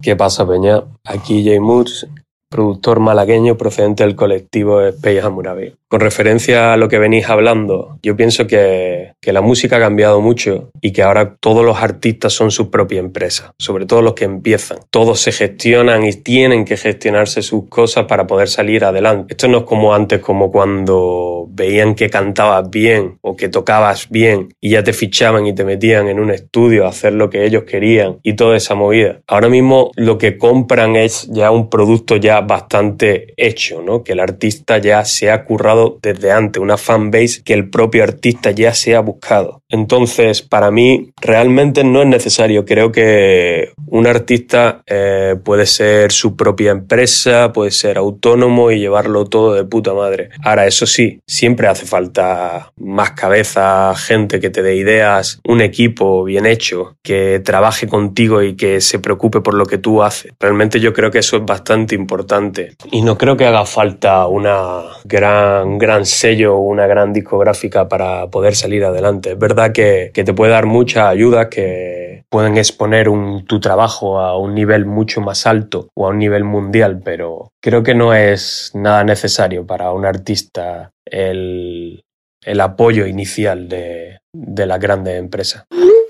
¿Qué 0.00 0.16
pasa, 0.16 0.46
Peña? 0.46 0.82
Aquí 1.04 1.44
Jay 1.44 1.60
Moods, 1.60 2.06
productor 2.52 3.00
malagueño 3.00 3.56
procedente 3.56 4.04
del 4.04 4.14
colectivo 4.14 4.80
Space 4.82 5.20
Hammurabi. 5.20 5.74
Con 5.88 6.00
referencia 6.00 6.72
a 6.72 6.76
lo 6.76 6.88
que 6.88 6.98
venís 6.98 7.28
hablando, 7.28 7.98
yo 8.02 8.16
pienso 8.16 8.46
que, 8.46 9.12
que, 9.20 9.32
la 9.32 9.40
música 9.40 9.76
ha 9.76 9.80
cambiado 9.80 10.20
mucho 10.20 10.70
y 10.80 10.92
que 10.92 11.02
ahora 11.02 11.36
todos 11.38 11.64
los 11.64 11.78
artistas 11.78 12.32
son 12.32 12.50
su 12.50 12.70
propia 12.70 13.00
empresa, 13.00 13.52
sobre 13.58 13.84
todo 13.84 14.00
los 14.00 14.14
que 14.14 14.24
empiezan. 14.24 14.78
Todos 14.90 15.20
se 15.20 15.32
gestionan 15.32 16.04
y 16.04 16.12
tienen 16.12 16.64
que 16.64 16.76
gestionarse 16.76 17.42
sus 17.42 17.68
cosas 17.68 18.06
para 18.06 18.26
poder 18.26 18.48
salir 18.48 18.84
adelante. 18.84 19.34
Esto 19.34 19.48
no 19.48 19.58
es 19.58 19.64
como 19.64 19.94
antes, 19.94 20.20
como 20.20 20.50
cuando 20.50 21.32
veían 21.50 21.94
que 21.94 22.10
cantabas 22.10 22.70
bien 22.70 23.18
o 23.20 23.36
que 23.36 23.48
tocabas 23.48 24.08
bien 24.08 24.54
y 24.60 24.70
ya 24.70 24.82
te 24.82 24.92
fichaban 24.92 25.46
y 25.46 25.54
te 25.54 25.64
metían 25.64 26.08
en 26.08 26.20
un 26.20 26.30
estudio 26.30 26.86
a 26.86 26.88
hacer 26.88 27.12
lo 27.12 27.30
que 27.30 27.44
ellos 27.44 27.64
querían 27.64 28.18
y 28.22 28.34
toda 28.34 28.56
esa 28.56 28.74
movida. 28.74 29.20
Ahora 29.26 29.48
mismo 29.48 29.90
lo 29.96 30.18
que 30.18 30.38
compran 30.38 30.96
es 30.96 31.28
ya 31.30 31.50
un 31.50 31.68
producto 31.68 32.16
ya 32.16 32.41
bastante 32.42 33.34
hecho, 33.36 33.82
¿no? 33.82 34.02
Que 34.02 34.12
el 34.12 34.20
artista 34.20 34.78
ya 34.78 35.04
se 35.04 35.30
ha 35.30 35.44
currado 35.44 35.98
desde 36.02 36.30
antes, 36.30 36.62
una 36.62 36.76
fanbase 36.76 37.42
que 37.44 37.54
el 37.54 37.70
propio 37.70 38.02
artista 38.02 38.50
ya 38.50 38.74
se 38.74 38.94
ha 38.94 39.00
buscado. 39.00 39.62
Entonces, 39.68 40.42
para 40.42 40.70
mí, 40.70 41.12
realmente 41.20 41.82
no 41.82 42.02
es 42.02 42.08
necesario. 42.08 42.64
Creo 42.64 42.92
que 42.92 43.72
un 43.86 44.06
artista 44.06 44.82
eh, 44.86 45.36
puede 45.42 45.66
ser 45.66 46.12
su 46.12 46.36
propia 46.36 46.70
empresa, 46.70 47.52
puede 47.52 47.70
ser 47.70 47.96
autónomo 47.96 48.70
y 48.70 48.78
llevarlo 48.80 49.24
todo 49.24 49.54
de 49.54 49.64
puta 49.64 49.94
madre. 49.94 50.28
Ahora, 50.42 50.66
eso 50.66 50.84
sí, 50.86 51.20
siempre 51.26 51.68
hace 51.68 51.86
falta 51.86 52.72
más 52.76 53.12
cabeza, 53.12 53.94
gente 53.94 54.40
que 54.40 54.50
te 54.50 54.62
dé 54.62 54.76
ideas, 54.76 55.40
un 55.44 55.60
equipo 55.60 56.22
bien 56.24 56.46
hecho, 56.46 56.96
que 57.02 57.40
trabaje 57.40 57.86
contigo 57.86 58.42
y 58.42 58.54
que 58.56 58.80
se 58.80 58.98
preocupe 58.98 59.40
por 59.40 59.54
lo 59.54 59.64
que 59.66 59.78
tú 59.78 60.02
haces. 60.02 60.32
Realmente 60.38 60.80
yo 60.80 60.92
creo 60.92 61.10
que 61.10 61.20
eso 61.20 61.36
es 61.36 61.44
bastante 61.44 61.94
importante. 61.94 62.31
Y 62.90 63.02
no 63.02 63.18
creo 63.18 63.36
que 63.36 63.46
haga 63.46 63.64
falta 63.66 64.26
una 64.26 64.82
gran 65.04 65.78
gran 65.78 66.06
sello 66.06 66.56
o 66.56 66.60
una 66.60 66.86
gran 66.86 67.12
discográfica 67.12 67.88
para 67.88 68.28
poder 68.28 68.54
salir 68.54 68.84
adelante. 68.84 69.32
Es 69.32 69.38
verdad 69.38 69.72
que, 69.72 70.10
que 70.14 70.24
te 70.24 70.34
puede 70.34 70.52
dar 70.52 70.66
mucha 70.66 71.08
ayuda, 71.08 71.48
que 71.48 72.24
pueden 72.28 72.56
exponer 72.56 73.08
un, 73.08 73.44
tu 73.44 73.60
trabajo 73.60 74.18
a 74.18 74.38
un 74.38 74.54
nivel 74.54 74.86
mucho 74.86 75.20
más 75.20 75.46
alto 75.46 75.88
o 75.94 76.06
a 76.06 76.10
un 76.10 76.18
nivel 76.18 76.44
mundial, 76.44 77.00
pero 77.04 77.50
creo 77.60 77.82
que 77.82 77.94
no 77.94 78.14
es 78.14 78.70
nada 78.74 79.04
necesario 79.04 79.66
para 79.66 79.92
un 79.92 80.06
artista 80.06 80.90
el, 81.04 82.02
el 82.44 82.60
apoyo 82.60 83.06
inicial 83.06 83.68
de, 83.68 84.18
de 84.32 84.66
las 84.66 84.80
grandes 84.80 85.18
empresas. 85.18 85.64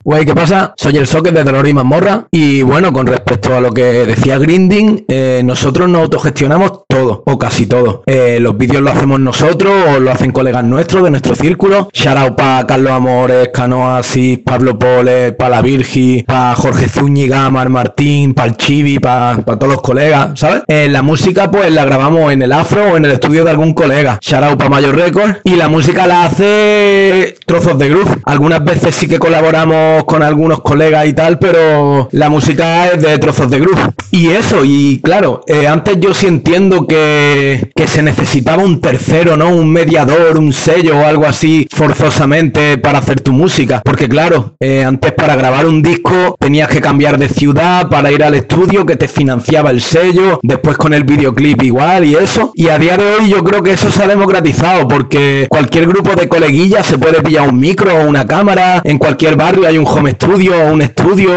Güey, 0.05 0.27
¿qué 0.27 0.35
pasa? 0.35 0.75
Soy 0.77 0.97
el 0.97 1.07
Socket 1.07 1.33
de 1.33 1.45
Dolor 1.45 1.69
y 1.69 1.75
Mazmorra. 1.75 2.27
Y 2.33 2.63
bueno, 2.63 2.93
con 2.93 3.07
respecto 3.07 3.55
a 3.55 3.61
lo 3.61 3.73
que 3.73 3.85
decía 3.85 4.37
Grinding, 4.37 5.05
eh, 5.07 5.43
nosotros 5.45 5.89
nos 5.89 6.03
autogestionamos 6.03 6.87
todo, 6.89 7.23
o 7.25 7.39
casi 7.39 7.67
todo. 7.67 8.03
Eh, 8.07 8.39
los 8.41 8.59
vídeos 8.59 8.83
lo 8.83 8.91
hacemos 8.91 9.21
nosotros, 9.21 9.73
o 9.95 10.01
lo 10.01 10.11
hacen 10.11 10.33
colegas 10.33 10.65
nuestros 10.65 11.05
de 11.05 11.11
nuestro 11.11 11.37
círculo. 11.37 11.89
Shout 11.93 12.35
para 12.35 12.67
Carlos 12.67 12.91
Amores, 12.91 13.51
Canoasis, 13.55 14.41
Pablo 14.41 14.77
Pole, 14.77 15.35
para 15.35 15.51
la 15.51 15.63
Virgi, 15.63 16.25
para 16.25 16.57
Jorge 16.57 16.89
Zúñiga, 16.89 17.49
Mar 17.51 17.69
Martín, 17.69 18.35
para 18.35 18.49
el 18.49 18.57
Chibi, 18.57 18.99
para 18.99 19.37
todos 19.45 19.69
los 19.69 19.83
colegas, 19.83 20.31
¿sabes? 20.35 20.65
Eh, 20.67 20.89
la 20.91 21.03
música, 21.03 21.49
pues 21.49 21.71
la 21.71 21.85
grabamos 21.85 22.33
en 22.33 22.43
el 22.43 22.51
afro 22.51 22.95
o 22.95 22.97
en 22.97 23.05
el 23.05 23.13
estudio 23.13 23.45
de 23.45 23.51
algún 23.53 23.73
colega. 23.73 24.19
Shout 24.21 24.59
para 24.59 24.69
Mayor 24.69 24.97
Record. 24.97 25.37
Y 25.45 25.55
la 25.55 25.69
música 25.69 26.09
la 26.09 26.25
hace 26.25 27.37
trozos 27.47 27.79
de 27.79 27.89
groove. 27.89 28.19
Algunas 28.25 28.65
veces 28.65 28.97
sí 28.97 29.07
que 29.07 29.21
colaboramos 29.21 29.92
con 30.05 30.23
algunos 30.23 30.61
colegas 30.61 31.07
y 31.07 31.13
tal, 31.13 31.39
pero 31.39 32.09
la 32.13 32.29
música 32.29 32.89
es 32.89 33.03
de 33.03 33.19
trozos 33.19 33.51
de 33.51 33.61
grupo. 33.61 33.81
Y 34.11 34.29
eso, 34.29 34.65
y 34.65 35.01
claro, 35.03 35.43
eh, 35.47 35.67
antes 35.67 35.99
yo 36.01 36.15
sí 36.15 36.27
entiendo 36.27 36.87
que, 36.87 37.71
que 37.75 37.87
se 37.87 38.03
necesitaba 38.03 38.63
un 38.63 38.81
tercero, 38.81 39.37
¿no? 39.37 39.51
Un 39.51 39.71
mediador, 39.71 40.39
un 40.39 40.53
sello 40.53 40.99
o 40.99 41.07
algo 41.07 41.27
así 41.27 41.67
forzosamente 41.71 42.79
para 42.79 42.99
hacer 42.99 43.21
tu 43.21 43.33
música. 43.33 43.83
Porque 43.85 44.09
claro, 44.09 44.55
eh, 44.61 44.85
antes 44.85 45.13
para 45.13 45.37
grabar 45.37 45.67
un 45.67 45.83
disco 45.83 46.37
tenías 46.39 46.69
que 46.69 46.81
cambiar 46.81 47.19
de 47.19 47.29
ciudad 47.29 47.89
para 47.89 48.13
ir 48.13 48.23
al 48.23 48.35
estudio 48.35 48.85
que 48.85 48.97
te 48.97 49.09
financiaba 49.09 49.71
el 49.71 49.81
sello, 49.81 50.41
después 50.43 50.77
con 50.77 50.95
el 50.95 51.05
videoclip 51.05 51.63
igual 51.63 52.05
y 52.05 52.15
eso. 52.15 52.53
Y 52.55 52.69
a 52.69 52.79
día 52.79 52.97
de 52.97 53.05
hoy 53.05 53.31
yo 53.31 53.43
creo 53.43 53.63
que 53.63 53.73
eso 53.73 53.91
se 53.91 54.03
ha 54.03 54.09
democratizado 54.09 54.89
porque 54.89 55.47
cualquier 55.49 55.87
grupo 55.87 56.15
de 56.15 56.29
coleguillas 56.29 56.87
se 56.87 56.99
puede 56.99 57.23
pillar 57.23 57.49
un 57.49 57.59
micro 57.59 57.95
o 57.95 58.09
una 58.09 58.27
cámara, 58.27 58.81
en 58.85 58.99
cualquier 58.99 59.37
barrio 59.37 59.67
hay 59.67 59.79
un 59.79 59.82
home 59.87 60.13
studio 60.13 60.55
o 60.57 60.73
un 60.73 60.83
estudio 60.83 61.31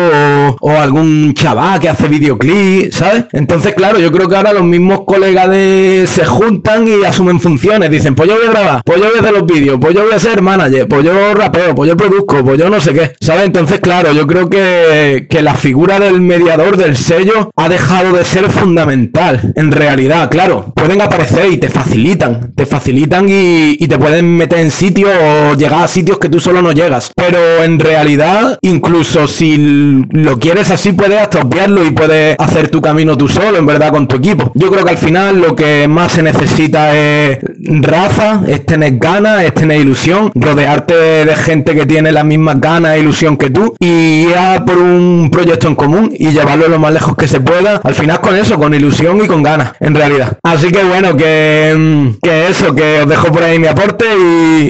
o, 0.59 0.71
algún 0.71 1.33
chaval 1.33 1.79
que 1.79 1.89
hace 1.89 2.07
videoclip, 2.07 2.91
¿sabes? 2.91 3.25
Entonces, 3.31 3.73
claro, 3.73 3.99
yo 3.99 4.11
creo 4.11 4.27
que 4.27 4.35
ahora 4.35 4.53
los 4.53 4.63
mismos 4.63 5.01
colegas 5.05 5.49
de 5.49 6.05
se 6.07 6.25
juntan 6.25 6.87
y 6.87 7.03
asumen 7.05 7.39
funciones. 7.39 7.89
Dicen, 7.89 8.15
pues 8.15 8.29
yo 8.29 8.35
voy 8.35 8.47
a 8.47 8.51
grabar, 8.51 8.81
pues 8.85 8.99
yo 8.99 9.07
voy 9.07 9.17
a 9.17 9.21
hacer 9.21 9.33
los 9.33 9.45
vídeos, 9.45 9.77
pues 9.79 9.95
yo 9.95 10.03
voy 10.03 10.13
a 10.13 10.19
ser 10.19 10.41
manager, 10.41 10.87
pues 10.87 11.03
yo 11.05 11.33
rapeo, 11.33 11.75
pues 11.75 11.89
yo 11.89 11.97
produzco, 11.97 12.43
pues 12.43 12.59
yo 12.59 12.69
no 12.69 12.79
sé 12.79 12.93
qué, 12.93 13.13
¿sabes? 13.21 13.45
Entonces, 13.45 13.79
claro, 13.79 14.11
yo 14.11 14.27
creo 14.27 14.49
que, 14.49 15.27
que 15.29 15.41
la 15.41 15.55
figura 15.55 15.99
del 15.99 16.21
mediador 16.21 16.77
del 16.77 16.97
sello 16.97 17.51
ha 17.55 17.69
dejado 17.69 18.13
de 18.13 18.25
ser 18.25 18.49
fundamental. 18.49 19.53
En 19.55 19.71
realidad, 19.71 20.29
claro, 20.29 20.73
pueden 20.75 21.01
aparecer 21.01 21.51
y 21.51 21.57
te 21.57 21.69
facilitan, 21.69 22.53
te 22.55 22.65
facilitan 22.65 23.29
y, 23.29 23.77
y 23.79 23.87
te 23.87 23.97
pueden 23.97 24.37
meter 24.37 24.59
en 24.59 24.71
sitios 24.71 25.11
o 25.11 25.55
llegar 25.55 25.83
a 25.83 25.87
sitios 25.87 26.19
que 26.19 26.29
tú 26.29 26.39
solo 26.39 26.61
no 26.61 26.71
llegas. 26.71 27.11
Pero 27.15 27.63
en 27.63 27.79
realidad 27.79 28.34
incluso 28.61 29.27
si 29.27 30.05
lo 30.11 30.39
quieres 30.39 30.71
así, 30.71 30.91
puedes 30.93 31.19
hasta 31.19 31.41
obviarlo 31.41 31.85
y 31.85 31.91
puedes 31.91 32.35
hacer 32.39 32.69
tu 32.69 32.81
camino 32.81 33.17
tú 33.17 33.27
solo, 33.27 33.57
en 33.57 33.65
verdad, 33.65 33.91
con 33.91 34.07
tu 34.07 34.17
equipo. 34.17 34.51
Yo 34.55 34.69
creo 34.71 34.83
que 34.83 34.91
al 34.91 34.97
final 34.97 35.41
lo 35.41 35.55
que 35.55 35.87
más 35.87 36.13
se 36.13 36.23
necesita 36.23 36.95
es 36.95 37.39
raza, 37.59 38.41
es 38.47 38.65
tener 38.65 38.97
ganas, 38.97 39.43
es 39.43 39.53
tener 39.53 39.81
ilusión, 39.81 40.31
rodearte 40.35 40.93
de 40.93 41.35
gente 41.35 41.75
que 41.75 41.85
tiene 41.85 42.11
las 42.11 42.25
mismas 42.25 42.59
ganas 42.59 42.95
e 42.95 42.99
ilusión 42.99 43.37
que 43.37 43.49
tú 43.49 43.75
y 43.79 44.25
ir 44.27 44.35
por 44.65 44.77
un 44.77 45.29
proyecto 45.31 45.67
en 45.67 45.75
común 45.75 46.13
y 46.17 46.29
llevarlo 46.29 46.67
lo 46.67 46.79
más 46.79 46.93
lejos 46.93 47.15
que 47.15 47.27
se 47.27 47.39
pueda. 47.39 47.81
Al 47.83 47.95
final 47.95 48.19
con 48.19 48.35
eso, 48.35 48.57
con 48.57 48.73
ilusión 48.73 49.23
y 49.23 49.27
con 49.27 49.43
ganas, 49.43 49.73
en 49.79 49.95
realidad. 49.95 50.37
Así 50.43 50.71
que 50.71 50.83
bueno, 50.83 51.15
que, 51.15 51.73
mm, 51.77 52.19
que 52.21 52.47
eso, 52.47 52.73
que 52.75 53.01
os 53.01 53.09
dejo 53.09 53.31
por 53.31 53.43
ahí 53.43 53.59
mi 53.59 53.67
aporte 53.67 54.05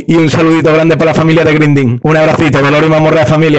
y, 0.08 0.16
un 0.16 0.30
saludito 0.30 0.74
grande 0.74 0.96
para 0.98 1.12
la 1.12 1.16
familia 1.16 1.44
de 1.44 1.54
Grinding. 1.54 2.00
Un 2.02 2.18
abracito, 2.18 2.62
dolor 2.62 2.84
y 2.86 2.90
mamorra 2.90 3.22
de 3.22 3.26
familia. 3.26 3.55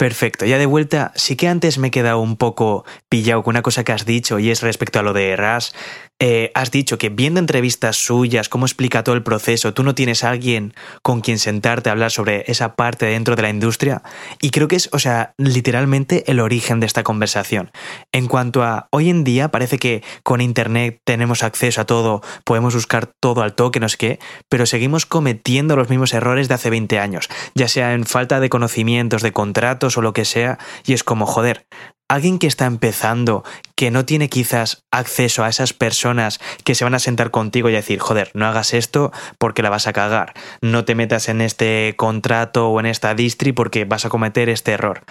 Perfecto, 0.00 0.46
ya 0.46 0.56
de 0.56 0.64
vuelta, 0.64 1.12
sí 1.14 1.36
que 1.36 1.46
antes 1.46 1.76
me 1.76 1.88
he 1.88 1.90
quedado 1.90 2.20
un 2.20 2.38
poco 2.38 2.86
pillado 3.10 3.42
con 3.42 3.52
una 3.52 3.60
cosa 3.60 3.84
que 3.84 3.92
has 3.92 4.06
dicho 4.06 4.38
y 4.38 4.50
es 4.50 4.62
respecto 4.62 4.98
a 4.98 5.02
lo 5.02 5.12
de 5.12 5.36
Ras. 5.36 5.74
Eh, 6.22 6.52
has 6.54 6.70
dicho 6.70 6.98
que 6.98 7.08
viendo 7.08 7.40
entrevistas 7.40 7.96
suyas, 7.96 8.50
cómo 8.50 8.66
explica 8.66 9.02
todo 9.02 9.14
el 9.14 9.22
proceso, 9.22 9.72
tú 9.72 9.82
no 9.82 9.94
tienes 9.94 10.22
a 10.22 10.28
alguien 10.28 10.74
con 11.02 11.22
quien 11.22 11.38
sentarte 11.38 11.88
a 11.88 11.92
hablar 11.92 12.10
sobre 12.10 12.44
esa 12.46 12.76
parte 12.76 13.06
dentro 13.06 13.36
de 13.36 13.42
la 13.42 13.48
industria. 13.48 14.02
Y 14.42 14.50
creo 14.50 14.68
que 14.68 14.76
es, 14.76 14.90
o 14.92 14.98
sea, 14.98 15.32
literalmente 15.38 16.30
el 16.30 16.40
origen 16.40 16.78
de 16.78 16.84
esta 16.84 17.04
conversación. 17.04 17.70
En 18.12 18.26
cuanto 18.28 18.62
a 18.62 18.88
hoy 18.92 19.08
en 19.08 19.24
día, 19.24 19.50
parece 19.50 19.78
que 19.78 20.04
con 20.22 20.42
Internet 20.42 21.00
tenemos 21.06 21.42
acceso 21.42 21.80
a 21.80 21.86
todo, 21.86 22.20
podemos 22.44 22.74
buscar 22.74 23.06
todo 23.06 23.40
al 23.42 23.54
toque, 23.54 23.80
no 23.80 23.88
sé 23.88 23.96
qué, 23.96 24.18
pero 24.50 24.66
seguimos 24.66 25.06
cometiendo 25.06 25.74
los 25.74 25.88
mismos 25.88 26.12
errores 26.12 26.48
de 26.48 26.54
hace 26.54 26.68
20 26.68 26.98
años, 26.98 27.30
ya 27.54 27.66
sea 27.66 27.94
en 27.94 28.04
falta 28.04 28.40
de 28.40 28.50
conocimientos, 28.50 29.22
de 29.22 29.32
contratos 29.32 29.96
o 29.96 30.02
lo 30.02 30.12
que 30.12 30.26
sea, 30.26 30.58
y 30.84 30.92
es 30.92 31.02
como, 31.02 31.24
joder, 31.24 31.66
alguien 32.10 32.40
que 32.40 32.48
está 32.48 32.66
empezando, 32.66 33.44
que 33.76 33.92
no 33.92 34.04
tiene 34.04 34.28
quizás 34.28 34.82
acceso 34.90 35.44
a 35.44 35.48
esas 35.48 35.72
personas 35.72 36.40
que 36.64 36.74
se 36.74 36.82
van 36.82 36.94
a 36.94 36.98
sentar 36.98 37.30
contigo 37.30 37.70
y 37.70 37.72
decir, 37.72 38.00
joder, 38.00 38.32
no 38.34 38.46
hagas 38.46 38.74
esto 38.74 39.12
porque 39.38 39.62
la 39.62 39.70
vas 39.70 39.86
a 39.86 39.92
cagar, 39.92 40.34
no 40.60 40.84
te 40.84 40.96
metas 40.96 41.28
en 41.28 41.40
este 41.40 41.94
contrato 41.96 42.68
o 42.68 42.80
en 42.80 42.86
esta 42.86 43.14
distri 43.14 43.52
porque 43.52 43.84
vas 43.84 44.04
a 44.04 44.08
cometer 44.08 44.48
este 44.48 44.72
error. 44.72 45.04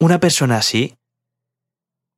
Una 0.00 0.20
persona 0.20 0.56
así, 0.56 0.94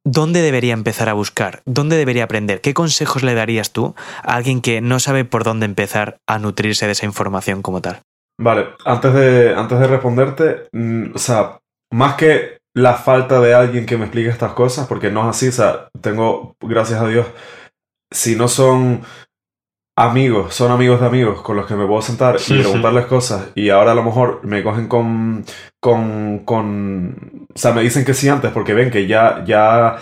¿dónde 0.05 0.43
debería 0.43 0.75
empezar 0.75 1.09
a 1.09 1.15
buscar? 1.15 1.63
¿Dónde 1.67 1.97
debería 1.97 2.25
aprender? 2.25 2.61
¿Qué 2.61 2.73
consejos 2.73 3.25
le 3.25 3.35
darías 3.35 3.73
tú 3.73 3.97
a 4.23 4.37
alguien 4.37 4.61
que 4.61 4.81
no 4.81 5.01
sabe 5.01 5.25
por 5.25 5.43
dónde 5.43 5.67
empezar 5.67 6.19
a 6.29 6.39
nutrirse 6.39 6.87
de 6.87 6.93
esa 6.93 7.05
información 7.05 7.63
como 7.63 7.81
tal? 7.81 8.03
Vale, 8.41 8.69
antes 8.85 9.13
de, 9.13 9.55
antes 9.57 9.79
de 9.81 9.87
responderte, 9.89 10.69
mm, 10.73 11.17
o 11.17 11.19
sea, 11.19 11.59
más 11.93 12.15
que 12.15 12.59
la 12.75 12.95
falta 12.95 13.41
de 13.41 13.55
alguien 13.55 13.87
que 13.87 13.97
me 13.97 14.05
explique 14.05 14.29
estas 14.29 14.53
cosas, 14.53 14.87
porque 14.89 15.11
no 15.11 15.23
es 15.23 15.37
así, 15.37 15.49
o 15.49 15.53
sea, 15.53 15.89
tengo, 16.01 16.57
gracias 16.61 17.01
a 17.01 17.07
Dios, 17.09 17.27
si 18.11 18.35
no 18.37 18.49
son 18.49 19.03
amigos, 19.97 20.55
son 20.55 20.73
amigos 20.73 21.01
de 21.01 21.07
amigos 21.07 21.41
con 21.43 21.57
los 21.57 21.67
que 21.67 21.77
me 21.77 21.87
puedo 21.87 22.03
sentar 22.03 22.37
y 22.49 22.59
preguntarles 22.59 23.07
cosas 23.07 23.51
y 23.55 23.71
ahora 23.71 23.93
a 23.93 23.95
lo 23.95 24.03
mejor 24.03 24.41
me 24.45 24.63
cogen 24.65 24.89
con, 24.89 25.45
con, 25.81 26.41
con, 26.41 27.47
o 27.55 27.59
sea, 27.59 27.73
me 27.73 27.83
dicen 27.83 28.05
que 28.05 28.13
sí 28.15 28.29
antes 28.29 28.51
porque 28.51 28.75
ven 28.75 28.91
que 28.91 29.07
ya, 29.07 29.45
ya 29.47 29.99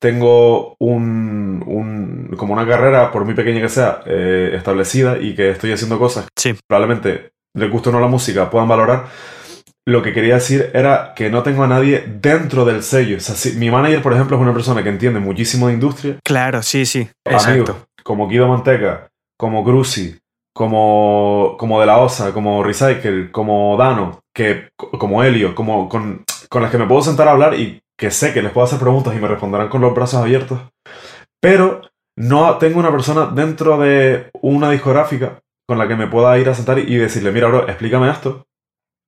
tengo 0.00 0.76
un, 0.78 1.62
un 1.66 2.36
como 2.36 2.52
una 2.52 2.66
carrera, 2.66 3.10
por 3.10 3.24
muy 3.24 3.34
pequeña 3.34 3.60
que 3.60 3.68
sea, 3.68 4.02
eh, 4.06 4.52
establecida 4.54 5.18
y 5.18 5.34
que 5.34 5.50
estoy 5.50 5.72
haciendo 5.72 5.98
cosas 5.98 6.28
Sí. 6.36 6.54
probablemente 6.68 7.32
les 7.54 7.70
guste 7.70 7.88
o 7.88 7.92
no 7.92 8.00
la 8.00 8.06
música, 8.06 8.48
puedan 8.48 8.68
valorar. 8.68 9.06
Lo 9.86 10.02
que 10.02 10.12
quería 10.12 10.34
decir 10.34 10.70
era 10.74 11.12
que 11.14 11.28
no 11.28 11.42
tengo 11.42 11.64
a 11.64 11.66
nadie 11.68 12.04
dentro 12.20 12.64
del 12.64 12.82
sello. 12.82 13.16
O 13.16 13.20
sea, 13.20 13.34
si- 13.34 13.56
mi 13.58 13.70
manager, 13.70 14.00
por 14.02 14.12
ejemplo, 14.12 14.36
es 14.36 14.42
una 14.42 14.52
persona 14.52 14.82
que 14.82 14.88
entiende 14.90 15.18
muchísimo 15.18 15.66
de 15.68 15.74
industria. 15.74 16.18
Claro, 16.24 16.62
sí, 16.62 16.86
sí, 16.86 17.08
Amigos, 17.26 17.46
exacto. 17.70 17.86
como 18.04 18.28
Guido 18.28 18.46
Manteca, 18.48 19.08
como 19.36 19.64
Grusi, 19.64 20.16
como, 20.54 21.56
como 21.58 21.80
De 21.80 21.86
La 21.86 21.98
Osa, 21.98 22.32
como 22.32 22.62
Recycle, 22.62 23.32
como 23.32 23.76
Dano, 23.76 24.20
que, 24.34 24.68
como 24.76 25.24
Helio, 25.24 25.54
como 25.54 25.88
con, 25.88 26.24
con 26.48 26.62
las 26.62 26.70
que 26.70 26.78
me 26.78 26.86
puedo 26.86 27.02
sentar 27.02 27.26
a 27.26 27.32
hablar 27.32 27.54
y 27.54 27.80
que 27.98 28.10
sé 28.12 28.32
que 28.32 28.42
les 28.42 28.52
puedo 28.52 28.64
hacer 28.66 28.78
preguntas 28.78 29.14
y 29.16 29.18
me 29.18 29.28
responderán 29.28 29.68
con 29.68 29.80
los 29.80 29.94
brazos 29.94 30.20
abiertos. 30.20 30.60
Pero 31.40 31.80
no 32.16 32.56
tengo 32.58 32.78
una 32.78 32.90
persona 32.90 33.26
dentro 33.26 33.78
de 33.78 34.30
una 34.42 34.70
discográfica 34.70 35.40
con 35.66 35.78
la 35.78 35.88
que 35.88 35.96
me 35.96 36.06
pueda 36.06 36.38
ir 36.38 36.48
a 36.48 36.54
sentar 36.54 36.78
y 36.78 36.96
decirle, 36.96 37.32
mira, 37.32 37.48
bro, 37.48 37.68
explícame 37.68 38.10
esto. 38.10 38.44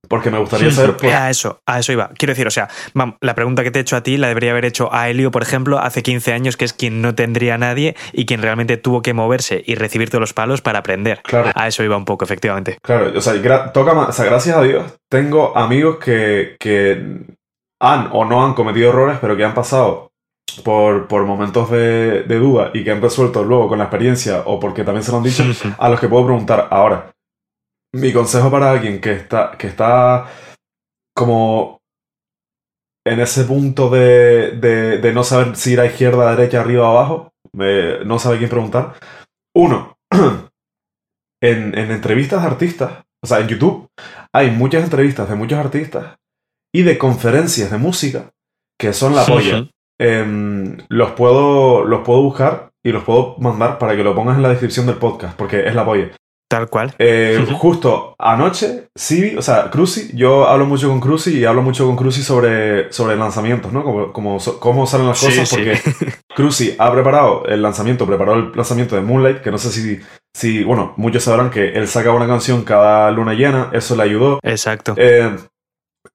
Porque 0.08 0.30
me 0.30 0.38
gustaría 0.38 0.70
saber... 0.70 0.96
por- 0.96 1.10
A 1.10 1.30
eso, 1.30 1.60
a 1.66 1.78
eso 1.78 1.92
iba. 1.92 2.10
Quiero 2.16 2.32
decir, 2.32 2.46
o 2.46 2.50
sea, 2.50 2.68
vam- 2.94 3.16
la 3.20 3.34
pregunta 3.34 3.62
que 3.62 3.70
te 3.70 3.78
he 3.78 3.82
hecho 3.82 3.96
a 3.96 4.02
ti 4.02 4.16
la 4.16 4.28
debería 4.28 4.50
haber 4.52 4.64
hecho 4.64 4.92
a 4.92 5.08
Helio, 5.08 5.30
por 5.30 5.42
ejemplo, 5.42 5.78
hace 5.78 6.02
15 6.02 6.32
años, 6.32 6.56
que 6.56 6.64
es 6.64 6.72
quien 6.72 7.02
no 7.02 7.14
tendría 7.14 7.54
a 7.54 7.58
nadie 7.58 7.96
y 8.12 8.26
quien 8.26 8.42
realmente 8.42 8.76
tuvo 8.76 9.02
que 9.02 9.14
moverse 9.14 9.62
y 9.66 9.74
recibir 9.74 10.10
todos 10.10 10.20
los 10.20 10.32
palos 10.34 10.60
para 10.62 10.80
aprender. 10.80 11.20
Claro. 11.24 11.50
A 11.54 11.66
eso 11.68 11.82
iba 11.84 11.96
un 11.96 12.04
poco, 12.04 12.24
efectivamente. 12.24 12.78
Claro, 12.82 13.12
o 13.16 13.20
sea, 13.20 13.72
toca 13.72 13.94
más, 13.94 14.08
o 14.08 14.12
sea, 14.12 14.24
gracias 14.24 14.56
a 14.56 14.62
Dios, 14.62 14.84
tengo 15.10 15.56
amigos 15.56 15.96
que, 15.98 16.56
que 16.58 17.02
han 17.80 18.08
o 18.12 18.24
no 18.24 18.44
han 18.44 18.54
cometido 18.54 18.90
errores, 18.90 19.18
pero 19.20 19.36
que 19.36 19.44
han 19.44 19.54
pasado 19.54 20.10
por, 20.62 21.08
por 21.08 21.24
momentos 21.24 21.70
de, 21.70 22.22
de 22.22 22.36
duda 22.38 22.70
y 22.74 22.84
que 22.84 22.90
han 22.92 23.02
resuelto 23.02 23.42
luego 23.44 23.68
con 23.68 23.78
la 23.78 23.84
experiencia 23.84 24.42
o 24.46 24.60
porque 24.60 24.84
también 24.84 25.02
se 25.02 25.10
lo 25.10 25.18
han 25.18 25.24
dicho, 25.24 25.44
a 25.78 25.88
los 25.88 25.98
que 26.00 26.08
puedo 26.08 26.24
preguntar 26.26 26.68
ahora. 26.70 27.10
Mi 27.94 28.12
consejo 28.12 28.50
para 28.50 28.70
alguien 28.70 29.00
que 29.00 29.12
está, 29.12 29.56
que 29.58 29.68
está 29.68 30.26
como 31.16 31.80
en 33.06 33.20
ese 33.20 33.44
punto 33.44 33.90
de, 33.90 34.52
de, 34.52 34.98
de 34.98 35.12
no 35.12 35.24
saber 35.24 35.56
si 35.56 35.72
ir 35.72 35.80
a 35.80 35.86
izquierda, 35.86 36.28
a 36.28 36.36
derecha, 36.36 36.60
arriba 36.60 36.88
o 36.88 36.98
abajo, 36.98 37.32
no 37.52 38.18
sabe 38.18 38.38
quién 38.38 38.50
preguntar. 38.50 38.94
Uno, 39.54 39.96
en, 41.42 41.78
en 41.78 41.90
entrevistas 41.90 42.42
de 42.42 42.48
artistas, 42.48 43.04
o 43.22 43.26
sea, 43.26 43.40
en 43.40 43.48
YouTube, 43.48 43.88
hay 44.32 44.50
muchas 44.50 44.84
entrevistas 44.84 45.28
de 45.28 45.36
muchos 45.36 45.58
artistas 45.58 46.16
y 46.74 46.82
de 46.82 46.98
conferencias 46.98 47.70
de 47.70 47.78
música 47.78 48.30
que 48.78 48.92
son 48.92 49.14
la 49.14 49.24
polla. 49.24 49.68
Em, 50.00 50.76
los, 50.88 51.12
puedo, 51.12 51.84
los 51.84 52.00
puedo 52.04 52.22
buscar 52.22 52.70
y 52.84 52.90
los 52.90 53.04
puedo 53.04 53.36
mandar 53.38 53.78
para 53.78 53.94
que 53.94 54.02
lo 54.02 54.14
pongas 54.14 54.36
en 54.36 54.42
la 54.42 54.48
descripción 54.48 54.86
del 54.86 54.96
podcast, 54.96 55.36
porque 55.38 55.66
es 55.66 55.74
la 55.74 55.84
polla. 55.84 56.10
Tal 56.54 56.68
cual. 56.68 56.94
Eh. 57.00 57.44
Justo 57.58 58.14
anoche, 58.16 58.86
sí, 58.94 59.34
o 59.36 59.42
sea, 59.42 59.70
Cruci, 59.70 60.10
yo 60.14 60.46
hablo 60.46 60.66
mucho 60.66 60.88
con 60.88 61.00
Cruci 61.00 61.38
y 61.38 61.44
hablo 61.44 61.62
mucho 61.62 61.84
con 61.84 61.96
Cruci 61.96 62.22
sobre, 62.22 62.92
sobre 62.92 63.16
lanzamientos, 63.16 63.72
¿no? 63.72 63.82
Como, 63.82 64.12
como 64.12 64.38
so- 64.38 64.60
cómo 64.60 64.86
salen 64.86 65.08
las 65.08 65.18
Sí, 65.18 65.26
cosas, 65.26 65.48
sí. 65.48 65.56
porque 65.56 65.80
Cruci 66.36 66.76
ha 66.78 66.92
preparado 66.92 67.44
el 67.46 67.60
lanzamiento, 67.60 68.06
preparó 68.06 68.34
el 68.34 68.52
lanzamiento 68.54 68.94
de 68.94 69.02
Moonlight, 69.02 69.40
que 69.42 69.50
no 69.50 69.58
sé 69.58 69.70
si, 69.70 69.98
si, 70.32 70.62
bueno, 70.62 70.94
muchos 70.96 71.24
sabrán 71.24 71.50
que 71.50 71.70
él 71.70 71.88
saca 71.88 72.12
una 72.12 72.28
canción 72.28 72.62
cada 72.62 73.10
luna 73.10 73.34
llena, 73.34 73.70
eso 73.72 73.96
le 73.96 74.04
ayudó. 74.04 74.38
Exacto. 74.44 74.94
Eh, 74.96 75.36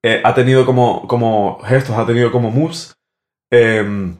eh, 0.02 0.22
ha 0.24 0.32
tenido 0.34 0.64
como, 0.64 1.06
como 1.06 1.58
gestos, 1.64 1.96
ha 1.98 2.06
tenido 2.06 2.32
como 2.32 2.50
moves 2.50 2.94
eh, 3.52 4.14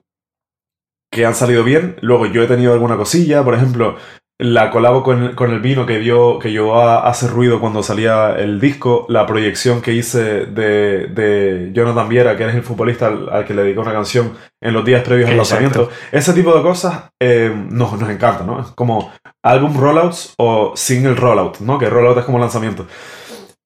que 1.10 1.24
han 1.24 1.34
salido 1.34 1.64
bien. 1.64 1.96
Luego 2.02 2.26
yo 2.26 2.42
he 2.42 2.46
tenido 2.46 2.72
alguna 2.74 2.96
cosilla, 2.96 3.42
por 3.42 3.54
ejemplo, 3.54 3.96
la 4.40 4.70
colabo 4.70 5.02
con, 5.02 5.34
con 5.34 5.50
el 5.50 5.60
vino 5.60 5.84
que 5.84 5.98
dio 5.98 6.38
que 6.38 6.50
llevó 6.50 6.80
a 6.80 7.08
hacer 7.08 7.30
ruido 7.30 7.60
cuando 7.60 7.82
salía 7.82 8.34
el 8.38 8.58
disco, 8.58 9.04
la 9.08 9.26
proyección 9.26 9.82
que 9.82 9.92
hice 9.92 10.46
de, 10.46 11.06
de 11.08 11.70
Jonathan 11.72 12.08
Viera, 12.08 12.36
que 12.36 12.48
es 12.48 12.54
el 12.54 12.62
futbolista 12.62 13.08
al, 13.08 13.28
al 13.28 13.44
que 13.44 13.54
le 13.54 13.62
dediqué 13.62 13.80
una 13.80 13.92
canción 13.92 14.32
en 14.60 14.72
los 14.72 14.84
días 14.84 15.02
previos 15.02 15.30
al 15.30 15.36
lanzamiento. 15.36 15.90
Ese 16.10 16.32
tipo 16.32 16.54
de 16.54 16.62
cosas 16.62 17.10
eh, 17.20 17.54
nos, 17.70 17.98
nos 18.00 18.08
encanta, 18.08 18.44
¿no? 18.44 18.60
Es 18.60 18.68
como 18.68 19.12
álbum 19.42 19.78
rollouts 19.78 20.34
o 20.38 20.72
single 20.74 21.14
rollout, 21.14 21.60
¿no? 21.60 21.78
Que 21.78 21.90
rollout 21.90 22.18
es 22.18 22.24
como 22.24 22.38
lanzamiento. 22.38 22.86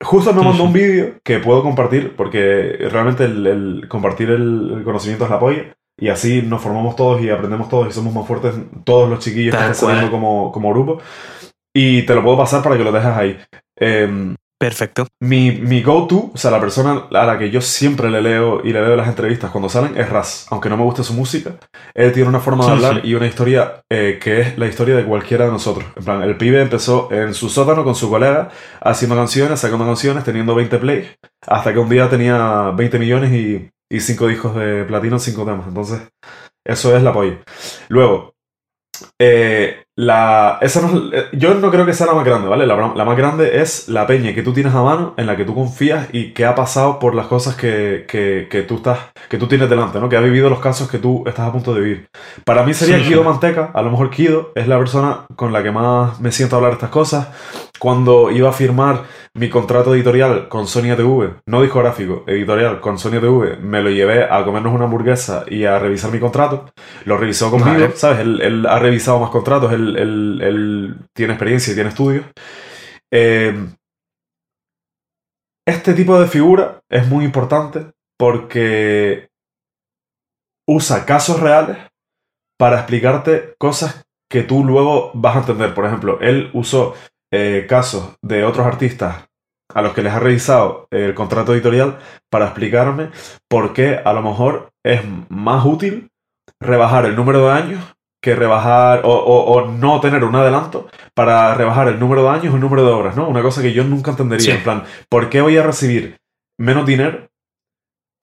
Justo 0.03 0.35
me 0.35 0.43
mandó 0.43 0.65
un 0.65 0.73
vídeo 0.73 1.15
que 1.23 1.39
puedo 1.39 1.63
compartir 1.63 2.15
porque 2.17 2.77
realmente 2.91 3.25
el, 3.25 3.47
el 3.47 3.89
compartir 3.89 4.31
el, 4.31 4.73
el 4.79 4.83
conocimiento 4.85 5.25
es 5.25 5.31
la 5.31 5.39
polla 5.39 5.75
y 5.99 6.09
así 6.09 6.43
nos 6.43 6.61
formamos 6.61 6.97
todos 6.97 7.23
y 7.23 7.31
aprendemos 7.31 7.69
todos 7.69 7.89
y 7.89 7.93
somos 7.93 8.13
más 8.13 8.27
fuertes 8.27 8.55
todos 8.85 9.09
los 9.09 9.21
chiquillos 9.21 9.55
Tal 9.55 9.67
que 9.67 9.73
están 9.73 9.89
saliendo 9.89 10.11
cual. 10.11 10.21
como, 10.21 10.53
como 10.53 10.71
grupo 10.71 11.01
y 11.75 12.03
te 12.03 12.15
lo 12.15 12.23
puedo 12.23 12.39
pasar 12.39 12.63
para 12.63 12.77
que 12.77 12.85
lo 12.85 12.93
dejes 12.93 13.11
ahí. 13.11 13.39
Em, 13.77 14.37
Perfecto. 14.57 15.07
mi, 15.21 15.51
mi 15.51 15.83
go-to, 15.83 16.31
o 16.33 16.39
sea, 16.39 16.51
la 16.51 16.61
persona 16.61 17.09
a 17.11 17.27
la 17.27 17.37
que 17.37 17.51
yo 17.51 17.61
siempre 17.61 18.09
le 18.09 18.23
leo 18.23 18.61
y 18.65 18.73
le 18.73 18.81
veo 18.81 18.95
las 18.97 19.09
entrevistas 19.09 19.51
cuando 19.51 19.69
salen 19.69 19.99
es 19.99 20.09
Raz. 20.09 20.47
Aunque 20.51 20.69
no 20.71 20.77
me 20.77 20.85
guste 20.85 21.03
su 21.03 21.13
música, 21.13 21.57
él 21.93 22.13
tiene 22.13 22.29
una 22.29 22.39
forma 22.41 22.65
de 22.65 22.73
hablar 22.73 23.01
y 23.05 23.15
una 23.15 23.27
historia 23.27 23.83
eh, 23.91 24.19
que 24.23 24.41
es 24.41 24.57
la 24.57 24.67
historia 24.67 24.95
de 24.95 25.05
cualquiera 25.05 25.47
de 25.47 25.51
nosotros. 25.51 25.85
En 25.97 26.05
plan, 26.05 26.23
el 26.23 26.37
pibe 26.37 26.63
empezó 26.63 27.09
en 27.11 27.35
su 27.35 27.49
sótano 27.49 27.85
con 27.85 27.97
su 27.97 28.09
colega 28.09 28.51
haciendo 28.81 29.17
canciones, 29.17 29.59
sacando 29.59 29.85
canciones, 29.85 30.23
teniendo 30.23 30.55
20 30.55 30.79
plays, 30.79 31.09
hasta 31.47 31.73
que 31.73 31.79
un 31.81 31.89
día 31.89 32.09
tenía 32.09 32.71
20 32.71 32.99
millones 33.01 33.33
y, 33.33 33.69
y 33.91 34.01
5 34.01 34.29
discos 34.29 34.57
de 34.57 34.85
platino 34.85 35.19
5 35.19 35.45
temas. 35.45 35.69
Entonces, 35.69 36.03
eso 36.65 36.97
es 36.97 37.03
la 37.03 37.13
polla. 37.13 37.43
Luego, 37.89 38.35
eh, 39.19 39.85
la, 39.97 40.59
esa 40.61 40.83
no 40.83 41.11
yo 41.37 41.55
no 41.55 41.71
creo 41.71 41.87
que 41.87 41.93
sea 41.93 42.07
la 42.07 42.15
más 42.15 42.25
grande, 42.25 42.49
¿vale? 42.49 42.67
La, 42.67 42.77
la, 42.77 43.05
más 43.05 43.17
grande 43.17 43.61
es 43.61 43.89
la 43.89 44.07
peña 44.07 44.35
que 44.35 44.43
tú 44.43 44.53
tienes 44.53 44.75
a 44.75 44.83
mano, 44.83 45.15
en 45.17 45.27
la 45.27 45.37
que 45.37 45.45
tú 45.45 45.55
confías 45.55 46.09
y 46.13 46.33
que 46.33 46.45
ha 46.45 46.55
pasado 46.55 46.99
por 46.99 47.15
las 47.15 47.27
cosas 47.27 47.57
que, 47.57 48.05
que, 48.09 48.49
que 48.51 48.63
tú 48.63 48.77
estás, 48.77 48.99
que 49.29 49.39
tú 49.39 49.47
tienes 49.47 49.69
delante, 49.71 50.01
¿no? 50.01 50.09
Que 50.09 50.17
ha 50.17 50.21
vivido 50.21 50.51
los 50.51 50.61
casos 50.61 50.91
que 50.91 50.99
tú 50.99 51.25
estás 51.27 51.49
a 51.49 51.53
punto 51.53 51.75
de 51.75 51.81
vivir. 51.81 52.07
Para 52.45 52.63
mí 52.63 52.75
sería 52.75 53.03
Kido 53.03 53.25
Manteca, 53.25 53.71
a 53.73 53.83
lo 53.83 53.91
mejor 53.91 54.11
Kido 54.11 54.53
es 54.55 54.69
la 54.69 54.79
persona 54.79 55.27
con 55.37 55.53
la 55.53 55.63
que 55.63 55.71
más 55.71 56.21
me 56.21 56.33
siento 56.33 56.57
a 56.57 56.59
hablar 56.59 56.73
estas 56.75 56.91
cosas. 56.91 57.29
Cuando 57.79 58.31
iba 58.31 58.49
a 58.49 58.53
firmar 58.53 59.03
mi 59.37 59.51
contrato 59.51 59.95
editorial 59.95 60.49
con 60.49 60.69
Sonia 60.69 60.97
TV, 60.97 61.35
no 61.47 61.61
discográfico, 61.61 62.23
editorial 62.29 62.81
con 62.81 62.99
Sonia 62.99 63.21
TV, 63.21 63.57
me 63.57 63.83
lo 63.83 63.91
llevé 63.91 64.25
a 64.25 64.45
comernos 64.45 64.73
una 64.73 64.85
hamburguesa 64.85 65.45
y 65.49 65.65
a 65.65 65.79
revisar 65.81 66.13
mi 66.13 66.21
contrato. 66.21 66.67
Lo 67.05 67.19
revisó 67.19 67.51
conmigo, 67.51 67.89
¿sabes? 67.95 68.21
Él, 68.21 68.65
ha 68.69 68.79
revisado 68.79 69.19
más 69.19 69.31
contratos, 69.31 69.73
él, 69.73 70.97
tiene 71.25 71.35
experiencia 71.35 71.73
y 71.73 71.75
tiene 71.75 71.89
estudios. 71.89 72.27
Eh, 73.11 73.55
este 75.67 75.95
tipo 75.95 76.21
de 76.21 76.27
figura 76.27 76.83
es 76.91 77.09
muy 77.09 77.25
importante 77.25 77.87
porque 78.19 79.29
usa 80.69 81.07
casos 81.07 81.41
reales 81.41 81.79
para 82.59 82.77
explicarte 82.77 83.55
cosas 83.59 84.05
que 84.31 84.43
tú 84.43 84.65
luego 84.65 85.11
vas 85.15 85.37
a 85.37 85.41
entender. 85.41 85.75
Por 85.75 85.87
ejemplo, 85.87 86.19
él 86.21 86.51
usó 86.53 86.95
eh, 87.33 87.65
casos 87.69 88.17
de 88.23 88.45
otros 88.45 88.67
artistas 88.67 89.25
a 89.73 89.81
los 89.81 89.95
que 89.95 90.03
les 90.03 90.13
ha 90.13 90.19
revisado 90.19 90.87
el 90.91 91.15
contrato 91.15 91.55
editorial 91.55 91.99
para 92.31 92.47
explicarme 92.47 93.11
por 93.49 93.73
qué 93.73 93.97
a 94.05 94.13
lo 94.13 94.21
mejor 94.21 94.71
es 94.85 95.01
más 95.31 95.65
útil 95.65 96.11
rebajar 96.61 97.07
el 97.07 97.17
número 97.17 97.47
de 97.47 97.53
años 97.53 97.95
que 98.25 98.35
rebajar 98.35 99.03
o, 99.05 99.71
no 99.71 100.01
tener 100.01 100.25
un 100.25 100.35
adelanto 100.35 100.89
para 101.13 101.55
rebajar 101.55 101.89
el 101.89 102.01
número 102.01 102.23
de 102.23 102.31
años 102.31 102.53
o 102.53 102.57
el 102.57 102.63
número 102.63 102.83
de 102.83 102.91
obras, 102.91 103.17
¿no? 103.17 103.29
Una 103.29 103.43
cosa 103.43 103.61
que 103.61 103.75
yo 103.75 103.85
nunca 103.85 104.13
entendería. 104.13 104.55
En 104.55 104.63
plan, 104.63 104.85
¿por 105.11 105.29
qué 105.29 105.43
voy 105.43 105.59
a 105.59 105.63
recibir 105.63 106.17
menos 106.59 106.87
dinero 106.87 107.29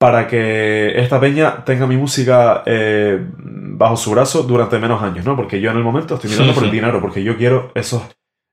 para 0.00 0.26
que 0.26 1.00
esta 1.00 1.20
peña 1.20 1.64
tenga 1.64 1.86
mi 1.86 1.96
música 1.96 2.64
eh, 2.66 3.24
bajo 3.38 3.96
su 3.96 4.10
brazo 4.10 4.42
durante 4.42 4.80
menos 4.80 5.00
años, 5.00 5.24
¿no? 5.24 5.36
Porque 5.36 5.60
yo 5.60 5.70
en 5.70 5.76
el 5.76 5.84
momento 5.84 6.16
estoy 6.16 6.30
mirando 6.30 6.52
por 6.52 6.64
el 6.64 6.72
dinero, 6.72 7.00
porque 7.00 7.22
yo 7.22 7.36
quiero 7.36 7.70
esos, 7.76 8.02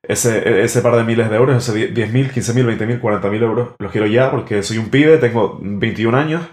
ese, 0.07 0.61
ese 0.61 0.81
par 0.81 0.95
de 0.97 1.03
miles 1.03 1.31
de 1.31 1.35
euros, 1.35 1.57
ese 1.57 1.91
10.000, 1.91 2.31
15.000, 2.31 2.77
20.000, 2.77 3.01
40.000 3.01 3.41
euros, 3.41 3.69
los 3.79 3.91
quiero 3.91 4.05
ya 4.05 4.29
porque 4.29 4.61
soy 4.61 4.77
un 4.77 4.89
pibe, 4.89 5.17
tengo 5.17 5.57
21 5.59 6.15
años 6.15 6.43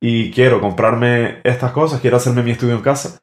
y 0.00 0.30
quiero 0.30 0.62
comprarme 0.62 1.40
estas 1.44 1.72
cosas, 1.72 2.00
quiero 2.00 2.16
hacerme 2.16 2.42
mi 2.42 2.52
estudio 2.52 2.76
en 2.76 2.80
casa. 2.80 3.18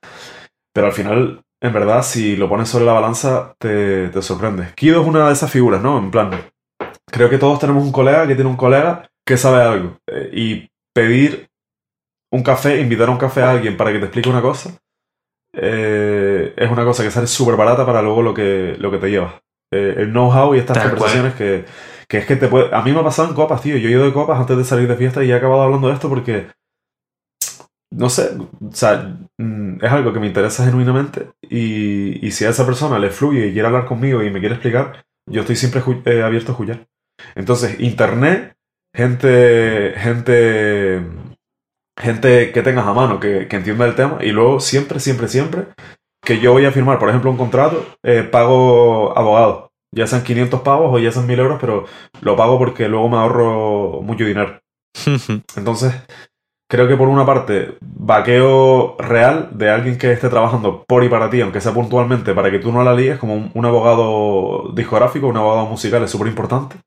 Pero 0.73 0.87
al 0.87 0.93
final, 0.93 1.41
en 1.61 1.73
verdad, 1.73 2.01
si 2.03 2.35
lo 2.35 2.49
pones 2.49 2.67
sobre 2.67 2.85
la 2.85 2.93
balanza, 2.93 3.55
te, 3.59 4.09
te 4.09 4.21
sorprende. 4.21 4.73
Kido 4.75 5.01
es 5.01 5.07
una 5.07 5.27
de 5.27 5.33
esas 5.33 5.51
figuras, 5.51 5.81
¿no? 5.81 5.97
En 5.99 6.11
plan, 6.11 6.31
creo 7.05 7.29
que 7.29 7.37
todos 7.37 7.59
tenemos 7.59 7.83
un 7.83 7.91
colega 7.91 8.27
que 8.27 8.35
tiene 8.35 8.49
un 8.49 8.57
colega 8.57 9.09
que 9.25 9.37
sabe 9.37 9.61
algo. 9.61 9.97
Eh, 10.07 10.29
y 10.33 10.69
pedir 10.93 11.47
un 12.31 12.43
café, 12.43 12.81
invitar 12.81 13.07
a 13.07 13.11
un 13.11 13.17
café 13.17 13.43
a 13.43 13.51
alguien 13.51 13.77
para 13.77 13.91
que 13.91 13.99
te 13.99 14.05
explique 14.05 14.29
una 14.29 14.41
cosa, 14.41 14.71
eh, 15.55 16.53
es 16.57 16.71
una 16.71 16.83
cosa 16.83 17.03
que 17.03 17.11
sale 17.11 17.27
súper 17.27 17.55
barata 17.55 17.85
para 17.85 18.01
luego 18.01 18.23
lo 18.23 18.33
que, 18.33 18.75
lo 18.79 18.89
que 18.89 18.97
te 18.97 19.11
lleva. 19.11 19.39
Eh, 19.71 19.95
el 19.97 20.11
know-how 20.11 20.55
y 20.55 20.59
estas 20.59 20.79
conversaciones 20.79 21.35
que, 21.35 21.65
que, 22.07 22.17
es 22.17 22.25
que 22.25 22.35
te 22.35 22.47
puede... 22.47 22.75
A 22.75 22.81
mí 22.81 22.91
me 22.91 22.99
ha 22.99 23.03
pasado 23.03 23.29
en 23.29 23.35
copas, 23.35 23.61
tío. 23.61 23.77
Yo 23.77 23.87
he 23.87 23.91
ido 23.91 24.05
de 24.05 24.13
copas 24.13 24.39
antes 24.39 24.57
de 24.57 24.63
salir 24.63 24.87
de 24.87 24.95
fiesta 24.95 25.23
y 25.23 25.31
he 25.31 25.35
acabado 25.35 25.61
hablando 25.61 25.87
de 25.87 25.93
esto 25.93 26.09
porque... 26.09 26.47
No 27.95 28.09
sé, 28.09 28.31
o 28.37 28.71
sea, 28.73 29.17
mm, 29.37 29.83
es 29.83 29.91
algo 29.91 30.13
que 30.13 30.19
me 30.19 30.27
interesa 30.27 30.65
genuinamente 30.65 31.29
y, 31.41 32.25
y 32.25 32.31
si 32.31 32.45
a 32.45 32.49
esa 32.49 32.65
persona 32.65 32.97
le 32.99 33.11
fluye 33.11 33.47
y 33.47 33.53
quiere 33.53 33.67
hablar 33.67 33.85
conmigo 33.85 34.23
y 34.23 34.31
me 34.31 34.39
quiere 34.39 34.55
explicar, 34.55 35.03
yo 35.29 35.41
estoy 35.41 35.55
siempre 35.55 35.81
eh, 36.05 36.23
abierto 36.23 36.51
a 36.51 36.53
escuchar. 36.53 36.87
Entonces, 37.35 37.79
Internet 37.79 38.55
gente, 38.95 39.93
gente, 39.97 41.03
gente 41.99 42.51
que 42.51 42.61
tengas 42.61 42.85
a 42.85 42.93
mano, 42.93 43.19
que, 43.19 43.47
que 43.47 43.55
entienda 43.55 43.85
el 43.85 43.95
tema, 43.95 44.19
y 44.21 44.31
luego 44.31 44.59
siempre, 44.59 44.99
siempre, 44.99 45.27
siempre 45.27 45.67
que 46.23 46.39
yo 46.39 46.53
voy 46.53 46.65
a 46.65 46.71
firmar, 46.71 46.99
por 46.99 47.09
ejemplo, 47.09 47.31
un 47.31 47.37
contrato, 47.37 47.85
eh, 48.03 48.23
pago 48.23 49.17
abogado, 49.17 49.71
ya 49.93 50.07
sean 50.07 50.23
500 50.23 50.61
pavos 50.61 50.93
o 50.93 50.99
ya 50.99 51.11
sean 51.11 51.27
1000 51.27 51.39
euros, 51.39 51.57
pero 51.59 51.85
lo 52.21 52.35
pago 52.35 52.57
porque 52.57 52.87
luego 52.87 53.09
me 53.09 53.17
ahorro 53.17 54.01
mucho 54.01 54.23
dinero. 54.23 54.59
Entonces, 55.57 55.93
creo 56.73 56.87
que 56.87 56.97
por 56.97 57.07
una 57.07 57.23
parte, 57.23 57.77
vaqueo 57.81 58.95
real 58.97 59.49
de 59.51 59.69
alguien 59.69 59.99
que 59.99 60.11
esté 60.11 60.27
trabajando 60.27 60.83
por 60.87 61.03
y 61.03 61.09
para 61.09 61.29
ti, 61.29 61.39
aunque 61.39 61.61
sea 61.61 61.71
puntualmente, 61.71 62.33
para 62.33 62.49
que 62.49 62.57
tú 62.57 62.71
no 62.71 62.83
la 62.83 62.95
líes, 62.95 63.19
como 63.19 63.35
un, 63.35 63.51
un 63.53 63.65
abogado 63.65 64.71
discográfico, 64.73 65.27
un 65.27 65.37
abogado 65.37 65.67
musical, 65.67 66.01
es 66.01 66.09
súper 66.09 66.29
importante 66.29 66.77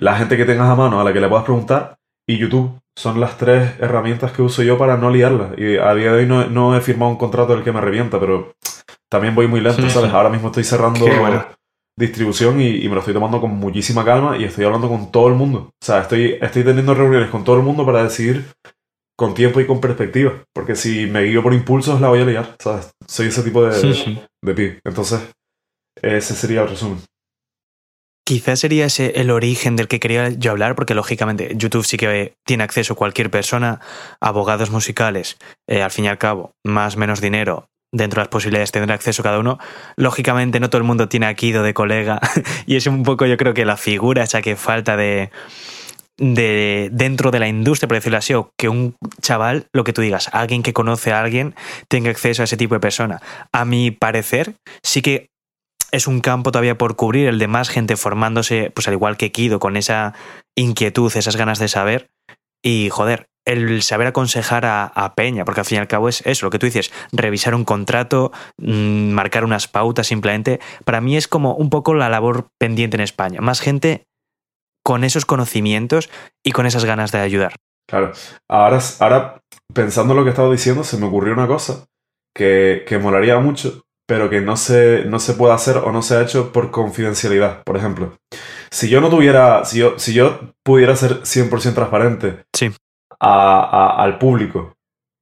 la 0.00 0.16
gente 0.16 0.38
que 0.38 0.46
tengas 0.46 0.70
a 0.70 0.74
mano 0.74 0.98
a 0.98 1.04
la 1.04 1.12
que 1.12 1.20
le 1.20 1.28
puedas 1.28 1.44
preguntar 1.44 1.98
y 2.26 2.38
YouTube. 2.38 2.80
Son 2.96 3.20
las 3.20 3.36
tres 3.36 3.74
herramientas 3.78 4.32
que 4.32 4.40
uso 4.40 4.62
yo 4.62 4.78
para 4.78 4.96
no 4.96 5.10
liarla. 5.10 5.52
Y 5.56 5.76
a 5.76 5.94
día 5.94 6.12
de 6.12 6.20
hoy 6.20 6.26
no, 6.26 6.76
he 6.76 6.80
firmado 6.80 7.12
un 7.12 7.18
contrato 7.18 7.54
del 7.54 7.62
que 7.62 7.72
me 7.72 7.80
revienta, 7.80 8.18
pero 8.18 8.54
también 9.10 9.34
voy 9.34 9.46
muy 9.46 9.60
lento, 9.60 9.88
¿sabes? 9.90 10.12
Ahora 10.12 10.30
mismo 10.30 10.48
estoy 10.48 10.64
cerrando 10.64 11.06
distribución 11.96 12.60
y, 12.60 12.88
me 12.88 12.94
lo 12.94 13.00
estoy 13.00 13.12
tomando 13.12 13.40
con 13.40 13.50
muchísima 13.50 14.04
calma 14.04 14.38
y 14.38 14.44
estoy 14.44 14.64
hablando 14.64 14.88
con 14.88 15.10
todo 15.10 15.28
el 15.28 15.34
mundo. 15.34 15.70
O 15.70 15.84
sea, 15.84 16.00
estoy, 16.00 16.38
estoy 16.40 16.64
teniendo 16.64 16.94
reuniones 16.94 17.28
con 17.28 17.44
todo 17.44 17.56
el 17.56 17.62
mundo 17.62 17.84
para 17.84 18.02
decidir 18.02 18.46
con 19.20 19.34
tiempo 19.34 19.60
y 19.60 19.66
con 19.66 19.82
perspectiva. 19.82 20.32
Porque 20.54 20.74
si 20.74 21.04
me 21.04 21.22
guío 21.24 21.42
por 21.42 21.52
impulsos, 21.52 22.00
la 22.00 22.08
voy 22.08 22.20
a 22.20 22.24
liar, 22.24 22.56
¿sabes? 22.58 22.90
Soy 23.06 23.26
ese 23.26 23.42
tipo 23.42 23.62
de, 23.62 24.18
de 24.42 24.54
pi. 24.54 24.78
Entonces, 24.82 25.20
ese 26.00 26.34
sería 26.34 26.62
el 26.62 26.70
resumen. 26.70 27.00
Quizás 28.26 28.60
sería 28.60 28.86
ese 28.86 29.20
el 29.20 29.30
origen 29.30 29.76
del 29.76 29.88
que 29.88 30.00
quería 30.00 30.30
yo 30.30 30.52
hablar, 30.52 30.74
porque 30.74 30.94
lógicamente 30.94 31.52
YouTube 31.54 31.84
sí 31.84 31.98
que 31.98 32.32
tiene 32.46 32.64
acceso 32.64 32.94
a 32.94 32.96
cualquier 32.96 33.30
persona, 33.30 33.80
abogados 34.22 34.70
musicales, 34.70 35.36
eh, 35.68 35.82
al 35.82 35.90
fin 35.90 36.06
y 36.06 36.08
al 36.08 36.16
cabo, 36.16 36.52
más 36.64 36.96
o 36.96 36.98
menos 36.98 37.20
dinero, 37.20 37.68
dentro 37.92 38.20
de 38.20 38.22
las 38.22 38.28
posibilidades 38.28 38.72
tener 38.72 38.90
acceso 38.90 39.22
cada 39.22 39.38
uno. 39.38 39.58
Lógicamente 39.96 40.60
no 40.60 40.70
todo 40.70 40.78
el 40.78 40.86
mundo 40.86 41.10
tiene 41.10 41.26
aquí 41.26 41.52
de 41.52 41.74
colega 41.74 42.20
y 42.66 42.76
es 42.76 42.86
un 42.86 43.02
poco 43.02 43.26
yo 43.26 43.36
creo 43.36 43.52
que 43.52 43.66
la 43.66 43.76
figura 43.76 44.22
esa 44.22 44.40
que 44.40 44.56
falta 44.56 44.96
de, 44.96 45.30
de 46.20 46.90
dentro 46.92 47.30
de 47.30 47.40
la 47.40 47.48
industria, 47.48 47.88
por 47.88 47.96
decirlo 47.96 48.18
así, 48.18 48.34
o 48.34 48.52
que 48.56 48.68
un 48.68 48.94
chaval, 49.22 49.66
lo 49.72 49.84
que 49.84 49.92
tú 49.92 50.02
digas, 50.02 50.28
alguien 50.32 50.62
que 50.62 50.74
conoce 50.74 51.12
a 51.12 51.20
alguien, 51.20 51.54
tenga 51.88 52.10
acceso 52.10 52.42
a 52.42 52.44
ese 52.44 52.56
tipo 52.56 52.74
de 52.74 52.80
persona. 52.80 53.20
A 53.52 53.64
mi 53.64 53.90
parecer, 53.90 54.54
sí 54.82 55.02
que 55.02 55.30
es 55.92 56.06
un 56.06 56.20
campo 56.20 56.52
todavía 56.52 56.78
por 56.78 56.94
cubrir, 56.94 57.26
el 57.26 57.38
de 57.38 57.48
más 57.48 57.70
gente 57.70 57.96
formándose, 57.96 58.70
pues 58.70 58.86
al 58.86 58.94
igual 58.94 59.16
que 59.16 59.32
Kido, 59.32 59.58
con 59.58 59.76
esa 59.76 60.14
inquietud, 60.54 61.10
esas 61.16 61.36
ganas 61.36 61.58
de 61.58 61.68
saber. 61.68 62.10
Y 62.62 62.90
joder, 62.90 63.26
el 63.46 63.82
saber 63.82 64.06
aconsejar 64.06 64.66
a, 64.66 65.14
Peña, 65.16 65.46
porque 65.46 65.60
al 65.60 65.66
fin 65.66 65.76
y 65.76 65.80
al 65.80 65.88
cabo 65.88 66.08
es 66.08 66.22
eso, 66.26 66.46
lo 66.46 66.50
que 66.50 66.58
tú 66.58 66.66
dices, 66.66 66.92
revisar 67.10 67.54
un 67.54 67.64
contrato, 67.64 68.30
mm, 68.58 69.10
marcar 69.10 69.44
unas 69.44 69.66
pautas 69.66 70.06
simplemente, 70.06 70.60
para 70.84 71.00
mí 71.00 71.16
es 71.16 71.26
como 71.26 71.54
un 71.54 71.70
poco 71.70 71.94
la 71.94 72.10
labor 72.10 72.48
pendiente 72.58 72.96
en 72.96 73.00
España. 73.00 73.40
Más 73.40 73.60
gente 73.60 74.04
con 74.90 75.04
esos 75.04 75.24
conocimientos 75.24 76.10
y 76.44 76.50
con 76.50 76.66
esas 76.66 76.84
ganas 76.84 77.12
de 77.12 77.20
ayudar. 77.20 77.54
Claro, 77.88 78.10
ahora, 78.48 78.80
ahora 78.98 79.40
pensando 79.72 80.14
lo 80.14 80.24
que 80.24 80.30
estaba 80.30 80.50
diciendo, 80.50 80.82
se 80.82 80.96
me 80.96 81.06
ocurrió 81.06 81.32
una 81.32 81.46
cosa 81.46 81.86
que, 82.34 82.82
que 82.88 82.98
molaría 82.98 83.38
mucho, 83.38 83.84
pero 84.08 84.28
que 84.28 84.40
no 84.40 84.56
se, 84.56 85.04
no 85.04 85.20
se 85.20 85.34
puede 85.34 85.54
hacer 85.54 85.76
o 85.76 85.92
no 85.92 86.02
se 86.02 86.16
ha 86.16 86.22
hecho 86.22 86.50
por 86.50 86.72
confidencialidad, 86.72 87.62
por 87.62 87.76
ejemplo. 87.76 88.16
Si 88.72 88.88
yo 88.88 89.00
no 89.00 89.10
tuviera, 89.10 89.64
si 89.64 89.78
yo, 89.78 89.96
si 89.96 90.12
yo 90.12 90.40
pudiera 90.64 90.96
ser 90.96 91.20
100% 91.20 91.72
transparente 91.72 92.42
sí. 92.52 92.72
al 93.20 94.18
público 94.18 94.74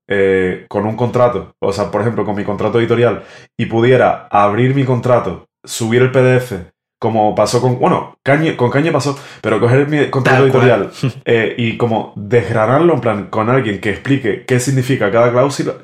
eh, 0.09 0.65
con 0.71 0.87
un 0.87 0.97
contrato, 0.97 1.53
o 1.61 1.75
sea, 1.75 1.91
por 1.91 2.01
ejemplo, 2.01 2.25
con 2.25 2.37
mi 2.37 2.45
contrato 2.45 2.81
editorial, 2.81 3.23
y 3.59 3.67
pudiera 3.67 4.29
abrir 4.31 4.75
mi 4.75 4.87
contrato, 4.87 5.45
subir 5.63 6.01
el 6.01 6.11
PDF, 6.11 6.55
como 6.99 7.35
pasó 7.35 7.61
con, 7.61 7.79
bueno, 7.79 8.19
con 8.57 8.71
Cañe 8.71 8.93
pasó, 8.93 9.19
pero 9.41 9.61
coger 9.61 9.89
mi 9.89 10.11
contrato 10.11 10.45
editorial 10.45 10.91
eh, 11.25 11.55
y 11.57 11.77
como 11.77 12.13
desgranarlo 12.17 12.95
en 12.95 13.01
plan 13.01 13.27
con 13.27 13.49
alguien 13.49 13.81
que 13.81 13.91
explique 13.91 14.45
qué 14.45 14.59
significa 14.59 15.11
cada 15.11 15.31
cláusula, 15.31 15.75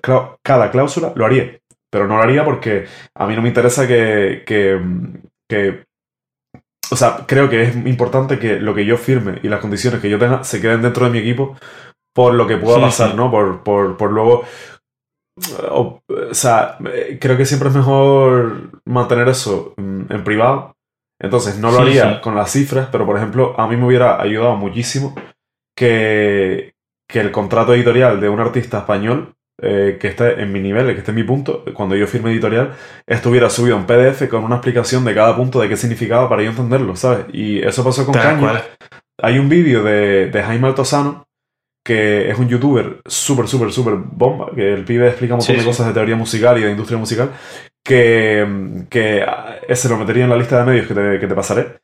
cada 0.42 0.70
cláusula, 0.70 1.12
lo 1.14 1.24
haría 1.24 1.58
pero 1.94 2.08
no 2.08 2.16
lo 2.16 2.24
haría 2.24 2.44
porque 2.44 2.86
a 3.14 3.24
mí 3.24 3.36
no 3.36 3.42
me 3.42 3.46
interesa 3.46 3.86
que, 3.86 4.42
que, 4.44 5.84
o 6.90 6.96
sea, 6.96 7.24
creo 7.24 7.48
que 7.48 7.62
es 7.62 7.76
importante 7.86 8.40
que 8.40 8.58
lo 8.58 8.74
que 8.74 8.84
yo 8.84 8.96
firme 8.96 9.38
y 9.44 9.48
las 9.48 9.60
condiciones 9.60 10.00
que 10.00 10.10
yo 10.10 10.18
tenga 10.18 10.42
se 10.42 10.60
queden 10.60 10.82
dentro 10.82 11.04
de 11.04 11.12
mi 11.12 11.18
equipo 11.18 11.56
por 12.12 12.34
lo 12.34 12.48
que 12.48 12.56
pueda 12.56 12.80
pasar, 12.80 13.14
¿no? 13.14 13.30
Por, 13.30 13.62
por, 13.62 13.96
por 13.96 14.10
luego... 14.10 14.42
O, 15.70 16.02
sea, 16.32 16.78
creo 17.20 17.36
que 17.36 17.46
siempre 17.46 17.68
es 17.68 17.76
mejor 17.76 18.80
mantener 18.84 19.28
eso 19.28 19.74
en 19.76 20.24
privado. 20.24 20.74
Entonces, 21.20 21.58
no 21.58 21.70
lo 21.70 21.80
haría 21.80 22.20
con 22.20 22.34
las 22.34 22.50
cifras, 22.50 22.88
pero 22.90 23.06
por 23.06 23.16
ejemplo, 23.16 23.54
a 23.58 23.66
mí 23.68 23.76
me 23.76 23.86
hubiera 23.86 24.20
ayudado 24.20 24.56
muchísimo 24.56 25.14
que, 25.76 26.74
que 27.08 27.20
el 27.20 27.30
contrato 27.30 27.74
editorial 27.74 28.20
de 28.20 28.28
un 28.28 28.40
artista 28.40 28.78
español 28.78 29.34
eh, 29.62 29.98
que 30.00 30.08
esté 30.08 30.42
en 30.42 30.52
mi 30.52 30.60
nivel, 30.60 30.86
que 30.92 30.98
esté 30.98 31.12
en 31.12 31.16
mi 31.16 31.22
punto, 31.22 31.64
cuando 31.74 31.94
yo 31.94 32.06
firme 32.06 32.32
editorial, 32.32 32.72
estuviera 33.06 33.48
subido 33.48 33.76
en 33.76 33.86
PDF 33.86 34.28
con 34.28 34.42
una 34.44 34.56
explicación 34.56 35.04
de 35.04 35.14
cada 35.14 35.36
punto 35.36 35.60
de 35.60 35.68
qué 35.68 35.76
significaba 35.76 36.28
para 36.28 36.42
yo 36.42 36.50
entenderlo, 36.50 36.96
¿sabes? 36.96 37.26
Y 37.32 37.60
eso 37.60 37.84
pasó 37.84 38.04
con 38.04 38.14
cual. 38.14 38.62
Hay 39.22 39.38
un 39.38 39.48
vídeo 39.48 39.84
de, 39.84 40.28
de 40.28 40.42
Jaime 40.42 40.66
Altozano, 40.66 41.24
que 41.84 42.30
es 42.30 42.38
un 42.38 42.48
youtuber 42.48 43.00
súper, 43.06 43.46
súper, 43.46 43.70
súper 43.70 43.94
bomba, 43.94 44.50
que 44.54 44.72
el 44.74 44.84
pibe 44.84 45.06
explica 45.06 45.34
un 45.34 45.38
montón 45.38 45.54
Sí, 45.54 45.58
de 45.58 45.60
sí. 45.60 45.66
cosas 45.66 45.86
de 45.86 45.92
teoría 45.92 46.16
musical 46.16 46.58
y 46.58 46.62
de 46.62 46.70
industria 46.70 46.98
musical, 46.98 47.30
que, 47.84 48.86
que 48.88 49.22
ah, 49.22 49.56
se 49.74 49.88
lo 49.88 49.96
metería 49.96 50.24
en 50.24 50.30
la 50.30 50.36
lista 50.36 50.58
de 50.58 50.64
medios 50.64 50.86
que 50.86 50.94
te, 50.94 51.20
que 51.20 51.26
te 51.26 51.34
pasaré, 51.34 51.76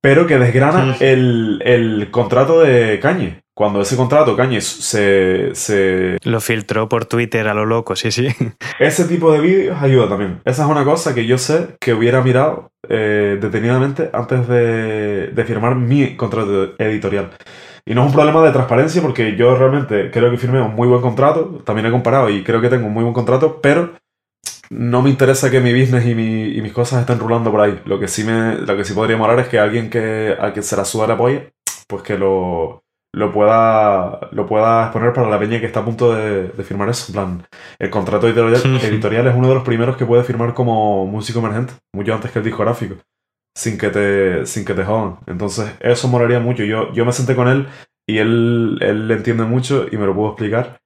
pero 0.00 0.26
que 0.26 0.38
desgrana 0.38 0.96
el, 1.00 1.62
el 1.64 2.10
contrato 2.10 2.60
de 2.60 2.98
Kanye. 3.00 3.42
Cuando 3.54 3.82
ese 3.82 3.96
contrato, 3.96 4.34
Kanye, 4.34 4.62
se, 4.62 5.54
se... 5.54 6.16
Lo 6.24 6.40
filtró 6.40 6.88
por 6.88 7.04
Twitter 7.04 7.46
a 7.48 7.54
lo 7.54 7.66
loco, 7.66 7.94
sí, 7.94 8.10
sí. 8.10 8.28
Ese 8.78 9.04
tipo 9.04 9.30
de 9.30 9.40
vídeos 9.40 9.82
ayuda 9.82 10.08
también. 10.08 10.40
Esa 10.46 10.64
es 10.64 10.70
una 10.70 10.84
cosa 10.84 11.14
que 11.14 11.26
yo 11.26 11.36
sé 11.36 11.76
que 11.78 11.92
hubiera 11.92 12.22
mirado 12.22 12.72
eh, 12.88 13.38
detenidamente 13.40 14.08
antes 14.14 14.48
de, 14.48 15.28
de 15.28 15.44
firmar 15.44 15.76
mi 15.76 16.16
contrato 16.16 16.72
editorial. 16.78 17.30
Y 17.84 17.94
no 17.94 18.02
es 18.02 18.06
un 18.06 18.14
problema 18.14 18.42
de 18.42 18.52
transparencia 18.52 19.02
porque 19.02 19.36
yo 19.36 19.54
realmente 19.54 20.10
creo 20.10 20.30
que 20.30 20.38
firmé 20.38 20.62
un 20.62 20.74
muy 20.74 20.88
buen 20.88 21.02
contrato, 21.02 21.60
también 21.64 21.86
he 21.86 21.90
comparado 21.90 22.30
y 22.30 22.42
creo 22.44 22.60
que 22.60 22.68
tengo 22.68 22.86
un 22.86 22.94
muy 22.94 23.02
buen 23.02 23.14
contrato, 23.14 23.60
pero 23.60 23.92
no 24.72 25.02
me 25.02 25.10
interesa 25.10 25.50
que 25.50 25.60
mi 25.60 25.72
business 25.78 26.06
y, 26.06 26.14
mi- 26.14 26.56
y 26.56 26.62
mis 26.62 26.72
cosas 26.72 27.00
estén 27.00 27.18
rulando 27.18 27.50
por 27.50 27.60
ahí. 27.60 27.80
Lo 27.84 27.98
que 28.00 28.08
sí, 28.08 28.24
me, 28.24 28.56
lo 28.56 28.76
que 28.76 28.84
sí 28.84 28.94
podría 28.94 29.16
molar 29.16 29.38
es 29.40 29.48
que 29.48 29.58
alguien 29.58 29.90
que, 29.90 30.34
al 30.38 30.52
que 30.52 30.62
se 30.62 30.76
la 30.76 30.84
suda 30.84 31.06
la 31.06 31.16
polla, 31.16 31.42
pues 31.86 32.02
que 32.02 32.16
lo, 32.18 32.82
lo, 33.14 33.32
pueda, 33.32 34.28
lo 34.32 34.46
pueda 34.46 34.84
exponer 34.84 35.12
para 35.12 35.28
la 35.28 35.38
peña 35.38 35.60
que 35.60 35.66
está 35.66 35.80
a 35.80 35.84
punto 35.84 36.14
de, 36.14 36.48
de 36.48 36.64
firmar 36.64 36.88
eso. 36.88 37.06
En 37.08 37.12
plan, 37.14 37.46
el 37.78 37.90
contrato 37.90 38.26
editorial, 38.28 38.60
editorial 38.82 39.26
es 39.28 39.34
uno 39.36 39.48
de 39.48 39.54
los 39.54 39.64
primeros 39.64 39.96
que 39.96 40.06
puede 40.06 40.24
firmar 40.24 40.54
como 40.54 41.06
músico 41.06 41.40
emergente, 41.40 41.74
mucho 41.94 42.14
antes 42.14 42.30
que 42.30 42.38
el 42.38 42.44
discográfico 42.44 42.96
sin 43.54 43.76
que 43.76 43.90
te, 43.90 44.46
sin 44.46 44.64
que 44.64 44.74
te 44.74 44.84
jodan. 44.84 45.18
Entonces, 45.26 45.70
eso 45.80 46.08
molaría 46.08 46.40
mucho. 46.40 46.64
Yo, 46.64 46.92
yo 46.94 47.04
me 47.04 47.12
senté 47.12 47.36
con 47.36 47.48
él 47.48 47.66
y 48.08 48.18
él, 48.18 48.78
él 48.80 49.08
le 49.08 49.14
entiende 49.14 49.44
mucho 49.44 49.86
y 49.92 49.96
me 49.98 50.06
lo 50.06 50.14
pudo 50.14 50.28
explicar. 50.28 50.78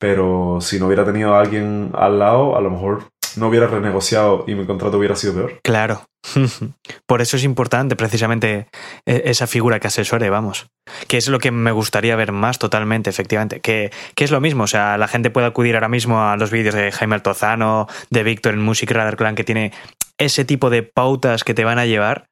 Pero 0.00 0.58
si 0.60 0.78
no 0.80 0.86
hubiera 0.86 1.04
tenido 1.04 1.34
a 1.34 1.40
alguien 1.40 1.90
al 1.94 2.18
lado, 2.18 2.56
a 2.56 2.60
lo 2.60 2.70
mejor 2.70 3.04
no 3.36 3.48
hubiera 3.48 3.66
renegociado 3.66 4.44
y 4.46 4.54
mi 4.54 4.66
contrato 4.66 4.98
hubiera 4.98 5.16
sido 5.16 5.34
peor. 5.34 5.60
Claro. 5.62 6.04
Por 7.06 7.22
eso 7.22 7.36
es 7.36 7.44
importante 7.44 7.96
precisamente 7.96 8.66
e- 9.06 9.22
esa 9.26 9.46
figura 9.46 9.80
que 9.80 9.86
asesore, 9.88 10.30
vamos. 10.30 10.66
Que 11.08 11.16
es 11.16 11.28
lo 11.28 11.38
que 11.38 11.50
me 11.50 11.72
gustaría 11.72 12.16
ver 12.16 12.32
más 12.32 12.58
totalmente, 12.58 13.10
efectivamente. 13.10 13.60
Que, 13.60 13.90
que 14.14 14.24
es 14.24 14.30
lo 14.30 14.40
mismo, 14.40 14.64
o 14.64 14.66
sea, 14.66 14.98
la 14.98 15.08
gente 15.08 15.30
puede 15.30 15.46
acudir 15.46 15.74
ahora 15.74 15.88
mismo 15.88 16.22
a 16.22 16.36
los 16.36 16.50
vídeos 16.50 16.74
de 16.74 16.92
Jaime 16.92 17.14
Altozano, 17.14 17.86
de 18.10 18.22
Víctor 18.22 18.54
en 18.54 18.60
Music 18.60 18.90
Radar 18.90 19.16
Clan, 19.16 19.34
que 19.34 19.44
tiene 19.44 19.72
ese 20.18 20.44
tipo 20.44 20.70
de 20.70 20.82
pautas 20.82 21.44
que 21.44 21.54
te 21.54 21.64
van 21.64 21.78
a 21.78 21.86
llevar. 21.86 22.26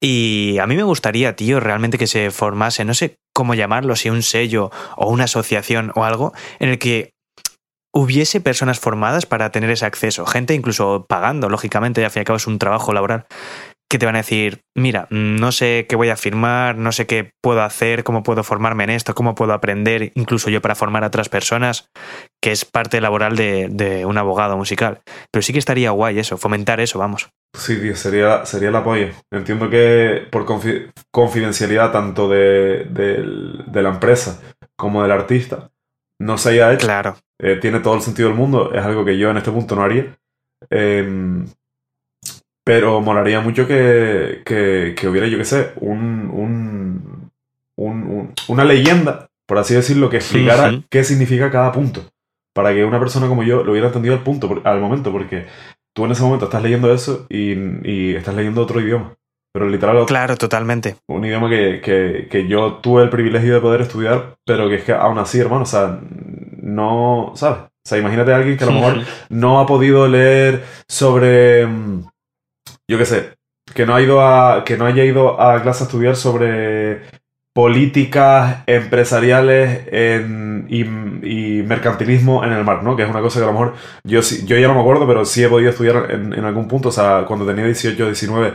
Y 0.00 0.58
a 0.58 0.66
mí 0.66 0.76
me 0.76 0.82
gustaría, 0.82 1.34
tío, 1.34 1.60
realmente 1.60 1.98
que 1.98 2.06
se 2.06 2.30
formase, 2.30 2.84
no 2.84 2.94
sé 2.94 3.16
cómo 3.34 3.54
llamarlo, 3.54 3.96
si 3.96 4.10
un 4.10 4.22
sello 4.22 4.70
o 4.96 5.08
una 5.08 5.24
asociación 5.24 5.92
o 5.94 6.04
algo, 6.04 6.32
en 6.58 6.68
el 6.68 6.78
que 6.78 7.13
hubiese 7.94 8.40
personas 8.40 8.80
formadas 8.80 9.24
para 9.26 9.50
tener 9.50 9.70
ese 9.70 9.86
acceso, 9.86 10.26
gente 10.26 10.52
incluso 10.54 11.06
pagando, 11.08 11.48
lógicamente, 11.48 12.00
y 12.00 12.04
al 12.04 12.10
fin 12.10 12.20
y 12.20 12.22
al 12.22 12.26
cabo 12.26 12.36
es 12.38 12.46
un 12.46 12.58
trabajo 12.58 12.92
laboral, 12.92 13.26
que 13.88 13.98
te 13.98 14.06
van 14.06 14.16
a 14.16 14.18
decir, 14.18 14.62
mira, 14.74 15.06
no 15.10 15.52
sé 15.52 15.86
qué 15.88 15.94
voy 15.94 16.08
a 16.08 16.16
firmar, 16.16 16.76
no 16.76 16.90
sé 16.90 17.06
qué 17.06 17.30
puedo 17.40 17.62
hacer, 17.62 18.02
cómo 18.02 18.24
puedo 18.24 18.42
formarme 18.42 18.82
en 18.84 18.90
esto, 18.90 19.14
cómo 19.14 19.36
puedo 19.36 19.52
aprender, 19.52 20.10
incluso 20.16 20.50
yo 20.50 20.60
para 20.60 20.74
formar 20.74 21.04
a 21.04 21.08
otras 21.08 21.28
personas, 21.28 21.86
que 22.42 22.50
es 22.50 22.64
parte 22.64 23.00
laboral 23.00 23.36
de, 23.36 23.68
de 23.70 24.04
un 24.04 24.18
abogado 24.18 24.56
musical. 24.56 25.00
Pero 25.30 25.42
sí 25.42 25.52
que 25.52 25.60
estaría 25.60 25.90
guay 25.92 26.18
eso, 26.18 26.36
fomentar 26.38 26.80
eso, 26.80 26.98
vamos. 26.98 27.28
Sí, 27.56 27.76
tío, 27.80 27.94
sería, 27.94 28.44
sería 28.46 28.70
el 28.70 28.76
apoyo. 28.76 29.10
Entiendo 29.30 29.70
que 29.70 30.26
por 30.32 30.44
confi- 30.44 30.90
confidencialidad 31.12 31.92
tanto 31.92 32.28
de, 32.28 32.86
del- 32.90 33.62
de 33.68 33.82
la 33.82 33.90
empresa 33.90 34.40
como 34.76 35.02
del 35.02 35.12
artista 35.12 35.70
no 36.20 36.36
se 36.38 36.48
haya 36.50 36.72
hecho. 36.72 36.86
Claro. 36.86 37.16
Eh, 37.44 37.56
tiene 37.60 37.80
todo 37.80 37.94
el 37.94 38.00
sentido 38.00 38.28
del 38.28 38.38
mundo. 38.38 38.72
Es 38.72 38.82
algo 38.84 39.04
que 39.04 39.18
yo 39.18 39.30
en 39.30 39.36
este 39.36 39.50
punto 39.52 39.76
no 39.76 39.82
haría. 39.82 40.16
Em, 40.70 41.46
pero 42.64 43.00
molaría 43.00 43.40
mucho 43.40 43.66
que, 43.66 44.42
que, 44.44 44.94
que 44.98 45.08
hubiera, 45.08 45.26
yo 45.26 45.36
qué 45.38 45.44
sé, 45.44 45.72
un, 45.80 46.30
un, 46.32 47.30
un- 47.76 48.02
un- 48.04 48.32
una 48.48 48.64
leyenda, 48.64 49.28
por 49.46 49.58
así 49.58 49.74
decirlo, 49.74 50.08
que 50.08 50.16
explicara 50.16 50.70
qué 50.90 51.04
significa 51.04 51.50
cada 51.50 51.72
punto. 51.72 52.02
Para 52.54 52.72
que 52.72 52.84
una 52.84 53.00
persona 53.00 53.26
como 53.28 53.42
yo 53.42 53.64
lo 53.64 53.72
hubiera 53.72 53.88
entendido 53.88 54.14
al 54.14 54.22
punto, 54.22 54.62
al 54.64 54.80
momento, 54.80 55.12
porque 55.12 55.46
tú 55.92 56.04
en 56.06 56.12
ese 56.12 56.22
momento 56.22 56.46
estás 56.46 56.62
leyendo 56.62 56.92
eso 56.94 57.26
y, 57.28 57.52
y 57.82 58.14
estás 58.14 58.34
leyendo 58.34 58.62
otro 58.62 58.80
idioma. 58.80 59.16
Pero 59.54 59.68
literal, 59.68 60.04
Claro, 60.06 60.36
totalmente. 60.36 60.96
un 61.08 61.24
idioma 61.24 61.48
que, 61.48 61.80
que, 61.80 62.26
que 62.28 62.48
yo 62.48 62.74
tuve 62.82 63.04
el 63.04 63.08
privilegio 63.08 63.54
de 63.54 63.60
poder 63.60 63.82
estudiar, 63.82 64.34
pero 64.44 64.68
que 64.68 64.74
es 64.76 64.84
que 64.84 64.92
aún 64.92 65.16
así, 65.18 65.38
hermano, 65.38 65.62
o 65.62 65.66
sea, 65.66 66.00
no, 66.60 67.32
¿sabes? 67.36 67.58
O 67.60 67.88
sea, 67.88 67.98
imagínate 67.98 68.32
a 68.32 68.36
alguien 68.36 68.56
que 68.58 68.64
a 68.64 68.66
lo 68.66 68.72
mejor 68.80 69.02
no 69.28 69.60
ha 69.60 69.66
podido 69.66 70.08
leer 70.08 70.64
sobre, 70.88 71.66
mm, 71.66 72.04
yo 72.90 72.98
qué 72.98 73.04
sé, 73.06 73.34
que 73.72 73.86
no 73.86 73.94
ha 73.94 74.02
ido 74.02 74.20
a, 74.26 74.64
que 74.64 74.76
no 74.76 74.86
haya 74.86 75.04
ido 75.04 75.40
a 75.40 75.62
clase 75.62 75.84
a 75.84 75.86
estudiar 75.86 76.16
sobre 76.16 77.02
políticas 77.54 78.64
empresariales 78.66 79.86
en- 79.92 80.66
y, 80.68 80.80
y 80.80 81.62
mercantilismo 81.62 82.44
en 82.44 82.52
el 82.52 82.64
mar, 82.64 82.82
¿no? 82.82 82.96
Que 82.96 83.04
es 83.04 83.08
una 83.08 83.20
cosa 83.20 83.38
que 83.38 83.44
a 83.44 83.46
lo 83.46 83.52
mejor 83.52 83.74
yo 84.02 84.20
sí, 84.22 84.44
yo 84.44 84.58
ya 84.58 84.66
no 84.66 84.74
me 84.74 84.80
acuerdo, 84.80 85.06
pero 85.06 85.24
sí 85.24 85.44
he 85.44 85.48
podido 85.48 85.70
estudiar 85.70 86.10
en, 86.10 86.32
en 86.32 86.44
algún 86.44 86.66
punto, 86.66 86.88
o 86.88 86.92
sea, 86.92 87.24
cuando 87.28 87.46
tenía 87.46 87.64
18, 87.66 88.06
19, 88.06 88.54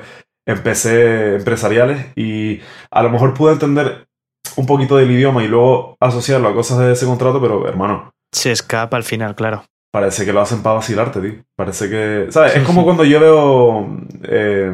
empecé 0.49 1.35
empresariales 1.35 2.07
y 2.15 2.59
a 2.91 3.03
lo 3.03 3.09
mejor 3.09 3.33
pude 3.33 3.53
entender 3.53 4.07
un 4.55 4.65
poquito 4.65 4.97
del 4.97 5.11
idioma 5.11 5.43
y 5.43 5.47
luego 5.47 5.95
asociarlo 5.99 6.49
a 6.49 6.53
cosas 6.53 6.79
de 6.79 6.91
ese 6.91 7.05
contrato, 7.05 7.39
pero 7.39 7.67
hermano, 7.67 8.11
Se 8.31 8.51
escapa 8.51 8.97
al 8.97 9.03
final, 9.03 9.35
claro. 9.35 9.63
Parece 9.91 10.23
que 10.25 10.33
lo 10.33 10.41
hacen 10.41 10.61
para 10.61 10.75
vacilarte, 10.75 11.19
tío. 11.19 11.43
Parece 11.55 11.89
que. 11.89 12.27
¿Sabes? 12.29 12.55
Es 12.55 12.63
como 12.63 12.83
cuando 12.83 13.03
yo 13.03 13.19
veo. 13.19 13.97
eh, 14.23 14.71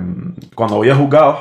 cuando 0.55 0.75
voy 0.77 0.89
a 0.89 0.95
juzgados 0.95 1.39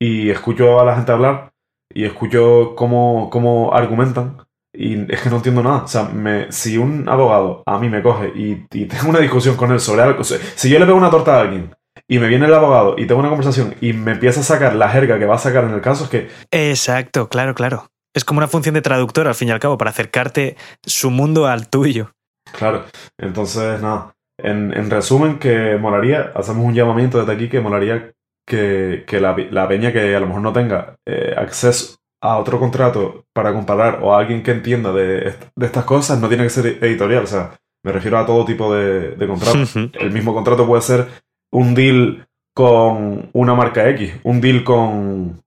y 0.00 0.30
escucho 0.30 0.80
a 0.80 0.84
la 0.84 0.96
gente 0.96 1.12
hablar 1.12 1.52
y 1.94 2.04
escucho 2.04 2.74
cómo, 2.74 3.30
cómo 3.30 3.72
argumentan 3.74 4.38
y 4.74 5.12
es 5.12 5.20
que 5.20 5.30
no 5.30 5.36
entiendo 5.36 5.62
nada. 5.62 5.84
O 5.84 5.88
sea, 5.88 6.04
me, 6.04 6.50
si 6.50 6.78
un 6.78 7.08
abogado 7.08 7.62
a 7.66 7.78
mí 7.78 7.88
me 7.88 8.02
coge 8.02 8.32
y, 8.34 8.66
y 8.72 8.86
tengo 8.86 9.10
una 9.10 9.20
discusión 9.20 9.56
con 9.56 9.70
él 9.70 9.78
sobre 9.80 10.02
algo. 10.02 10.20
o 10.20 10.24
sea, 10.24 10.38
si 10.56 10.68
yo 10.68 10.78
le 10.80 10.86
pego 10.86 10.98
una 10.98 11.10
torta 11.10 11.36
a 11.36 11.40
alguien 11.42 11.70
y 12.08 12.18
me 12.18 12.28
viene 12.28 12.46
el 12.46 12.54
abogado 12.54 12.94
y 12.98 13.06
tengo 13.06 13.20
una 13.20 13.28
conversación 13.28 13.74
y 13.80 13.92
me 13.92 14.12
empieza 14.12 14.40
a 14.40 14.44
sacar 14.44 14.74
la 14.74 14.88
jerga 14.88 15.18
que 15.18 15.26
va 15.26 15.36
a 15.36 15.38
sacar 15.38 15.64
en 15.64 15.74
el 15.74 15.80
caso, 15.80 16.04
es 16.04 16.10
que 16.10 16.28
Exacto, 16.50 17.28
claro, 17.28 17.54
claro. 17.54 17.88
Es 18.14 18.24
como 18.24 18.38
una 18.38 18.48
función 18.48 18.74
de 18.74 18.82
traductor, 18.82 19.26
al 19.26 19.34
fin 19.34 19.48
y 19.48 19.52
al 19.52 19.60
cabo, 19.60 19.78
para 19.78 19.90
acercarte 19.90 20.56
su 20.84 21.10
mundo 21.10 21.46
al 21.46 21.68
tuyo. 21.68 22.12
Claro, 22.52 22.84
entonces 23.18 23.80
nada, 23.80 24.14
en, 24.38 24.76
en 24.76 24.90
resumen 24.90 25.38
que 25.38 25.76
molaría, 25.80 26.32
hacemos 26.34 26.64
un 26.66 26.74
llamamiento 26.74 27.18
desde 27.18 27.32
aquí 27.32 27.48
que 27.48 27.60
molaría 27.60 28.12
que, 28.46 29.04
que 29.06 29.20
la, 29.20 29.36
la 29.50 29.68
peña 29.68 29.92
que 29.92 30.14
a 30.14 30.20
lo 30.20 30.26
mejor 30.26 30.42
no 30.42 30.52
tenga 30.52 30.96
eh, 31.06 31.34
acceso 31.36 31.96
a 32.20 32.38
otro 32.38 32.58
contrato 32.58 33.24
para 33.32 33.52
comparar 33.52 34.00
o 34.02 34.14
a 34.14 34.18
alguien 34.20 34.42
que 34.42 34.50
entienda 34.52 34.92
de, 34.92 35.34
de 35.56 35.66
estas 35.66 35.84
cosas 35.84 36.20
no 36.20 36.28
tiene 36.28 36.44
que 36.44 36.50
ser 36.50 36.66
editorial, 36.66 37.24
o 37.24 37.26
sea, 37.26 37.58
me 37.84 37.92
refiero 37.92 38.18
a 38.18 38.26
todo 38.26 38.44
tipo 38.44 38.72
de, 38.74 39.16
de 39.16 39.26
contratos. 39.26 39.74
El 39.76 40.12
mismo 40.12 40.32
contrato 40.34 40.66
puede 40.66 40.82
ser 40.82 41.08
un 41.52 41.74
deal 41.74 42.26
con 42.54 43.30
una 43.32 43.54
marca 43.54 43.88
X, 43.90 44.14
un 44.24 44.40
deal 44.40 44.64
con, 44.64 45.40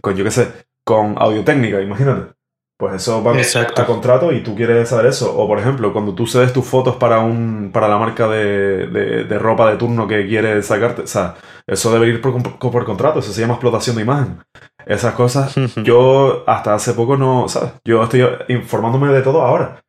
con 0.00 0.14
yo 0.16 0.24
qué 0.24 0.30
sé, 0.30 0.48
con 0.84 1.14
audiotécnica, 1.18 1.80
imagínate. 1.82 2.32
Pues 2.80 2.94
eso 2.94 3.24
va 3.24 3.36
Exacto. 3.36 3.82
a 3.82 3.86
contrato 3.86 4.32
y 4.32 4.40
tú 4.40 4.54
quieres 4.54 4.88
saber 4.88 5.06
eso. 5.06 5.36
O 5.36 5.48
por 5.48 5.58
ejemplo, 5.58 5.92
cuando 5.92 6.14
tú 6.14 6.28
cedes 6.28 6.52
tus 6.52 6.64
fotos 6.64 6.94
para 6.94 7.18
un 7.18 7.70
para 7.72 7.88
la 7.88 7.98
marca 7.98 8.28
de, 8.28 8.86
de- 8.86 9.24
de 9.24 9.38
ropa 9.40 9.68
de 9.68 9.76
turno 9.76 10.06
que 10.06 10.28
quieres 10.28 10.64
sacarte, 10.66 11.02
o 11.02 11.06
sea, 11.08 11.34
eso 11.66 11.92
debe 11.92 12.06
ir 12.06 12.20
por, 12.20 12.40
por 12.58 12.84
contrato, 12.84 13.18
eso 13.18 13.32
se 13.32 13.40
llama 13.40 13.54
explotación 13.54 13.96
de 13.96 14.02
imagen. 14.02 14.38
Esas 14.86 15.14
cosas, 15.14 15.56
yo 15.82 16.44
hasta 16.46 16.72
hace 16.74 16.92
poco 16.94 17.16
no, 17.16 17.48
¿sabes? 17.48 17.72
Yo 17.84 18.04
estoy 18.04 18.24
informándome 18.46 19.08
de 19.12 19.22
todo 19.22 19.42
ahora 19.42 19.80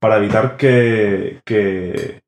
para 0.00 0.18
evitar 0.18 0.56
que, 0.56 1.40
que 1.44 2.20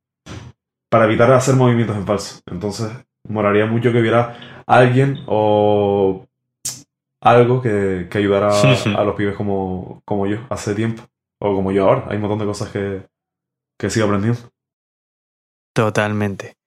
para 0.88 1.04
evitar 1.04 1.32
hacer 1.32 1.54
movimientos 1.54 1.96
en 1.96 2.06
falso. 2.06 2.40
Entonces, 2.46 2.90
molaría 3.28 3.66
mucho 3.66 3.92
que 3.92 4.00
hubiera 4.00 4.62
alguien 4.66 5.18
o 5.26 6.26
algo 7.20 7.60
que, 7.60 8.08
que 8.10 8.18
ayudara 8.18 8.48
a, 8.48 9.00
a 9.00 9.04
los 9.04 9.14
pibes 9.14 9.36
como, 9.36 10.02
como 10.04 10.26
yo 10.26 10.38
hace 10.50 10.74
tiempo. 10.74 11.02
O 11.40 11.54
como 11.54 11.70
yo 11.70 11.88
ahora. 11.88 12.06
Hay 12.08 12.16
un 12.16 12.22
montón 12.22 12.40
de 12.40 12.46
cosas 12.46 12.70
que, 12.70 13.06
que 13.78 13.90
sigo 13.90 14.06
aprendiendo. 14.06 14.40
Totalmente. 15.72 16.57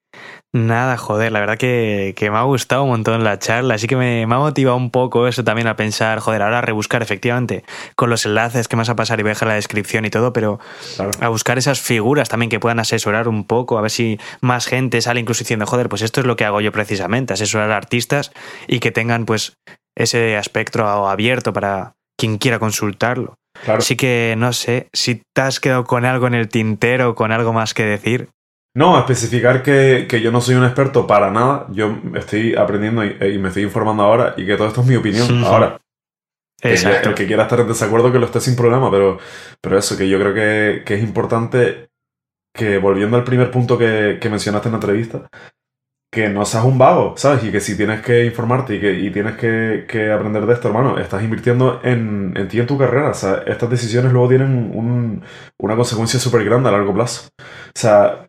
Nada, 0.54 0.98
joder, 0.98 1.32
la 1.32 1.40
verdad 1.40 1.56
que, 1.56 2.12
que, 2.14 2.30
me 2.30 2.36
ha 2.36 2.42
gustado 2.42 2.82
un 2.82 2.90
montón 2.90 3.24
la 3.24 3.38
charla, 3.38 3.74
así 3.74 3.86
que 3.86 3.96
me, 3.96 4.26
me, 4.26 4.34
ha 4.34 4.38
motivado 4.38 4.76
un 4.76 4.90
poco 4.90 5.26
eso 5.26 5.42
también 5.44 5.66
a 5.66 5.76
pensar, 5.76 6.18
joder, 6.18 6.42
ahora 6.42 6.58
a 6.58 6.60
rebuscar 6.60 7.00
efectivamente 7.00 7.64
con 7.96 8.10
los 8.10 8.26
enlaces 8.26 8.68
que 8.68 8.76
me 8.76 8.82
vas 8.82 8.90
a 8.90 8.94
pasar 8.96 9.18
y 9.18 9.22
voy 9.22 9.30
a 9.30 9.32
dejar 9.32 9.48
la 9.48 9.54
descripción 9.54 10.04
y 10.04 10.10
todo, 10.10 10.34
pero 10.34 10.60
claro. 10.96 11.10
a 11.20 11.28
buscar 11.28 11.56
esas 11.56 11.80
figuras 11.80 12.28
también 12.28 12.50
que 12.50 12.60
puedan 12.60 12.80
asesorar 12.80 13.28
un 13.28 13.46
poco, 13.46 13.78
a 13.78 13.80
ver 13.80 13.90
si 13.90 14.20
más 14.42 14.66
gente 14.66 15.00
sale 15.00 15.20
incluso 15.20 15.38
diciendo, 15.38 15.64
joder, 15.64 15.88
pues 15.88 16.02
esto 16.02 16.20
es 16.20 16.26
lo 16.26 16.36
que 16.36 16.44
hago 16.44 16.60
yo 16.60 16.70
precisamente, 16.70 17.32
asesorar 17.32 17.70
a 17.70 17.78
artistas 17.78 18.30
y 18.66 18.80
que 18.80 18.90
tengan 18.90 19.24
pues 19.24 19.54
ese 19.96 20.36
aspecto 20.36 20.86
abierto 20.86 21.54
para 21.54 21.94
quien 22.18 22.36
quiera 22.36 22.58
consultarlo. 22.58 23.36
Claro. 23.64 23.78
Así 23.78 23.96
que 23.96 24.34
no 24.36 24.52
sé 24.52 24.88
si 24.92 25.22
te 25.34 25.40
has 25.40 25.60
quedado 25.60 25.84
con 25.84 26.04
algo 26.04 26.26
en 26.26 26.34
el 26.34 26.48
tintero, 26.48 27.14
con 27.14 27.32
algo 27.32 27.54
más 27.54 27.72
que 27.72 27.84
decir. 27.84 28.28
No, 28.74 28.98
especificar 28.98 29.62
que, 29.62 30.06
que, 30.08 30.20
yo 30.22 30.32
no 30.32 30.40
soy 30.40 30.54
un 30.54 30.64
experto 30.64 31.06
para 31.06 31.30
nada. 31.30 31.66
Yo 31.70 31.98
estoy 32.14 32.54
aprendiendo 32.54 33.04
y, 33.04 33.16
y, 33.20 33.38
me 33.38 33.48
estoy 33.48 33.64
informando 33.64 34.02
ahora 34.02 34.34
y 34.36 34.46
que 34.46 34.56
todo 34.56 34.68
esto 34.68 34.80
es 34.80 34.86
mi 34.86 34.96
opinión 34.96 35.44
ahora. 35.44 35.78
Exacto. 36.62 37.10
El 37.10 37.14
que 37.14 37.26
quiera 37.26 37.42
estar 37.42 37.60
en 37.60 37.68
desacuerdo 37.68 38.12
que 38.12 38.18
lo 38.18 38.26
esté 38.26 38.40
sin 38.40 38.56
problema, 38.56 38.90
pero, 38.90 39.18
pero 39.60 39.78
eso, 39.78 39.96
que 39.96 40.08
yo 40.08 40.18
creo 40.18 40.32
que, 40.32 40.84
que 40.84 40.94
es 40.94 41.02
importante 41.02 41.90
que 42.54 42.78
volviendo 42.78 43.16
al 43.16 43.24
primer 43.24 43.50
punto 43.50 43.76
que, 43.76 44.18
que, 44.20 44.30
mencionaste 44.30 44.68
en 44.68 44.72
la 44.72 44.76
entrevista, 44.76 45.28
que 46.10 46.28
no 46.28 46.44
seas 46.44 46.64
un 46.64 46.78
vago, 46.78 47.14
¿sabes? 47.16 47.44
Y 47.44 47.50
que 47.50 47.60
si 47.60 47.76
tienes 47.76 48.02
que 48.02 48.26
informarte 48.26 48.76
y, 48.76 48.80
que, 48.80 48.92
y 48.92 49.10
tienes 49.10 49.36
que, 49.36 49.86
que, 49.88 50.12
aprender 50.12 50.46
de 50.46 50.52
esto, 50.52 50.68
hermano, 50.68 50.98
estás 50.98 51.22
invirtiendo 51.22 51.80
en, 51.82 52.34
en 52.36 52.48
ti, 52.48 52.60
en 52.60 52.66
tu 52.66 52.78
carrera. 52.78 53.10
O 53.10 53.14
sea, 53.14 53.42
estas 53.46 53.70
decisiones 53.70 54.12
luego 54.12 54.28
tienen 54.28 54.72
un, 54.74 55.24
una 55.58 55.74
consecuencia 55.74 56.20
súper 56.20 56.44
grande 56.44 56.68
a 56.68 56.72
largo 56.72 56.94
plazo. 56.94 57.30
O 57.38 57.78
sea, 57.78 58.28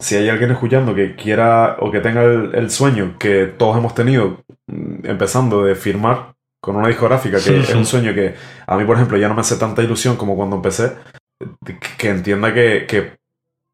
si 0.00 0.16
hay 0.16 0.28
alguien 0.28 0.50
escuchando 0.50 0.94
que 0.94 1.16
quiera 1.16 1.76
o 1.80 1.90
que 1.90 2.00
tenga 2.00 2.22
el, 2.22 2.54
el, 2.54 2.70
sueño 2.70 3.16
que 3.18 3.46
todos 3.46 3.76
hemos 3.76 3.94
tenido, 3.94 4.44
mm, 4.66 5.06
empezando 5.06 5.64
de 5.64 5.74
firmar 5.74 6.34
con 6.60 6.76
una 6.76 6.88
discográfica, 6.88 7.36
que 7.36 7.42
Sí, 7.42 7.54
es 7.54 7.66
sí. 7.68 7.76
un 7.76 7.86
sueño 7.86 8.14
que 8.14 8.34
a 8.66 8.76
mí, 8.76 8.84
por 8.84 8.96
ejemplo, 8.96 9.16
ya 9.16 9.28
no 9.28 9.34
me 9.34 9.40
hace 9.40 9.56
tanta 9.56 9.82
ilusión 9.82 10.16
como 10.16 10.36
cuando 10.36 10.56
empecé, 10.56 10.92
que 11.98 12.08
entienda 12.08 12.52
que, 12.52 12.86
que, 12.86 13.18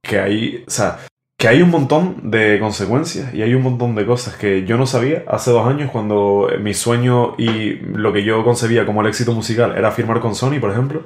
que 0.03 0.19
hay, 0.19 0.65
o 0.67 0.71
sea, 0.71 0.99
que 1.37 1.49
hay 1.49 1.63
un 1.63 1.71
montón 1.71 2.31
de 2.31 2.59
consecuencias 2.61 3.35
y 3.35 3.43
hay 3.43 3.55
un 3.55 3.63
montón 3.63 3.95
de 3.95 4.07
cosas 4.07 4.37
que 4.37 4.65
yo 4.65 4.79
no 4.79 4.87
sabía 4.87 5.25
hace 5.27 5.51
dos 5.51 5.67
años 5.67 5.91
cuando 5.91 6.49
mi 6.61 6.75
sueño 6.75 7.35
y 7.37 7.75
lo 7.75 8.13
que 8.13 8.25
yo 8.25 8.45
concebía 8.45 8.87
como 8.87 9.03
el 9.03 9.09
éxito 9.09 9.33
musical 9.33 9.75
era 9.77 9.91
firmar 9.91 10.21
con 10.21 10.35
Sony, 10.35 10.61
por 10.61 10.71
ejemplo. 10.71 11.03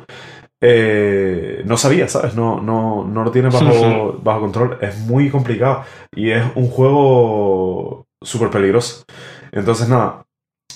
Eh, 0.61 1.63
no 1.65 1.77
sabía, 1.77 2.09
¿sabes? 2.09 2.35
No, 2.35 2.61
no, 2.61 3.05
no 3.05 3.25
lo 3.25 3.31
tienes 3.31 3.55
bajo, 3.55 4.19
bajo 4.23 4.41
control. 4.41 4.79
Es 4.81 4.99
muy 4.99 5.31
complicado 5.31 5.85
y 6.15 6.31
es 6.31 6.45
un 6.55 6.69
juego 6.69 8.07
súper 8.23 8.51
peligroso. 8.51 9.05
Entonces, 9.53 9.89
nada, 9.89 10.25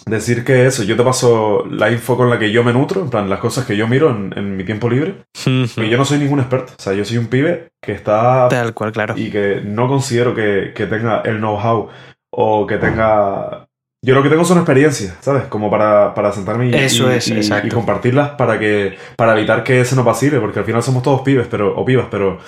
decir 0.07 0.45
que 0.45 0.67
eso, 0.67 0.83
yo 0.85 0.97
te 0.97 1.03
paso 1.03 1.65
la 1.69 1.91
info 1.91 2.17
con 2.17 2.31
la 2.31 2.39
que 2.39 2.53
yo 2.53 2.65
me 2.65 2.73
nutro, 2.73 3.03
en 3.03 3.11
plan, 3.11 3.29
las 3.29 3.41
cosas 3.41 3.65
que 3.67 3.77
yo 3.77 3.89
miro 3.89 4.11
en, 4.11 4.33
en 4.37 4.57
mi 4.57 4.65
tiempo 4.65 4.89
libre. 4.89 5.25
Y 5.47 5.89
yo 5.89 5.99
no 5.99 6.05
soy 6.05 6.19
ningún 6.19 6.41
experto, 6.41 6.73
o 6.79 6.83
sea, 6.83 6.93
yo 6.93 7.05
soy 7.05 7.19
un 7.19 7.27
pibe 7.27 7.69
que 7.83 7.93
está... 7.93 8.49
Tal 8.49 8.75
cual, 8.75 8.93
claro. 8.93 9.15
Y 9.17 9.31
que 9.31 9.61
no 9.65 9.89
considero 9.89 10.35
que, 10.35 10.73
que 10.75 10.87
tenga 10.87 11.21
el 11.23 11.39
know-how 11.39 11.89
o 12.33 12.67
que 12.67 12.79
tenga... 12.79 13.67
Yo 14.05 14.15
lo 14.17 14.23
que 14.23 14.29
tengo 14.29 14.45
son 14.45 14.59
experiencias, 14.59 15.17
¿sabes? 15.21 15.45
Como 15.45 15.71
para, 15.71 16.13
para 16.15 16.33
sentarme 16.33 16.69
y, 16.69 16.75
Eso 16.75 17.09
y, 17.13 17.15
es, 17.15 17.29
y- 17.29 17.35
exacto. 17.35 17.69
y 17.69 17.71
compartirlas 17.71 18.31
para 18.31 18.59
que 18.59 18.97
para 19.17 19.39
evitar 19.39 19.63
que 19.63 19.85
se 19.85 19.95
nos 19.95 20.05
vacile, 20.05 20.41
porque 20.41 20.59
al 20.59 20.65
final 20.65 20.83
somos 20.83 21.03
todos 21.05 21.21
pibes 21.23 21.47
pero, 21.49 21.77
o 21.77 21.85
pibas, 21.85 22.09
pero, 22.11 22.39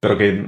pero 0.00 0.18
que 0.18 0.44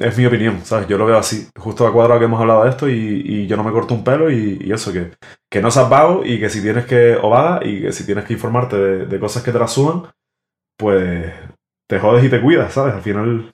es 0.00 0.16
mi 0.16 0.24
opinión, 0.24 0.60
¿sabes? 0.64 0.88
Yo 0.88 0.96
lo 0.96 1.04
veo 1.04 1.18
así. 1.18 1.48
Justo 1.58 1.86
a 1.86 1.92
cuadro 1.92 2.18
que 2.18 2.24
hemos 2.24 2.40
hablado 2.40 2.64
de 2.64 2.70
esto 2.70 2.88
y, 2.88 3.22
y 3.26 3.46
yo 3.46 3.58
no 3.58 3.62
me 3.64 3.72
corto 3.72 3.92
un 3.92 4.02
pelo 4.02 4.30
y, 4.30 4.58
y 4.62 4.72
eso, 4.72 4.90
que, 4.92 5.10
que 5.50 5.60
no 5.60 5.70
seas 5.70 5.90
vago 5.90 6.22
y 6.24 6.40
que 6.40 6.48
si 6.48 6.62
tienes 6.62 6.86
que, 6.86 7.16
o 7.20 7.28
vaga, 7.28 7.60
y 7.66 7.82
que 7.82 7.92
si 7.92 8.06
tienes 8.06 8.24
que 8.24 8.32
informarte 8.32 8.76
de, 8.76 9.06
de 9.06 9.20
cosas 9.20 9.42
que 9.42 9.52
te 9.52 9.58
las 9.58 9.70
suban, 9.72 10.04
pues 10.78 11.32
te 11.90 11.98
jodes 11.98 12.24
y 12.24 12.28
te 12.30 12.40
cuidas, 12.40 12.72
¿sabes? 12.72 12.94
Al 12.94 13.02
final... 13.02 13.50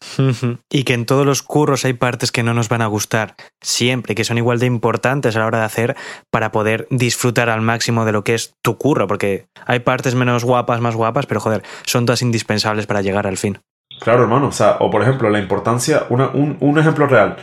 Y 0.71 0.85
que 0.85 0.93
en 0.93 1.07
todos 1.07 1.25
los 1.25 1.43
curros 1.43 1.87
hay 1.87 1.95
partes 1.95 2.31
que 2.31 2.43
no 2.43 2.53
nos 2.53 2.69
van 2.69 2.83
a 2.83 2.87
gustar 2.87 3.35
siempre, 3.63 4.15
que 4.15 4.25
son 4.25 4.37
igual 4.37 4.59
de 4.59 4.67
importantes 4.67 5.35
a 5.35 5.39
la 5.41 5.47
hora 5.47 5.61
de 5.61 5.65
hacer 5.65 5.97
para 6.31 6.53
poder 6.53 6.87
disfrutar 6.91 7.49
al 7.49 7.63
máximo 7.63 8.05
de 8.05 8.13
lo 8.13 8.25
que 8.25 8.35
es 8.35 8.53
tu 8.63 8.77
curro, 8.77 9.07
porque 9.07 9.47
hay 9.65 9.81
partes 9.81 10.15
menos 10.15 10.45
guapas, 10.45 10.83
más 10.83 10.95
guapas, 10.95 11.25
pero 11.25 11.41
joder, 11.41 11.63
son 11.87 12.05
todas 12.05 12.21
indispensables 12.21 12.87
para 12.87 13.01
llegar 13.01 13.27
al 13.27 13.39
fin. 13.39 13.59
Claro, 14.01 14.25
hermano. 14.25 14.49
O 14.49 14.53
sea, 14.53 14.77
o 14.81 14.91
por 14.91 15.01
ejemplo, 15.01 15.31
la 15.31 15.39
importancia, 15.39 16.05
una- 16.11 16.29
un, 16.29 16.59
un 16.61 16.79
ejemplo 16.79 17.07
real, 17.07 17.37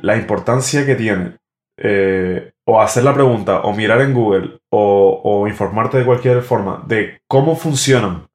la 0.00 0.16
importancia 0.16 0.86
que 0.86 0.94
tiene 0.94 1.32
eh, 1.78 2.52
o 2.68 2.80
hacer 2.80 3.02
la 3.02 3.14
pregunta, 3.14 3.62
o 3.62 3.74
mirar 3.74 4.00
en 4.00 4.14
Google, 4.14 4.58
o, 4.72 5.20
o 5.24 5.48
informarte 5.48 5.98
de 5.98 6.04
cualquier 6.04 6.42
forma 6.42 6.84
de 6.86 7.18
cómo 7.28 7.56
funcionan 7.56 8.26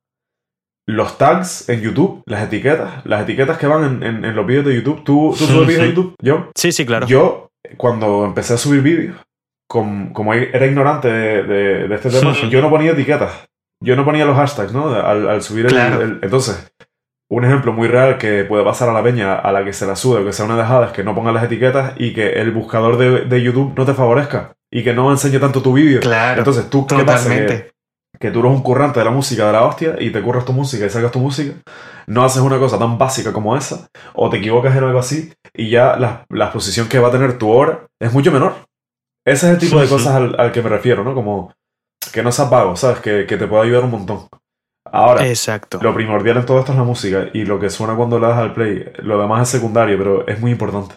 los 0.87 1.17
tags 1.17 1.69
en 1.69 1.81
YouTube, 1.81 2.21
las 2.25 2.43
etiquetas, 2.43 3.05
las 3.05 3.21
etiquetas 3.23 3.57
que 3.57 3.67
van 3.67 3.83
en, 3.83 4.03
en- 4.03 4.25
en 4.25 4.35
los 4.35 4.45
vídeos 4.45 4.65
de 4.65 4.75
YouTube. 4.75 5.03
¿Tú, 5.03 5.35
tú 5.37 5.45
subes 5.45 5.67
vídeos 5.67 5.81
de 5.83 5.89
YouTube? 5.89 6.15
Yo. 6.21 6.49
Sí, 6.55 6.71
sí, 6.71 6.85
claro. 6.85 7.07
Yo, 7.07 7.49
cuando 7.77 8.25
empecé 8.25 8.53
a 8.55 8.57
subir 8.57 8.81
vídeos, 8.81 9.15
com- 9.69 10.11
como 10.11 10.33
era 10.33 10.65
ignorante 10.65 11.07
de, 11.07 11.43
de- 11.43 11.87
de 11.87 11.95
este 11.95 12.09
tema, 12.09 12.33
yo 12.49 12.61
no 12.61 12.69
ponía 12.69 12.91
etiquetas. 12.91 13.31
Yo 13.83 13.95
no 13.95 14.05
ponía 14.05 14.25
los 14.25 14.35
hashtags, 14.37 14.73
¿no? 14.73 14.89
Al, 14.93 15.27
al 15.29 15.41
subir 15.41 15.65
el, 15.65 15.71
Claro. 15.71 16.01
el- 16.01 16.19
Entonces, 16.21 16.71
un 17.29 17.45
ejemplo 17.45 17.71
muy 17.73 17.87
real 17.87 18.17
que 18.17 18.43
puede 18.43 18.63
pasar 18.63 18.89
a 18.89 18.93
la 18.93 19.01
peña 19.01 19.35
a 19.35 19.51
la 19.53 19.63
que 19.63 19.71
se 19.73 19.85
la 19.87 19.95
sude 19.95 20.21
o 20.21 20.25
que 20.25 20.33
sea 20.33 20.45
una 20.45 20.57
dejada 20.57 20.87
es 20.87 20.91
que 20.91 21.03
no 21.03 21.15
pongas 21.15 21.33
las 21.33 21.43
etiquetas 21.45 21.93
y 21.97 22.13
que 22.13 22.33
el 22.33 22.51
buscador 22.51 22.97
de, 22.97 23.21
de 23.25 23.41
YouTube 23.41 23.73
no 23.77 23.85
te 23.85 23.93
favorezca 23.93 24.53
y 24.69 24.83
que 24.83 24.93
no 24.93 25.09
enseñe 25.09 25.39
tanto 25.39 25.61
tu 25.61 25.73
vídeo. 25.73 25.99
Claro, 26.01 26.39
Entonces, 26.39 26.69
¿tú 26.69 26.85
qué 26.85 27.03
pasa? 27.05 27.29
Que- 28.19 28.31
tú 28.31 28.39
eres 28.39 28.51
un 28.51 28.61
currante 28.61 28.99
de 28.99 29.05
la 29.05 29.11
música 29.11 29.47
de 29.47 29.53
la 29.53 29.63
hostia 29.65 29.95
y 29.99 30.11
te 30.11 30.21
curras 30.21 30.45
tu 30.45 30.53
música 30.53 30.85
y 30.85 30.89
sacas 30.89 31.11
tu 31.11 31.19
música, 31.19 31.53
no 32.07 32.23
haces 32.23 32.41
una 32.41 32.59
cosa 32.59 32.77
tan 32.77 32.97
básica 32.97 33.33
como 33.33 33.55
esa, 33.57 33.87
o 34.13 34.29
te 34.29 34.37
equivocas 34.37 34.75
en 34.75 34.83
algo 34.83 34.99
así, 34.99 35.33
y 35.53 35.69
ya 35.69 35.95
la, 35.97 36.25
la 36.29 36.45
exposición 36.45 36.87
que 36.87 36.99
va 36.99 37.07
a 37.07 37.11
tener 37.11 37.37
tu 37.37 37.49
obra 37.49 37.87
es 37.99 38.13
mucho 38.13 38.31
menor. 38.31 38.53
Ese 39.25 39.47
es 39.47 39.53
el 39.53 39.59
tipo 39.59 39.79
de 39.79 39.87
cosas 39.87 40.15
al, 40.15 40.39
al 40.39 40.51
que 40.51 40.61
me 40.61 40.69
refiero, 40.69 41.03
¿no? 41.03 41.13
Como 41.13 41.53
que 42.11 42.23
no 42.23 42.31
seas 42.31 42.49
vago, 42.49 42.75
¿sabes? 42.75 42.99
Que, 42.99 43.25
que 43.25 43.37
te 43.37 43.47
puede 43.47 43.63
ayudar 43.63 43.83
un 43.85 43.91
montón. 43.91 44.27
Ahora, 44.91 45.25
Exacto. 45.27 45.79
lo 45.81 45.93
primordial 45.93 46.37
en 46.37 46.45
todo 46.45 46.59
esto 46.59 46.71
es 46.73 46.77
la 46.77 46.83
música 46.83 47.27
y 47.33 47.45
lo 47.45 47.59
que 47.59 47.69
suena 47.69 47.95
cuando 47.95 48.19
le 48.19 48.27
das 48.27 48.37
al 48.39 48.53
play. 48.53 48.91
Lo 49.03 49.21
demás 49.21 49.43
es 49.43 49.49
secundario, 49.49 49.97
pero 49.97 50.27
es 50.27 50.39
muy 50.39 50.51
importante. 50.51 50.95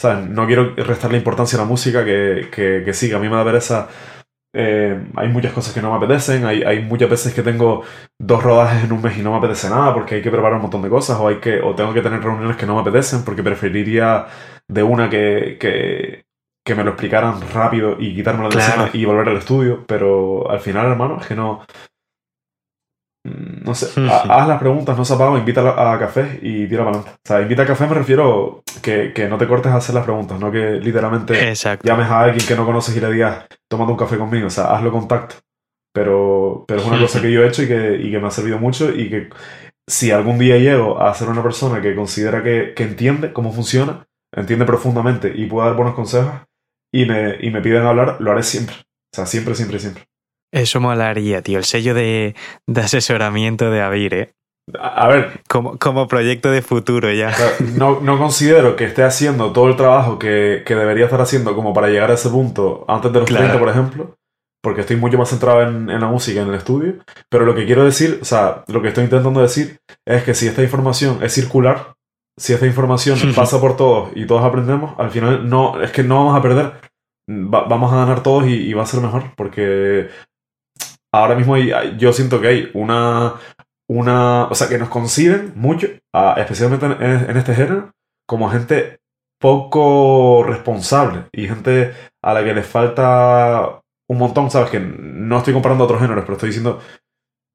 ¿Sabes? 0.00 0.28
No 0.28 0.46
quiero 0.46 0.74
restarle 0.74 1.18
importancia 1.18 1.58
a 1.58 1.62
la 1.62 1.68
música, 1.68 2.04
que, 2.04 2.48
que, 2.50 2.82
que 2.84 2.92
sí, 2.92 3.08
que 3.08 3.14
a 3.14 3.18
mí 3.18 3.28
me 3.28 3.36
da 3.36 3.44
pereza. 3.44 3.88
Eh, 4.58 4.98
hay 5.16 5.28
muchas 5.28 5.52
cosas 5.52 5.74
que 5.74 5.82
no 5.82 5.90
me 5.90 5.96
apetecen. 5.98 6.46
Hay, 6.46 6.62
hay 6.62 6.80
muchas 6.82 7.10
veces 7.10 7.34
que 7.34 7.42
tengo 7.42 7.82
dos 8.18 8.42
rodajes 8.42 8.84
en 8.84 8.92
un 8.92 9.02
mes 9.02 9.16
y 9.18 9.22
no 9.22 9.32
me 9.32 9.38
apetece 9.38 9.68
nada 9.68 9.92
porque 9.92 10.16
hay 10.16 10.22
que 10.22 10.30
preparar 10.30 10.54
un 10.56 10.62
montón 10.62 10.80
de 10.82 10.88
cosas 10.88 11.18
o, 11.20 11.28
hay 11.28 11.36
que, 11.36 11.60
o 11.60 11.74
tengo 11.74 11.92
que 11.92 12.00
tener 12.00 12.22
reuniones 12.22 12.56
que 12.56 12.64
no 12.66 12.74
me 12.74 12.80
apetecen 12.80 13.22
porque 13.24 13.42
preferiría 13.42 14.26
de 14.66 14.82
una 14.82 15.10
que, 15.10 15.58
que, 15.60 16.24
que 16.64 16.74
me 16.74 16.82
lo 16.84 16.90
explicaran 16.92 17.34
rápido 17.52 17.96
y 17.98 18.14
quitármelo 18.14 18.48
de 18.48 18.56
Claro. 18.56 18.88
y 18.92 19.04
volver 19.04 19.28
al 19.28 19.36
estudio. 19.36 19.84
Pero 19.86 20.50
al 20.50 20.60
final, 20.60 20.86
hermano, 20.86 21.18
es 21.20 21.26
que 21.26 21.34
no. 21.36 21.60
Mm, 23.26 23.64
No 23.64 23.74
sé, 23.74 23.88
haz 24.10 24.48
las 24.48 24.58
preguntas, 24.58 24.96
no 24.96 25.04
se 25.04 25.14
apaga, 25.14 25.38
invita 25.38 25.60
a, 25.62 25.92
a 25.94 25.98
café 25.98 26.38
y 26.42 26.66
tira 26.66 26.84
para 26.84 26.98
adelante. 26.98 27.10
O 27.24 27.28
sea, 27.28 27.42
invita 27.42 27.62
a 27.62 27.66
café 27.66 27.86
me 27.86 27.94
refiero 27.94 28.62
que, 28.82 29.12
que 29.12 29.28
no 29.28 29.38
te 29.38 29.46
cortes 29.48 29.72
a 29.72 29.76
hacer 29.76 29.94
las 29.94 30.04
preguntas, 30.04 30.38
no 30.38 30.50
que 30.52 30.72
literalmente 30.80 31.48
Exacto. 31.48 31.86
llames 31.86 32.08
a 32.08 32.20
alguien 32.20 32.46
que 32.46 32.54
no 32.56 32.64
conoces 32.64 32.96
y 32.96 33.00
le 33.00 33.10
digas, 33.12 33.46
tómate 33.68 33.92
un 33.92 33.98
café 33.98 34.16
conmigo, 34.18 34.46
o 34.46 34.50
sea, 34.50 34.74
hazlo 34.74 34.92
contacto. 34.92 35.36
Pero, 35.92 36.64
pero 36.68 36.80
es 36.80 36.86
una 36.86 36.98
cosa 37.00 37.22
que 37.22 37.32
yo 37.32 37.42
he 37.42 37.48
hecho 37.48 37.62
y 37.62 37.68
que, 37.68 37.96
y 37.96 38.10
que 38.10 38.18
me 38.18 38.26
ha 38.26 38.30
servido 38.30 38.58
mucho 38.58 38.90
y 38.90 39.08
que 39.08 39.30
si 39.88 40.10
algún 40.10 40.38
día 40.38 40.58
llego 40.58 41.00
a 41.00 41.14
ser 41.14 41.28
una 41.28 41.42
persona 41.42 41.80
que 41.80 41.94
considera 41.94 42.42
que, 42.42 42.74
que 42.74 42.82
entiende 42.82 43.32
cómo 43.32 43.50
funciona, 43.50 44.06
entiende 44.34 44.66
profundamente 44.66 45.32
y 45.34 45.46
puede 45.46 45.68
dar 45.68 45.76
buenos 45.76 45.94
consejos 45.94 46.34
y 46.92 47.06
me, 47.06 47.36
y 47.40 47.50
me 47.50 47.62
piden 47.62 47.84
hablar, 47.84 48.16
lo 48.20 48.30
haré 48.30 48.42
siempre. 48.42 48.74
O 48.76 49.16
sea, 49.16 49.24
siempre, 49.24 49.54
siempre, 49.54 49.78
siempre. 49.78 50.04
Eso 50.56 50.80
molaría, 50.80 51.42
tío. 51.42 51.58
El 51.58 51.64
sello 51.64 51.92
de, 51.94 52.34
de 52.66 52.80
asesoramiento 52.80 53.70
de 53.70 53.82
Avir, 53.82 54.14
¿eh? 54.14 54.32
A, 54.80 55.06
ver, 55.06 55.40
Como, 55.48 55.78
como 55.78 56.08
proyecto 56.08 56.50
de 56.50 56.60
futuro 56.62 57.12
ya. 57.12 57.32
No, 57.76 58.00
no 58.00 58.18
considero 58.18 58.74
que 58.74 58.84
esté 58.84 59.04
haciendo 59.04 59.52
todo 59.52 59.68
el 59.68 59.76
trabajo 59.76 60.18
que, 60.18 60.62
que 60.66 60.74
debería 60.74 61.04
estar 61.04 61.20
haciendo 61.20 61.54
como 61.54 61.72
para 61.72 61.88
llegar 61.88 62.10
a 62.10 62.14
ese 62.14 62.30
punto 62.30 62.84
antes 62.88 63.12
de 63.12 63.18
los 63.20 63.28
Claro. 63.28 63.44
30, 63.44 63.60
por 63.60 63.68
ejemplo, 63.68 64.16
porque 64.62 64.80
estoy 64.80 64.96
mucho 64.96 65.18
más 65.18 65.28
centrado 65.28 65.62
en, 65.62 65.88
en 65.90 66.00
la 66.00 66.08
música, 66.08 66.40
en 66.40 66.48
el 66.48 66.54
estudio. 66.56 66.94
Pero 67.28 67.44
lo 67.44 67.54
que 67.54 67.64
quiero 67.66 67.84
decir, 67.84 68.18
o 68.20 68.24
sea, 68.24 68.64
lo 68.66 68.82
que 68.82 68.88
estoy 68.88 69.04
intentando 69.04 69.40
decir 69.40 69.78
es 70.04 70.24
que 70.24 70.34
si 70.34 70.48
esta 70.48 70.62
información 70.62 71.18
es 71.22 71.32
circular, 71.34 71.92
si 72.38 72.52
esta 72.52 72.66
información 72.66 73.18
pasa 73.36 73.60
por 73.60 73.76
todos 73.76 74.08
y 74.16 74.26
todos 74.26 74.42
aprendemos, 74.44 74.94
al 74.98 75.10
final 75.10 75.48
no, 75.48 75.80
es 75.80 75.92
que 75.92 76.02
no 76.02 76.16
vamos 76.24 76.36
a 76.38 76.42
perder. 76.42 76.72
Va- 77.30 77.64
vamos 77.68 77.92
a 77.92 77.96
ganar 77.96 78.22
todos 78.22 78.46
y, 78.46 78.54
y 78.54 78.72
va 78.72 78.82
a 78.82 78.86
ser 78.86 79.00
mejor, 79.00 79.30
porque 79.36 80.08
ahora 81.18 81.34
mismo 81.34 81.54
hay- 81.54 81.96
yo 81.98 82.12
siento 82.12 82.40
que 82.40 82.48
hay 82.48 82.70
una, 82.74 83.34
una, 83.88 84.44
o 84.46 84.54
sea, 84.54 84.68
que 84.68 84.78
nos 84.78 84.88
consiguen 84.88 85.52
mucho, 85.56 85.86
especialmente 86.36 86.86
en, 86.86 87.02
en 87.30 87.36
este 87.36 87.54
género, 87.54 87.92
como 88.28 88.48
gente 88.50 88.98
poco 89.40 90.42
responsable 90.46 91.26
y 91.32 91.46
gente 91.46 91.92
a 92.24 92.32
la 92.34 92.42
que 92.42 92.54
le 92.54 92.62
falta 92.62 93.80
un 94.10 94.18
montón, 94.18 94.50
¿sabes? 94.50 94.70
Que 94.70 94.80
no 94.80 95.38
estoy 95.38 95.52
comparando 95.52 95.84
otros 95.84 96.00
géneros, 96.00 96.24
pero 96.24 96.34
estoy 96.34 96.48
diciendo, 96.48 96.80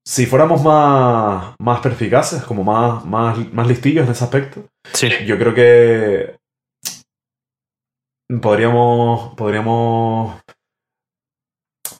si 0.07 0.26
fuéramos 0.26 0.64
más, 0.64 1.55
más 1.59 1.80
perspicaces, 1.82 2.43
como 2.43 2.64
más, 2.64 3.03
más, 3.05 3.38
más 3.53 3.68
listillos 3.68 4.05
en 4.05 4.12
ese 4.12 4.24
aspecto, 4.24 4.66
Sí. 4.93 5.09
yo 5.26 5.38
creo 5.38 5.53
que 5.53 6.36
podríamos, 8.41 9.34
podríamos 9.36 10.41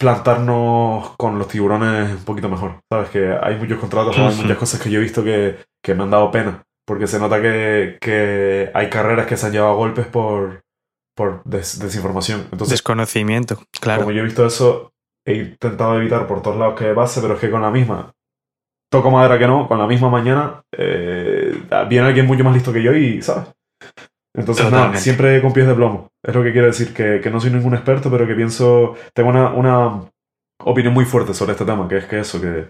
plantarnos 0.02 1.12
con 1.18 1.38
los 1.40 1.48
tiburones 1.48 2.12
un 2.12 2.26
poquito 2.26 2.50
mejor. 2.50 2.80
Sabes 2.92 3.10
que 3.10 3.34
hay 3.42 3.56
muchos 3.56 3.80
contratos, 3.80 4.18
hay 4.18 4.36
muchas 4.36 4.58
cosas 4.58 4.82
que 4.82 4.90
yo 4.90 5.00
he 5.00 5.04
visto 5.04 5.24
que, 5.24 5.58
que 5.84 5.96
me 5.96 6.04
han 6.04 6.10
dado 6.12 6.32
pena. 6.32 6.64
Porque 6.86 7.08
se 7.08 7.20
nota 7.20 7.42
que, 7.42 7.98
que 8.02 8.70
hay 8.74 8.90
carreras 8.90 9.28
que 9.28 9.38
se 9.38 9.46
han 9.46 9.52
llevado 9.54 9.74
a 9.74 9.76
golpes 9.76 10.08
por, 10.08 10.62
por 11.16 11.44
des- 11.46 11.80
desinformación. 11.80 12.42
Entonces, 12.52 12.72
Desconocimiento, 12.72 13.60
claro. 13.80 14.02
como 14.02 14.12
yo 14.12 14.22
he 14.22 14.26
visto 14.26 14.46
eso, 14.46 14.92
he 15.26 15.36
intentado 15.36 15.96
evitar 15.98 16.28
por 16.28 16.42
todos 16.42 16.58
lados 16.58 16.78
que 16.78 16.92
pase, 16.94 17.22
pero 17.22 17.36
es 17.36 17.40
que 17.40 17.52
con 17.52 17.62
la 17.62 17.70
misma, 17.72 18.12
toco 18.92 19.12
madera 19.12 19.38
que 19.38 19.48
no, 19.48 19.68
con 19.68 19.78
la 19.78 19.88
misma 19.88 20.10
mañana, 20.10 20.64
eh, 20.76 21.64
viene 21.88 22.08
alguien 22.08 22.26
mucho 22.26 22.44
más 22.44 22.54
listo 22.54 22.74
que 22.74 22.84
yo 22.84 22.94
y, 22.94 23.22
¿sabes? 23.22 23.50
Entonces, 24.34 24.72
nada, 24.72 24.96
siempre 24.96 25.42
con 25.42 25.54
pies 25.54 25.68
de 25.68 25.76
plomo. 25.76 26.10
Es 26.24 26.34
lo 26.34 26.44
que 26.44 26.52
quiero 26.52 26.68
decir, 26.68 26.94
que, 26.94 27.20
que 27.22 27.30
no 27.30 27.40
soy 27.40 27.52
ningún 27.52 27.74
experto, 27.74 28.10
pero 28.10 28.26
que 28.26 28.36
pienso, 28.36 28.96
tengo 29.14 29.30
una, 29.30 29.50
una 29.50 30.04
opinión 30.64 30.94
muy 30.94 31.06
fuerte 31.06 31.34
sobre 31.34 31.54
este 31.54 31.66
tema, 31.66 31.88
que 31.88 31.98
es 31.98 32.06
que 32.06 32.20
eso, 32.20 32.40
que, 32.40 32.68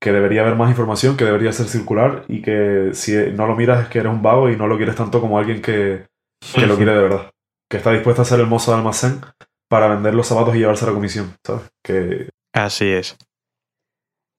que 0.00 0.12
debería 0.12 0.42
haber 0.42 0.56
más 0.56 0.70
información, 0.70 1.16
que 1.16 1.24
debería 1.24 1.52
ser 1.52 1.66
circular 1.66 2.24
y 2.28 2.42
que 2.42 2.90
si 2.92 3.14
no 3.32 3.46
lo 3.46 3.56
miras 3.56 3.84
es 3.84 3.88
que 3.88 4.00
eres 4.00 4.12
un 4.12 4.22
vago 4.22 4.50
y 4.50 4.56
no 4.56 4.66
lo 4.66 4.76
quieres 4.76 4.96
tanto 4.96 5.20
como 5.20 5.38
alguien 5.38 5.62
que, 5.62 6.06
que 6.54 6.66
lo 6.66 6.76
quiere 6.76 6.92
de 6.92 7.02
verdad. 7.02 7.30
Que 7.70 7.78
está 7.78 7.92
dispuesto 7.92 8.22
a 8.22 8.26
ser 8.26 8.40
el 8.40 8.46
mozo 8.46 8.72
de 8.72 8.78
almacén 8.78 9.20
para 9.68 9.88
vender 9.88 10.14
los 10.14 10.26
zapatos 10.26 10.54
y 10.54 10.58
llevarse 10.58 10.84
a 10.84 10.88
la 10.88 10.94
comisión, 10.94 11.34
¿sabes? 11.44 11.62
Que 11.84 12.28
Así 12.52 12.88
es. 12.88 13.16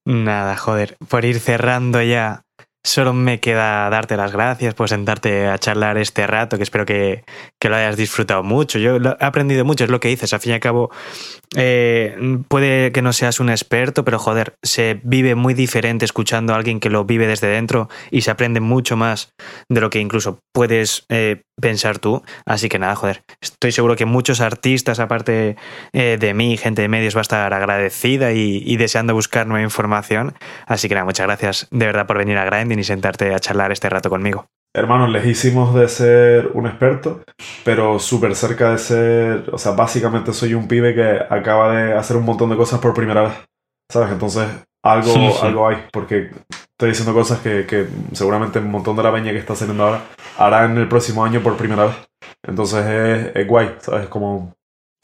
Nada, 0.06 0.56
joder. 0.56 0.98
Por 1.10 1.26
ir 1.26 1.40
cerrando 1.40 2.02
ya, 2.02 2.44
solo 2.88 3.14
me 3.14 3.40
queda 3.40 3.90
darte 3.90 4.16
las 4.16 4.32
gracias 4.32 4.74
por 4.74 4.88
sentarte 4.88 5.48
a 5.48 5.58
charlar 5.58 5.98
este 5.98 6.26
rato, 6.26 6.58
que 6.58 6.64
espero 6.64 6.86
que, 6.86 7.24
que 7.60 7.70
lo 7.70 7.76
hayas 7.76 7.98
disfrutado 7.98 8.44
mucho. 8.44 8.80
Yo 8.80 8.96
he 8.96 9.26
aprendido 9.26 9.66
mucho, 9.66 9.84
es 9.84 9.90
lo 9.90 10.00
que 10.00 10.08
dices. 10.08 10.34
Al 10.34 10.40
fin 10.40 10.52
y 10.52 10.56
al 10.56 10.60
cabo, 10.62 10.90
eh, 11.56 12.16
puede 12.48 12.92
que 12.92 13.02
no 13.02 13.12
seas 13.12 13.40
un 13.40 13.50
experto, 13.50 14.06
pero 14.06 14.20
joder, 14.20 14.56
se 14.64 15.00
vive 15.04 15.36
muy 15.36 15.54
diferente 15.54 16.06
escuchando 16.06 16.54
a 16.54 16.56
alguien 16.56 16.80
que 16.80 16.90
lo 16.90 17.04
vive 17.04 17.28
desde 17.28 17.48
dentro 17.48 17.90
y 18.10 18.22
se 18.22 18.32
aprende 18.32 18.62
mucho 18.62 18.96
más 18.96 19.34
de 19.70 19.82
lo 19.82 19.90
que 19.90 20.00
incluso 20.00 20.40
puedes 20.54 21.06
eh, 21.10 21.42
pensar 21.62 22.00
tú. 22.00 22.24
Así 22.46 22.70
que 22.70 22.80
nada, 22.80 22.96
joder, 22.96 23.24
estoy 23.42 23.74
seguro 23.74 23.98
que 23.98 24.06
muchos 24.06 24.40
artistas, 24.40 25.00
aparte 25.00 25.58
eh, 25.92 26.18
de 26.18 26.34
mí, 26.34 26.56
gente 26.56 26.84
de 26.84 26.88
medios, 26.88 27.16
va 27.16 27.20
a 27.20 27.22
estar 27.24 27.54
agradecida 27.54 28.32
y, 28.32 28.64
y 28.66 28.78
deseando 28.78 29.14
buscar 29.14 29.46
nueva 29.46 29.64
información. 29.64 30.36
Así 30.66 30.88
que 30.88 30.96
nada, 30.96 31.06
muchas 31.06 31.26
gracias 31.26 31.68
de 31.72 31.86
verdad 31.86 32.08
por 32.08 32.18
venir 32.18 32.38
a 32.38 32.46
Grinding 32.46 32.77
y 32.80 32.84
sentarte 32.84 33.34
a 33.34 33.40
charlar 33.40 33.72
este 33.72 33.90
rato 33.90 34.10
conmigo. 34.10 34.46
hermanos, 34.76 35.10
lejísimos 35.10 35.74
de 35.74 35.88
ser 35.88 36.52
un 36.54 36.68
experto, 36.68 37.22
pero 37.64 37.98
súper 38.00 38.36
cerca 38.36 38.72
de 38.72 38.78
ser, 38.78 39.50
o 39.52 39.58
sea, 39.58 39.72
básicamente 39.72 40.34
soy 40.34 40.54
un 40.54 40.68
pibe 40.68 40.94
que 40.94 41.20
acaba 41.34 41.76
de 41.76 41.94
hacer 41.94 42.16
un 42.18 42.26
montón 42.26 42.50
de 42.52 42.58
cosas 42.58 42.80
por 42.80 42.94
primera 42.94 43.24
vez, 43.24 43.34
¿sabes? 43.92 44.12
Entonces, 44.12 44.46
algo, 44.84 45.12
Sí, 45.14 45.32
sí. 45.32 45.46
algo 45.46 45.68
hay, 45.68 45.78
porque 45.92 46.30
estoy 46.52 46.90
diciendo 46.90 47.14
cosas 47.14 47.40
que, 47.40 47.66
que 47.66 47.88
seguramente 48.14 48.60
un 48.60 48.70
montón 48.70 48.96
de 48.96 49.04
la 49.04 49.12
peña 49.12 49.32
que 49.32 49.40
está 49.40 49.56
saliendo 49.56 49.84
ahora 49.84 50.02
hará 50.38 50.66
en 50.66 50.78
el 50.78 50.88
próximo 50.88 51.26
año 51.26 51.42
por 51.42 51.58
primera 51.58 51.86
vez. 51.86 51.96
Entonces 52.48 52.86
es, 52.86 53.36
es 53.36 53.48
guay, 53.48 53.76
¿sabes? 53.80 54.08
Como 54.08 54.54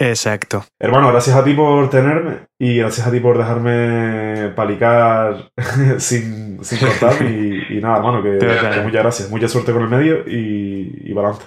Exacto. 0.10 0.66
Hermano, 0.80 1.12
gracias 1.12 1.36
a 1.36 1.43
ti 1.43 1.54
por 1.54 1.89
tenerme 1.89 2.47
y 2.60 2.78
gracias 2.78 3.08
a 3.08 3.12
ti 3.12 3.20
por 3.20 3.38
dejarme 3.38 4.51
palicar 4.56 5.51
sin, 5.97 6.64
sin 6.64 6.80
cortar. 6.80 7.22
Y, 7.22 7.78
y 7.78 7.82
nada, 7.82 7.97
hermano, 7.97 8.22
que, 8.22 8.38
que 8.38 8.82
muchas 8.82 9.04
gracias. 9.04 9.30
Mucha 9.30 9.47
suerte 9.47 9.72
con 9.72 9.84
el 9.84 9.89
medio 9.89 10.28
y, 10.28 11.01
y 11.04 11.14
adelante. 11.14 11.45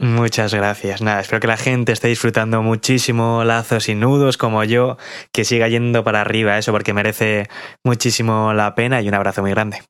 Muchas 0.00 0.54
gracias. 0.54 1.02
Nada, 1.02 1.20
espero 1.20 1.40
que 1.40 1.46
la 1.46 1.58
gente 1.58 1.92
esté 1.92 2.08
disfrutando 2.08 2.62
muchísimo 2.62 3.44
lazos 3.44 3.90
y 3.90 3.94
nudos 3.94 4.38
como 4.38 4.64
yo, 4.64 4.96
que 5.30 5.44
siga 5.44 5.68
yendo 5.68 6.02
para 6.02 6.22
arriba 6.22 6.56
eso 6.56 6.72
porque 6.72 6.94
merece 6.94 7.50
muchísimo 7.84 8.54
la 8.54 8.74
pena 8.74 9.02
y 9.02 9.08
un 9.08 9.14
abrazo 9.14 9.42
muy 9.42 9.50
grande. 9.50 9.82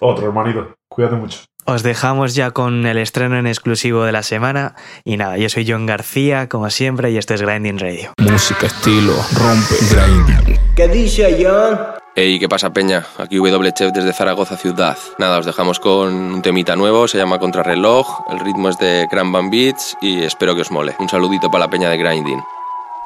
Otro, 0.00 0.26
hermanito. 0.26 0.74
Cuídate 0.88 1.16
mucho. 1.16 1.40
Os 1.70 1.82
dejamos 1.82 2.34
ya 2.34 2.52
con 2.52 2.86
el 2.86 2.96
estreno 2.96 3.38
en 3.38 3.46
exclusivo 3.46 4.04
de 4.04 4.10
la 4.10 4.22
semana 4.22 4.74
y 5.04 5.18
nada, 5.18 5.36
yo 5.36 5.50
soy 5.50 5.70
John 5.70 5.84
García 5.84 6.48
como 6.48 6.70
siempre 6.70 7.10
y 7.10 7.18
esto 7.18 7.34
es 7.34 7.42
Grinding 7.42 7.78
Radio. 7.78 8.14
Música, 8.16 8.68
estilo, 8.68 9.12
rompe, 9.34 9.74
grinding. 9.90 10.58
¿Qué 10.74 10.88
dice 10.88 11.36
John? 11.38 11.78
Hey, 12.16 12.38
¿qué 12.40 12.48
pasa, 12.48 12.72
Peña? 12.72 13.04
Aquí 13.18 13.36
W 13.36 13.72
Chef 13.74 13.92
desde 13.92 14.14
Zaragoza 14.14 14.56
Ciudad. 14.56 14.96
Nada, 15.18 15.40
os 15.40 15.44
dejamos 15.44 15.78
con 15.78 16.14
un 16.14 16.40
temita 16.40 16.74
nuevo, 16.74 17.06
se 17.06 17.18
llama 17.18 17.38
Contrarreloj, 17.38 18.24
el 18.32 18.40
ritmo 18.40 18.70
es 18.70 18.78
de 18.78 19.06
Grand 19.12 19.30
Band 19.30 19.50
Beats 19.50 19.94
y 20.00 20.22
espero 20.22 20.54
que 20.54 20.62
os 20.62 20.70
mole. 20.70 20.96
Un 20.98 21.10
saludito 21.10 21.50
para 21.50 21.66
la 21.66 21.70
Peña 21.70 21.90
de 21.90 21.98
Grinding. 21.98 22.40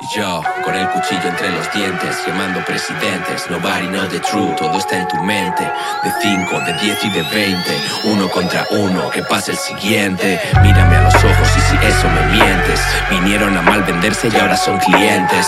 Yo, 0.01 0.43
con 0.65 0.75
el 0.75 0.89
cuchillo 0.89 1.29
entre 1.29 1.51
los 1.51 1.73
dientes, 1.73 2.17
quemando 2.25 2.65
presidentes. 2.65 3.49
Nobody 3.49 3.87
know 3.87 4.05
the 4.09 4.19
truth, 4.19 4.57
todo 4.57 4.77
está 4.77 4.99
en 4.99 5.07
tu 5.07 5.17
mente. 5.23 5.63
De 6.03 6.13
5, 6.21 6.61
de 6.61 6.73
10 6.75 7.05
y 7.05 7.11
de 7.11 7.23
20, 7.23 7.81
uno 8.05 8.29
contra 8.29 8.67
uno, 8.71 9.11
que 9.11 9.23
pase 9.23 9.53
el 9.53 9.57
siguiente. 9.57 10.41
Mírame 10.63 10.97
a 10.97 11.03
los 11.03 11.15
ojos 11.15 11.49
y 11.57 11.61
si 11.61 11.87
eso 11.87 12.09
me 12.09 12.27
mientes. 12.33 12.81
Vinieron 13.11 13.57
a 13.57 13.63
mal 13.63 13.83
venderse 13.85 14.29
y 14.29 14.37
ahora 14.37 14.57
son 14.57 14.79
clientes. 14.79 15.47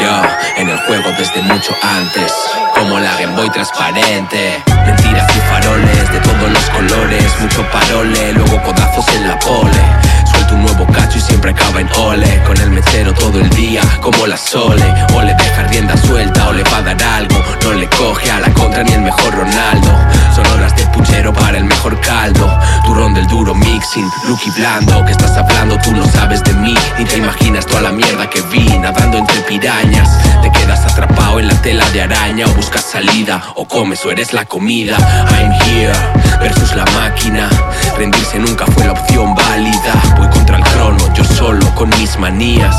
Yo, 0.00 0.22
en 0.56 0.68
el 0.68 0.78
juego 0.78 1.10
desde 1.18 1.42
mucho 1.42 1.74
antes, 1.82 2.32
como 2.74 3.00
la 3.00 3.12
Game 3.20 3.34
Boy 3.34 3.50
transparente. 3.50 4.62
Mentiras 4.86 5.36
y 5.36 5.40
faroles 5.40 6.12
de 6.12 6.20
todos 6.20 6.50
los 6.50 6.70
colores, 6.70 7.40
mucho 7.40 7.68
parole, 7.70 8.32
luego 8.34 8.62
codazos 8.62 9.08
en 9.16 9.28
la 9.28 9.38
pole. 9.40 9.82
Suelto 10.30 10.54
un 10.54 10.62
nuevo 10.62 10.86
cacho 10.92 11.18
y 11.18 11.20
siempre 11.20 11.52
acaba 11.52 11.80
en 11.80 11.88
ole 11.96 12.42
Con 12.44 12.56
el 12.60 12.70
mechero 12.70 13.14
todo 13.14 13.40
el 13.40 13.48
día 13.50 13.80
como 14.00 14.26
la 14.26 14.36
sole 14.36 14.84
O 15.14 15.22
le 15.22 15.34
deja 15.34 15.62
rienda 15.64 15.96
suelta 15.96 16.48
o 16.48 16.52
le 16.52 16.62
va 16.64 16.78
a 16.78 16.82
dar 16.82 17.02
algo 17.02 17.42
No 17.62 17.72
le 17.72 17.88
coge 17.88 18.30
a 18.30 18.40
la 18.40 18.52
contra 18.52 18.82
ni 18.82 18.92
el 18.92 19.00
mejor 19.00 19.34
Ronaldo. 19.34 19.90
Son 20.34 20.46
horas 20.46 20.74
de 20.76 20.86
puchero 20.86 21.32
para 21.32 21.58
el 21.58 21.64
mejor 21.64 21.98
caldo 22.00 22.58
Turrón 22.84 23.14
del 23.14 23.26
duro 23.26 23.54
mixing, 23.54 24.10
Lucky 24.28 24.50
blando 24.50 25.04
Que 25.04 25.12
estás 25.12 25.36
hablando 25.36 25.78
tú 25.78 25.92
no 25.92 26.04
sabes 26.06 26.42
de 26.44 26.52
mí 26.54 26.74
Ni 26.98 27.04
te 27.04 27.16
imaginas 27.16 27.66
toda 27.66 27.82
la 27.82 27.92
mierda 27.92 28.28
que 28.28 28.40
vi 28.42 28.68
Nadando 28.78 29.18
entre 29.18 29.40
pirañas. 29.42 30.08
Te 30.42 30.50
quedas 30.52 30.84
atrapado 30.84 31.40
en 31.40 31.48
la 31.48 31.54
tela 31.62 31.88
de 31.90 32.02
araña 32.02 32.46
O 32.46 32.52
buscas 32.54 32.84
salida 32.84 33.42
o 33.54 33.66
comes 33.66 34.04
o 34.04 34.10
eres 34.10 34.32
la 34.32 34.44
comida. 34.44 34.96
I'm 35.30 35.52
here 35.66 35.92
versus 36.40 36.74
la 36.74 36.84
máquina 37.00 37.48
Rendirse 37.96 38.38
nunca 38.38 38.66
fue 38.66 38.84
la 38.84 38.92
opción 38.92 39.34
válida. 39.34 39.94
Voy 40.18 40.28
contra 40.28 40.58
el 40.58 40.64
crono, 40.64 41.14
yo 41.14 41.24
solo 41.24 41.74
con 41.74 41.88
mis 41.90 42.18
manías 42.18 42.76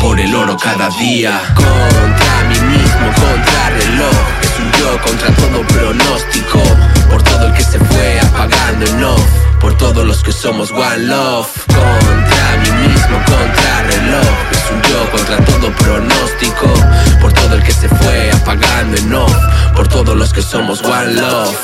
por 0.00 0.18
el 0.18 0.34
oro 0.34 0.56
cada 0.56 0.88
día. 0.90 1.40
Contra 1.54 2.44
mí 2.48 2.58
mismo, 2.76 3.06
contra 3.14 3.70
reloj. 3.70 4.14
Es 4.42 4.58
un 4.58 4.72
yo 4.72 5.00
contra 5.02 5.30
todo 5.34 5.62
pronóstico. 5.66 6.62
Por 7.10 7.22
todo 7.22 7.46
el 7.46 7.52
que 7.54 7.62
se 7.62 7.78
fue 7.78 8.20
apagando 8.20 8.86
en 8.86 9.04
off. 9.04 9.22
Por 9.60 9.76
todos 9.76 10.06
los 10.06 10.22
que 10.22 10.32
somos 10.32 10.70
one 10.70 10.98
love. 10.98 11.48
Contra 11.66 12.56
mí 12.62 12.88
mismo, 12.88 13.16
contra 13.24 13.82
reloj. 13.82 14.34
Es 14.52 14.70
un 14.72 14.82
yo 14.82 15.10
contra 15.10 15.36
todo 15.44 15.72
pronóstico. 15.72 16.66
Por 17.20 17.32
todo 17.32 17.54
el 17.54 17.62
que 17.62 17.72
se 17.72 17.88
fue 17.88 18.30
apagando 18.32 18.96
en 18.96 19.14
off. 19.14 19.34
Por 19.74 19.88
todos 19.88 20.16
los 20.16 20.32
que 20.32 20.42
somos 20.42 20.82
one 20.82 21.14
love 21.14 21.56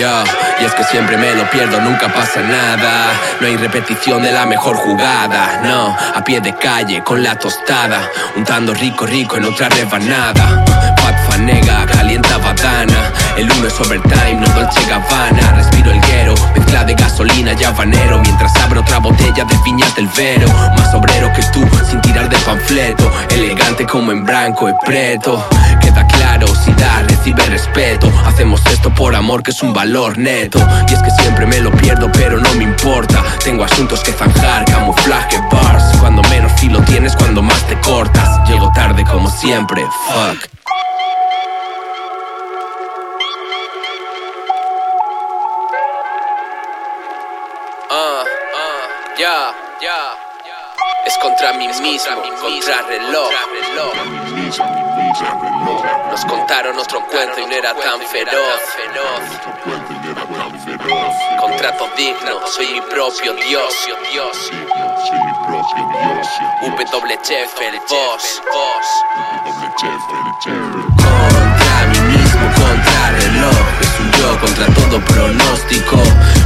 Y 0.00 0.64
es 0.64 0.72
que 0.72 0.84
siempre 0.84 1.18
me 1.18 1.34
lo 1.34 1.50
pierdo, 1.50 1.78
nunca 1.78 2.08
pasa 2.08 2.40
nada. 2.40 3.12
No 3.38 3.46
hay 3.46 3.58
repetición 3.58 4.22
de 4.22 4.32
la 4.32 4.46
mejor 4.46 4.74
jugada, 4.76 5.60
no. 5.62 5.94
A 6.14 6.24
pie 6.24 6.40
de 6.40 6.54
calle, 6.54 7.02
con 7.02 7.22
la 7.22 7.36
tostada, 7.36 8.00
untando 8.34 8.72
rico, 8.72 9.04
rico 9.04 9.36
en 9.36 9.44
otra 9.44 9.68
rebanada. 9.68 10.64
Pat 10.96 11.16
fanega, 11.28 11.84
calienta 11.84 12.38
badana. 12.38 13.12
El 13.36 13.52
uno 13.52 13.66
es 13.66 13.78
overtime, 13.78 14.40
no 14.40 14.46
Dolce 14.54 14.86
Gabbana. 14.86 15.52
Respiro 15.56 15.90
el 15.90 16.00
guero, 16.00 16.34
mezcla 16.56 16.84
de 16.84 16.94
gasolina 16.94 17.52
y 17.52 17.64
habanero. 17.64 18.20
Mientras 18.20 18.56
abro 18.56 18.80
otra 18.80 19.00
botella 19.00 19.44
de 19.44 19.56
viñas 19.64 19.94
del 19.96 20.08
Vero. 20.16 20.48
Más 20.78 20.94
obrero 20.94 21.30
que 21.34 21.42
tú, 21.52 21.62
sin 21.90 22.00
tirar 22.00 22.26
de 22.30 22.38
panfleto. 22.38 23.12
Elegante 23.30 23.84
como 23.84 24.12
en 24.12 24.24
branco 24.24 24.66
y 24.66 24.72
preto. 24.86 25.46
Queda 25.78 26.06
claro, 26.06 26.29
generosidad 26.40 27.06
recibe 27.08 27.44
respeto. 27.46 28.10
Hacemos 28.24 28.64
esto 28.66 28.92
por 28.94 29.14
amor, 29.14 29.42
que 29.42 29.50
es 29.50 29.62
un 29.62 29.72
valor 29.74 30.16
neto. 30.16 30.58
Y 30.88 30.94
es 30.94 31.02
que 31.02 31.10
siempre 31.10 31.46
me 31.46 31.60
lo 31.60 31.70
pierdo, 31.70 32.10
pero 32.12 32.38
no 32.38 32.54
me 32.54 32.64
importa. 32.64 33.22
Tengo 33.44 33.64
asuntos 33.64 34.02
que 34.02 34.12
zanjar, 34.12 34.64
camuflaje, 34.64 35.38
bars. 35.52 35.84
Cuando 36.00 36.22
menos 36.30 36.52
filo 36.52 36.80
tienes, 36.82 37.14
cuando 37.14 37.42
más 37.42 37.62
te 37.66 37.78
cortas. 37.80 38.48
Llego 38.48 38.72
tarde 38.72 39.04
como 39.04 39.30
siempre, 39.30 39.84
fuck. 40.06 40.59
Contra 51.18 51.52
mí 51.54 51.66
mismo, 51.66 52.22
contra 52.40 52.82
reloj. 52.82 53.30
Nos 56.10 56.24
contaron 56.24 56.78
otro 56.78 57.04
cuento 57.06 57.40
y 57.40 57.46
no 57.46 57.52
era 57.52 57.74
tan 57.74 58.00
feroz. 58.00 58.60
Contrato 61.40 61.88
digno, 61.96 62.46
soy 62.46 62.68
mi 62.68 62.80
propio 62.82 63.34
Dios. 63.34 63.74
WF, 66.92 67.60
el 67.60 67.80
boss. 67.88 68.42
Contra 70.96 71.86
mí 71.88 72.00
mismo, 72.16 72.46
contra 72.54 73.10
reloj. 73.10 73.66
Es 73.80 74.00
un 74.00 74.12
yo 74.12 74.40
contra 74.40 74.66
todo 74.74 75.00
pronóstico. 75.06 75.96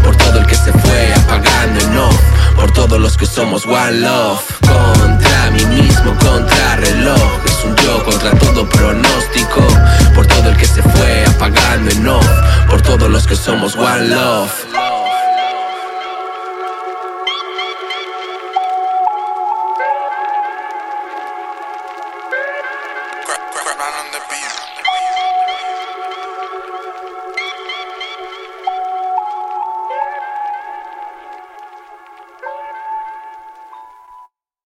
Por 0.02 0.16
todo 0.16 0.38
el 0.40 0.46
que 0.46 0.56
se 0.56 0.72
fue 0.72 1.14
apagando 1.14 1.80
en 1.80 1.98
off. 1.98 2.23
Por 2.56 2.72
todos 2.72 3.00
los 3.00 3.16
que 3.16 3.26
somos 3.26 3.66
one 3.66 4.00
love. 4.00 4.42
Contra 4.60 5.50
mí 5.50 5.64
mismo, 5.66 6.16
contra 6.18 6.76
reloj. 6.76 7.40
Es 7.44 7.64
un 7.64 7.76
yo 7.76 8.04
contra 8.04 8.30
todo 8.38 8.68
pronóstico. 8.68 9.60
Por 10.14 10.26
todo 10.26 10.50
el 10.50 10.56
que 10.56 10.66
se 10.66 10.82
fue 10.82 11.24
apagando 11.26 11.90
en 11.90 12.06
off. 12.08 12.26
Por 12.68 12.82
todos 12.82 13.10
los 13.10 13.26
que 13.26 13.36
somos 13.36 13.76
one 13.76 14.08
love. 14.08 15.03